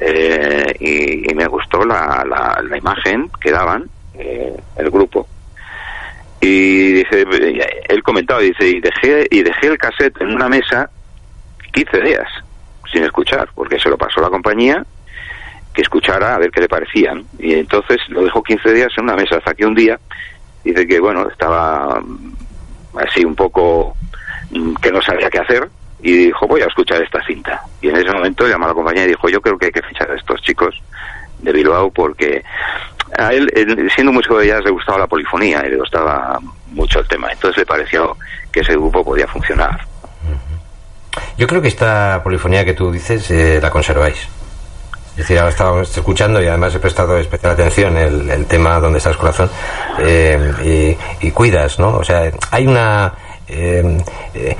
eh, 0.00 0.74
y, 1.28 1.34
me 1.34 1.46
gustó 1.46 1.84
la, 1.84 2.24
la, 2.26 2.76
imagen 2.76 3.30
que 3.40 3.50
daban 3.50 3.88
eh, 4.14 4.56
el 4.76 4.90
grupo. 4.90 5.26
Y 6.40 6.92
dice, 6.92 7.26
él 7.88 8.02
comentaba, 8.02 8.40
dice, 8.40 8.66
y 8.66 8.80
dejé, 8.80 9.26
y 9.30 9.42
dejé 9.42 9.66
el 9.66 9.78
cassette 9.78 10.20
en 10.20 10.34
una 10.34 10.48
mesa 10.48 10.90
15 11.72 12.00
días 12.00 12.26
sin 12.90 13.04
escuchar, 13.04 13.48
porque 13.54 13.78
se 13.78 13.88
lo 13.88 13.96
pasó 13.96 14.20
la 14.20 14.30
compañía 14.30 14.84
que 15.72 15.82
escuchara 15.82 16.34
a 16.34 16.38
ver 16.38 16.50
qué 16.50 16.60
le 16.60 16.68
parecían. 16.68 17.24
Y 17.38 17.54
entonces 17.54 17.98
lo 18.08 18.24
dejó 18.24 18.42
15 18.42 18.72
días 18.72 18.92
en 18.96 19.04
una 19.04 19.16
mesa, 19.16 19.36
hasta 19.36 19.54
que 19.54 19.66
un 19.66 19.74
día 19.74 19.98
dice 20.64 20.86
que, 20.86 20.98
bueno, 20.98 21.28
estaba 21.28 22.02
así 22.96 23.24
un 23.24 23.34
poco 23.34 23.96
mm, 23.99 23.99
que 24.80 24.92
no 24.92 25.00
sabía 25.02 25.30
qué 25.30 25.38
hacer 25.38 25.68
y 26.02 26.26
dijo, 26.26 26.46
voy 26.46 26.62
a 26.62 26.66
escuchar 26.66 27.02
esta 27.02 27.22
cinta. 27.24 27.60
Y 27.80 27.88
en 27.88 27.96
ese 27.96 28.10
momento 28.12 28.46
llamó 28.46 28.64
a 28.66 28.68
la 28.68 28.74
compañía 28.74 29.04
y 29.04 29.08
dijo, 29.08 29.28
yo 29.28 29.40
creo 29.40 29.58
que 29.58 29.66
hay 29.66 29.72
que 29.72 29.82
fichar 29.82 30.10
a 30.10 30.16
estos 30.16 30.40
chicos 30.42 30.74
de 31.40 31.52
Bilbao 31.52 31.90
porque 31.90 32.42
a 33.18 33.32
él, 33.32 33.50
siendo 33.94 34.12
músico 34.12 34.38
de 34.38 34.48
jazz, 34.48 34.64
le 34.64 34.70
gustaba 34.70 34.98
la 34.98 35.06
polifonía 35.06 35.64
y 35.66 35.70
le 35.70 35.76
gustaba 35.76 36.38
mucho 36.72 37.00
el 37.00 37.08
tema. 37.08 37.30
Entonces 37.32 37.58
le 37.58 37.66
pareció 37.66 38.16
que 38.52 38.60
ese 38.60 38.72
grupo 38.72 39.04
podía 39.04 39.26
funcionar. 39.26 39.80
Yo 41.36 41.46
creo 41.46 41.60
que 41.60 41.68
esta 41.68 42.20
polifonía 42.22 42.64
que 42.64 42.74
tú 42.74 42.92
dices 42.92 43.30
eh, 43.30 43.58
la 43.60 43.70
conserváis. 43.70 44.28
Es 45.10 45.16
decir, 45.16 45.38
ahora 45.38 45.50
estamos 45.50 45.96
escuchando 45.96 46.40
y 46.40 46.46
además 46.46 46.74
he 46.74 46.78
prestado 46.78 47.18
especial 47.18 47.52
atención 47.52 47.96
el, 47.96 48.46
tema 48.46 48.78
donde 48.78 48.98
está 48.98 49.10
el 49.10 49.16
corazón 49.16 49.50
eh, 49.98 50.96
y, 51.20 51.30
cuidas, 51.32 51.78
¿no? 51.78 51.96
O 51.96 52.04
sea, 52.04 52.30
hay 52.50 52.66
una... 52.66 53.12
Eh, 53.50 54.56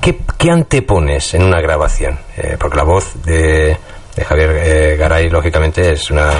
¿qué, 0.00 0.18
¿qué, 0.38 0.50
antepones 0.50 1.34
en 1.34 1.42
una 1.42 1.60
grabación? 1.60 2.18
porque 2.58 2.76
la 2.76 2.84
voz 2.84 3.22
de 3.24 3.76
de 4.16 4.24
Javier 4.24 4.50
eh, 4.50 4.96
Garay, 4.96 5.28
lógicamente, 5.28 5.92
es 5.92 6.10
una, 6.10 6.30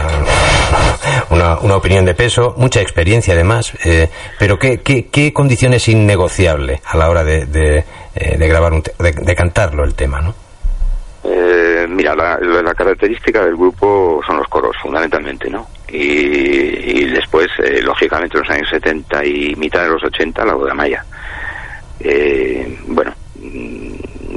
una, 1.30 1.58
una, 1.58 1.76
opinión 1.76 2.04
de 2.04 2.14
peso, 2.14 2.54
mucha 2.56 2.80
experiencia 2.80 3.34
además, 3.34 3.72
eh, 3.84 4.08
pero 4.38 4.58
¿qué, 4.58 4.80
qué, 4.80 5.06
qué 5.08 5.32
condición 5.32 5.74
es 5.74 5.88
innegociable 5.88 6.80
a 6.84 6.96
la 6.96 7.08
hora 7.08 7.24
de, 7.24 7.46
de, 7.46 7.84
eh, 8.14 8.36
grabar, 8.48 8.72
un 8.72 8.82
de, 8.82 9.34
cantarlo 9.34 9.84
el 9.84 9.94
tema, 9.94 10.20
no? 10.20 10.34
mira, 11.86 12.14
la, 12.14 12.74
característica 12.74 13.44
del 13.44 13.56
grupo 13.56 14.20
son 14.26 14.38
los 14.38 14.48
coros, 14.48 14.74
fundamentalmente, 14.82 15.48
¿no? 15.48 15.68
Y, 15.88 17.04
después, 17.04 17.46
lógicamente, 17.82 18.38
los 18.38 18.50
años 18.50 18.68
70 18.68 19.24
y 19.24 19.54
mitad 19.54 19.82
de 19.82 19.90
los 19.90 20.02
80, 20.02 20.44
la 20.44 20.54
boda 20.54 20.74
maya. 20.74 21.04
Bueno, 22.86 23.12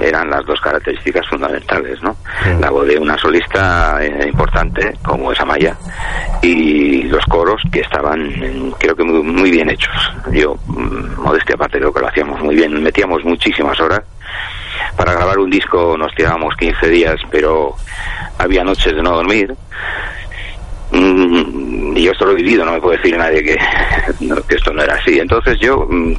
eran 0.02 0.30
las 0.30 0.46
dos 0.46 0.60
características 0.62 1.28
fundamentales, 1.28 2.02
¿no? 2.02 2.16
La 2.60 2.70
voz 2.70 2.88
de 2.88 2.98
una 2.98 3.18
solista 3.18 3.98
eh, 4.02 4.28
importante 4.28 4.96
como 5.04 5.32
esa 5.32 5.46
Maya 5.46 5.76
y 6.42 7.04
los 7.04 7.24
coros 7.26 7.62
que 7.72 7.82
estaban, 7.82 8.74
creo 8.78 8.96
que 8.96 9.04
muy, 9.04 9.52
bien 9.52 9.70
hechos. 9.70 9.96
Yo, 10.32 10.56
mm, 10.68 11.22
modestia 11.22 11.56
aparte, 11.56 11.80
creo 11.80 11.94
que 11.94 12.02
lo 12.02 12.08
hacíamos 12.08 12.42
muy 12.42 12.56
bien, 12.56 12.82
metíamos 12.82 13.24
muchísimas 13.24 13.80
horas. 13.80 14.02
Para 14.96 15.14
grabar 15.14 15.40
un 15.40 15.50
disco 15.50 15.96
nos 15.98 16.14
tirábamos 16.16 16.56
15 16.56 16.90
días, 16.90 17.20
pero 17.32 17.76
había 18.38 18.64
noches 18.64 18.96
de 18.96 19.02
no 19.02 19.12
dormir. 19.12 19.56
Mm, 21.98 22.00
y 22.00 22.04
yo 22.04 22.12
esto 22.12 22.26
lo 22.26 22.32
he 22.32 22.36
vivido, 22.36 22.66
no 22.66 22.74
me 22.74 22.82
puede 22.82 22.98
decir 22.98 23.18
nadie 23.18 23.44
que, 23.44 23.56
que 24.48 24.56
esto 24.56 24.74
no 24.74 24.84
era 24.84 24.96
así. 24.96 25.20
Entonces 25.20 25.58
yo 25.60 25.88
mm, 25.90 26.14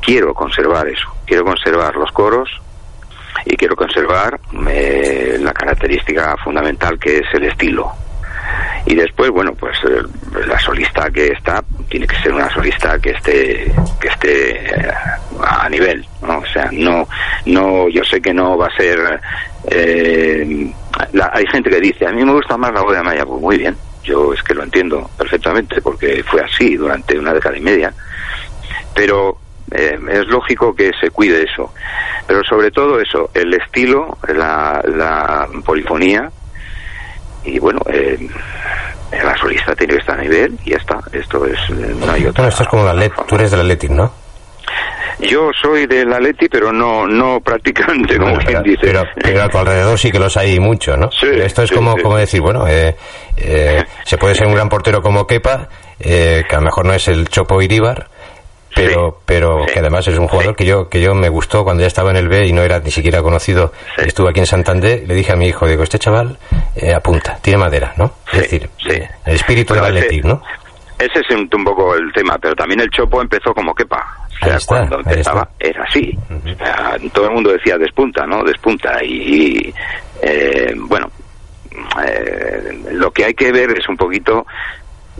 quiero 0.00 0.34
conservar 0.34 0.88
eso, 0.88 1.08
quiero 1.26 1.44
conservar 1.44 1.94
los 1.96 2.10
coros, 2.12 2.48
y 3.44 3.56
quiero 3.56 3.74
conservar 3.74 4.38
eh, 4.68 5.38
la 5.40 5.52
característica 5.52 6.36
fundamental 6.36 6.98
que 6.98 7.18
es 7.18 7.26
el 7.34 7.44
estilo. 7.44 7.90
Y 8.84 8.94
después, 8.94 9.30
bueno, 9.30 9.54
pues 9.54 9.76
eh, 9.84 10.02
la 10.46 10.58
solista 10.58 11.08
que 11.10 11.28
está 11.28 11.62
tiene 11.88 12.06
que 12.06 12.16
ser 12.16 12.32
una 12.32 12.50
solista 12.50 12.98
que 12.98 13.10
esté 13.10 13.72
que 14.00 14.08
esté 14.08 14.66
eh, 14.66 14.92
a 15.40 15.68
nivel, 15.68 16.04
¿no? 16.26 16.38
O 16.38 16.46
sea, 16.46 16.68
no 16.72 17.08
no 17.46 17.88
yo 17.88 18.02
sé 18.04 18.20
que 18.20 18.34
no 18.34 18.58
va 18.58 18.66
a 18.66 18.76
ser 18.76 19.20
hay 21.32 21.46
gente 21.46 21.70
que 21.70 21.80
dice, 21.80 22.06
a 22.06 22.12
mí 22.12 22.24
me 22.24 22.32
gusta 22.32 22.56
más 22.56 22.72
la 22.72 22.82
voz 22.82 22.92
de 22.92 22.98
Amaya, 22.98 23.24
pues 23.24 23.40
muy 23.40 23.58
bien. 23.58 23.76
Yo 24.02 24.32
es 24.32 24.42
que 24.42 24.54
lo 24.54 24.62
entiendo 24.62 25.08
perfectamente 25.16 25.80
porque 25.80 26.22
fue 26.24 26.40
así 26.42 26.76
durante 26.76 27.18
una 27.18 27.32
década 27.32 27.56
y 27.56 27.60
media. 27.60 27.92
Pero 28.94 29.38
eh, 29.70 29.98
es 30.10 30.26
lógico 30.26 30.74
que 30.74 30.90
se 31.00 31.10
cuide 31.10 31.44
eso. 31.44 31.72
Pero 32.26 32.42
sobre 32.44 32.70
todo 32.70 33.00
eso, 33.00 33.30
el 33.34 33.54
estilo, 33.54 34.18
la, 34.28 35.48
polifonía 35.64 36.30
y 37.44 37.58
bueno, 37.58 37.80
eh, 37.88 38.28
la 39.12 39.36
solista 39.36 39.74
tiene 39.74 39.94
que 39.94 40.00
estar 40.00 40.18
a 40.18 40.22
nivel 40.22 40.58
y 40.64 40.70
ya 40.70 40.76
está. 40.76 41.00
Esto 41.12 41.46
es, 41.46 41.58
no 41.70 42.10
hay 42.10 42.26
otra. 42.26 42.48
esto 42.48 42.62
es 42.62 42.68
como 42.68 42.84
la 42.84 42.94
Leti, 42.94 43.16
tú 43.26 43.34
eres 43.34 43.50
del 43.50 43.60
Atleti, 43.60 43.88
¿no? 43.88 44.21
Yo 45.20 45.50
soy 45.60 45.86
del 45.86 46.12
Atleti, 46.12 46.48
pero 46.48 46.72
no 46.72 47.06
no 47.06 47.40
practicante, 47.40 48.18
como 48.18 48.36
quien 48.38 48.62
dice. 48.62 48.80
Pero, 48.82 49.04
pero, 49.14 49.42
a 49.42 49.48
tu 49.48 49.58
alrededor 49.58 49.98
sí 49.98 50.10
que 50.10 50.18
los 50.18 50.36
hay 50.36 50.58
mucho, 50.58 50.96
¿no? 50.96 51.10
esto 51.22 51.62
es 51.62 51.70
como, 51.70 51.96
como 51.98 52.16
decir, 52.16 52.40
bueno, 52.40 52.66
eh, 52.66 52.96
se 54.04 54.18
puede 54.18 54.34
ser 54.34 54.46
un 54.46 54.54
gran 54.54 54.68
portero 54.68 55.00
como 55.02 55.26
Kepa, 55.26 55.68
que 56.00 56.44
a 56.50 56.56
lo 56.56 56.62
mejor 56.62 56.86
no 56.86 56.94
es 56.94 57.06
el 57.08 57.28
Chopo 57.28 57.62
Iríbar, 57.62 58.08
pero 58.74 59.18
pero 59.24 59.66
que 59.66 59.78
además 59.78 60.06
es 60.08 60.18
un 60.18 60.28
jugador 60.28 60.56
que 60.56 60.64
yo 60.64 60.88
que 60.88 61.00
yo 61.00 61.14
me 61.14 61.28
gustó 61.28 61.64
cuando 61.64 61.82
ya 61.82 61.86
estaba 61.86 62.10
en 62.10 62.16
el 62.16 62.28
B 62.28 62.46
y 62.46 62.52
no 62.52 62.62
era 62.62 62.80
ni 62.80 62.90
siquiera 62.90 63.22
conocido 63.22 63.72
estuve 63.98 64.30
aquí 64.30 64.40
en 64.40 64.46
Santander 64.46 65.04
le 65.06 65.14
dije 65.14 65.32
a 65.32 65.36
mi 65.36 65.48
hijo 65.48 65.66
digo 65.66 65.82
este 65.82 65.98
chaval 65.98 66.38
eh, 66.76 66.94
apunta 66.94 67.38
tiene 67.42 67.58
madera 67.58 67.92
no 67.96 68.12
es 68.32 68.42
decir 68.42 68.70
el 68.88 69.34
espíritu 69.34 69.74
del 69.74 69.84
Atlético 69.84 70.28
no 70.28 70.42
ese 70.98 71.20
es 71.20 71.34
un, 71.34 71.48
poco 71.48 71.94
el 71.94 72.12
tema 72.12 72.38
pero 72.40 72.54
también 72.54 72.80
el 72.80 72.90
Chopo 72.90 73.20
empezó 73.20 73.52
como 73.54 73.74
quepa 73.74 74.21
o 74.42 74.44
sea, 74.44 74.58
cuando 74.66 74.98
empezaba 74.98 75.48
era 75.58 75.84
así. 75.84 76.16
Todo 77.12 77.26
el 77.26 77.32
mundo 77.32 77.52
decía 77.52 77.78
despunta 77.78 78.26
no 78.26 78.42
despunta 78.42 79.02
y, 79.04 79.72
eh, 80.22 80.74
bueno 80.76 81.10
eh, 82.04 82.82
lo 82.92 83.10
que 83.10 83.24
hay 83.24 83.34
que 83.34 83.52
ver 83.52 83.70
es 83.78 83.88
un 83.88 83.96
poquito 83.96 84.44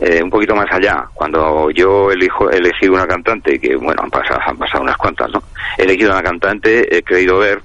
eh, 0.01 0.23
un 0.23 0.31
poquito 0.31 0.57
más 0.57 0.67
allá, 0.73 1.05
cuando 1.15 1.71
yo 1.71 2.11
elijo, 2.11 2.51
he 2.51 2.57
elegido 2.57 2.95
una 2.95 3.07
cantante, 3.07 3.59
que 3.61 3.77
bueno, 3.77 4.03
han 4.03 4.11
pasado, 4.11 4.41
han 4.47 4.57
pasado 4.57 4.83
unas 4.83 4.97
cuantas, 4.97 5.31
¿no? 5.31 5.43
He 5.77 5.83
elegido 5.83 6.11
una 6.11 6.23
cantante, 6.23 6.97
he 6.97 7.03
creído 7.03 7.39
ver, 7.39 7.63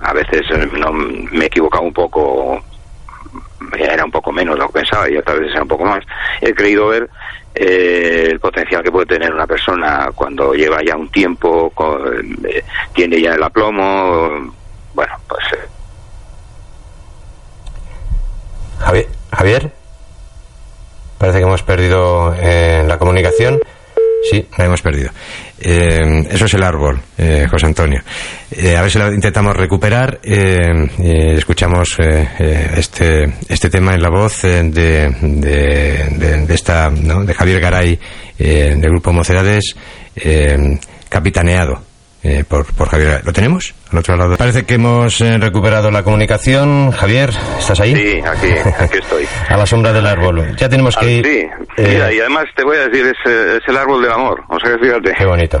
a 0.00 0.12
veces 0.12 0.46
eh, 0.50 0.68
no, 0.72 0.92
me 0.92 1.44
he 1.44 1.46
equivocado 1.46 1.84
un 1.84 1.92
poco, 1.92 2.62
era 3.76 4.04
un 4.04 4.10
poco 4.10 4.32
menos 4.32 4.56
lo 4.56 4.68
que 4.68 4.80
pensaba 4.80 5.10
y 5.10 5.16
otras 5.16 5.40
veces 5.40 5.52
era 5.52 5.62
un 5.62 5.68
poco 5.68 5.84
más, 5.84 6.04
he 6.40 6.54
creído 6.54 6.88
ver 6.88 7.10
eh, 7.54 8.28
el 8.30 8.40
potencial 8.40 8.82
que 8.82 8.90
puede 8.90 9.06
tener 9.06 9.32
una 9.32 9.46
persona 9.46 10.10
cuando 10.14 10.54
lleva 10.54 10.78
ya 10.84 10.96
un 10.96 11.08
tiempo, 11.08 11.72
tiene 12.92 13.20
ya 13.20 13.34
el 13.34 13.42
aplomo, 13.42 14.52
bueno, 14.94 15.12
pues... 15.28 15.44
Javier, 18.80 19.08
Javier. 19.32 19.72
Parece 21.18 21.38
que 21.38 21.44
hemos 21.44 21.62
perdido 21.62 22.34
eh, 22.38 22.84
la 22.86 22.98
comunicación. 22.98 23.60
Sí, 24.30 24.46
la 24.56 24.64
hemos 24.64 24.82
perdido. 24.82 25.10
Eh, 25.60 26.26
eso 26.30 26.46
es 26.46 26.54
el 26.54 26.62
árbol, 26.62 27.00
eh, 27.18 27.46
José 27.50 27.66
Antonio. 27.66 28.02
a 28.76 28.82
ver 28.82 28.90
si 28.90 28.98
lo 28.98 29.12
intentamos 29.12 29.56
recuperar. 29.56 30.20
escuchamos 30.22 31.96
este, 31.98 33.32
este 33.48 33.70
tema 33.70 33.94
en 33.94 34.02
la 34.02 34.10
voz 34.10 34.42
de, 34.42 34.62
de, 34.70 36.46
de, 36.46 36.54
esta, 36.54 36.90
¿no? 36.90 37.24
de 37.24 37.34
Javier 37.34 37.60
Garay, 37.60 37.98
del 38.38 38.90
grupo 38.90 39.12
Mocedades, 39.12 39.74
capitaneado 41.08 41.93
eh, 42.24 42.42
por, 42.48 42.64
por, 42.72 42.88
Javier. 42.88 43.20
¿Lo 43.22 43.34
tenemos? 43.34 43.74
Al 43.92 43.98
otro 43.98 44.16
lado. 44.16 44.36
Parece 44.38 44.64
que 44.64 44.76
hemos 44.76 45.20
eh, 45.20 45.36
recuperado 45.36 45.90
la 45.90 46.02
comunicación. 46.02 46.90
Javier, 46.90 47.28
¿estás 47.58 47.78
ahí? 47.80 47.94
Sí, 47.94 48.18
aquí, 48.26 48.50
aquí 48.78 48.98
estoy. 48.98 49.28
a 49.50 49.56
la 49.58 49.66
sombra 49.66 49.92
del 49.92 50.06
árbol. 50.06 50.56
Ya 50.56 50.66
tenemos 50.66 50.96
que 50.96 51.04
ah, 51.04 51.10
ir. 51.10 51.26
Sí, 51.26 51.46
Mira, 51.76 52.10
y 52.10 52.20
además 52.20 52.44
te 52.56 52.64
voy 52.64 52.78
a 52.78 52.88
decir, 52.88 53.04
es, 53.04 53.30
es, 53.30 53.60
el 53.66 53.76
árbol 53.76 54.02
del 54.02 54.12
amor. 54.12 54.42
O 54.48 54.58
sea, 54.58 54.74
fíjate. 54.78 55.12
Qué 55.18 55.26
bonito. 55.26 55.58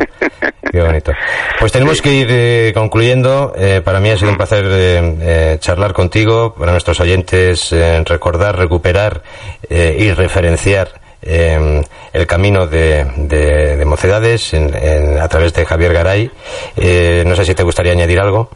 Qué 0.72 0.80
bonito. 0.80 1.12
Pues 1.60 1.70
tenemos 1.70 2.00
que 2.00 2.14
ir 2.14 2.28
eh, 2.30 2.72
concluyendo. 2.74 3.54
para 3.84 4.00
mí 4.00 4.08
ha 4.08 4.16
sido 4.16 4.30
un 4.30 4.38
placer 4.38 5.58
charlar 5.60 5.92
contigo. 5.92 6.54
Para 6.54 6.72
nuestros 6.72 6.98
oyentes, 6.98 7.74
recordar, 8.06 8.56
recuperar 8.56 9.22
y 9.68 10.10
referenciar 10.12 11.03
eh, 11.24 11.82
el 12.12 12.26
camino 12.26 12.66
de, 12.66 13.04
de, 13.16 13.84
Mocedades 13.84 14.54
a 14.54 15.28
través 15.28 15.52
de 15.54 15.64
Javier 15.64 15.92
Garay. 15.92 16.30
Eh, 16.76 17.24
no 17.26 17.34
sé 17.36 17.44
si 17.44 17.54
te 17.54 17.62
gustaría 17.62 17.92
añadir 17.92 18.20
algo. 18.20 18.50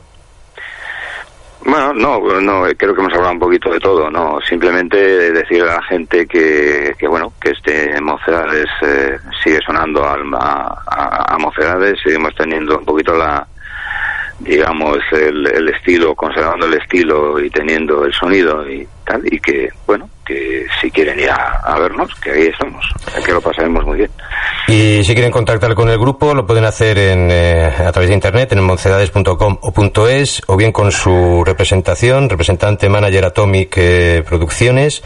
Bueno, 1.64 1.92
no, 1.92 2.40
no, 2.40 2.62
creo 2.76 2.94
que 2.94 3.00
hemos 3.00 3.12
hablado 3.12 3.32
un 3.32 3.38
poquito 3.40 3.70
de 3.70 3.78
todo, 3.78 4.10
no, 4.10 4.38
simplemente 4.40 4.96
decir 5.32 5.62
a 5.64 5.74
la 5.74 5.82
gente 5.82 6.26
que, 6.26 6.94
que 6.98 7.06
bueno, 7.06 7.32
que 7.40 7.50
este 7.50 8.00
Mocedades 8.00 8.68
eh, 8.82 9.18
sigue 9.44 9.58
sonando 9.66 10.02
a, 10.02 10.14
a, 10.14 11.34
a, 11.34 11.38
Mocedades, 11.38 11.98
seguimos 12.02 12.34
teniendo 12.36 12.78
un 12.78 12.86
poquito 12.86 13.14
la, 13.14 13.46
digamos, 14.38 14.98
el, 15.12 15.46
el 15.46 15.68
estilo, 15.68 16.14
conservando 16.14 16.64
el 16.64 16.74
estilo 16.74 17.38
y 17.38 17.50
teniendo 17.50 18.04
el 18.04 18.14
sonido 18.14 18.66
y 18.68 18.88
tal, 19.08 19.22
y 19.32 19.40
que, 19.40 19.68
bueno, 19.86 20.08
que 20.24 20.66
si 20.80 20.90
quieren 20.90 21.18
ir 21.18 21.30
a, 21.30 21.78
vernos, 21.78 22.14
que 22.16 22.30
ahí 22.30 22.46
estamos, 22.46 22.84
que 23.24 23.32
lo 23.32 23.40
pasaremos 23.40 23.84
muy 23.84 23.98
bien. 23.98 24.10
Y 24.68 25.02
si 25.02 25.14
quieren 25.14 25.32
contactar 25.32 25.74
con 25.74 25.88
el 25.88 25.98
grupo, 25.98 26.34
lo 26.34 26.46
pueden 26.46 26.64
hacer 26.64 26.98
en, 26.98 27.30
eh, 27.30 27.64
a 27.64 27.90
través 27.90 28.08
de 28.08 28.14
internet, 28.14 28.52
en 28.52 28.62
moncedades.com 28.62 29.58
o 29.62 30.08
.es, 30.08 30.42
o 30.46 30.56
bien 30.56 30.72
con 30.72 30.92
su 30.92 31.42
representación, 31.44 32.28
representante 32.28 32.88
manager 32.90 33.24
Atomic 33.24 33.74
eh, 33.78 34.22
Producciones. 34.28 35.02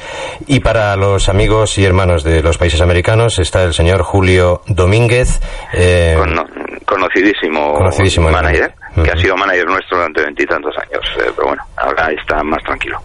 Y 0.48 0.60
para 0.60 0.96
los 0.96 1.28
amigos 1.28 1.78
y 1.78 1.84
hermanos 1.84 2.24
de 2.24 2.42
los 2.42 2.58
países 2.58 2.80
americanos 2.80 3.38
está 3.38 3.62
el 3.62 3.74
señor 3.74 4.02
Julio 4.02 4.62
Domínguez. 4.66 5.40
Eh, 5.72 6.16
conocidísimo, 6.84 7.74
conocidísimo 7.74 8.30
manager, 8.30 8.72
que 9.02 9.10
ha 9.10 9.16
sido 9.16 9.36
manager 9.36 9.66
nuestro 9.66 9.98
durante 9.98 10.22
veintitantos 10.22 10.74
años. 10.78 11.04
pero 11.16 11.48
bueno, 11.48 11.62
ahora 11.76 12.10
está 12.12 12.42
más 12.42 12.62
tranquilo. 12.64 12.98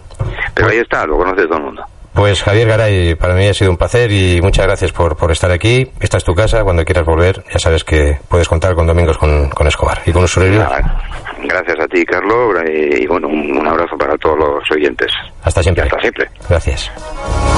Pero 0.54 0.68
ahí 0.68 0.78
está, 0.78 1.06
lo 1.06 1.16
conoce 1.16 1.46
todo 1.46 1.58
el 1.58 1.64
mundo. 1.64 1.84
Pues 2.14 2.42
Javier 2.42 2.66
Garay, 2.66 3.14
para 3.14 3.34
mí 3.34 3.46
ha 3.46 3.54
sido 3.54 3.70
un 3.70 3.76
placer 3.76 4.10
y 4.10 4.40
muchas 4.42 4.66
gracias 4.66 4.90
por, 4.90 5.16
por 5.16 5.30
estar 5.30 5.52
aquí. 5.52 5.88
Esta 6.00 6.16
es 6.16 6.24
tu 6.24 6.34
casa, 6.34 6.64
cuando 6.64 6.84
quieras 6.84 7.06
volver, 7.06 7.44
ya 7.52 7.60
sabes 7.60 7.84
que 7.84 8.18
puedes 8.28 8.48
contar 8.48 8.74
con 8.74 8.88
Domingos 8.88 9.16
con, 9.18 9.50
con 9.50 9.68
Escobar 9.68 10.00
y 10.04 10.12
con 10.12 10.22
los 10.22 10.36
Gracias 10.36 11.78
a 11.80 11.86
ti, 11.86 12.04
Carlos, 12.04 12.56
y, 12.66 13.06
bueno, 13.06 13.28
un, 13.28 13.56
un, 13.56 13.68
abrazo 13.68 13.96
para 13.96 14.16
todos 14.18 14.36
los 14.36 14.70
oyentes. 14.72 15.12
Hasta 15.44 15.62
siempre. 15.62 15.84
hasta 15.84 16.00
siempre. 16.00 16.28
Gracias. 16.48 17.57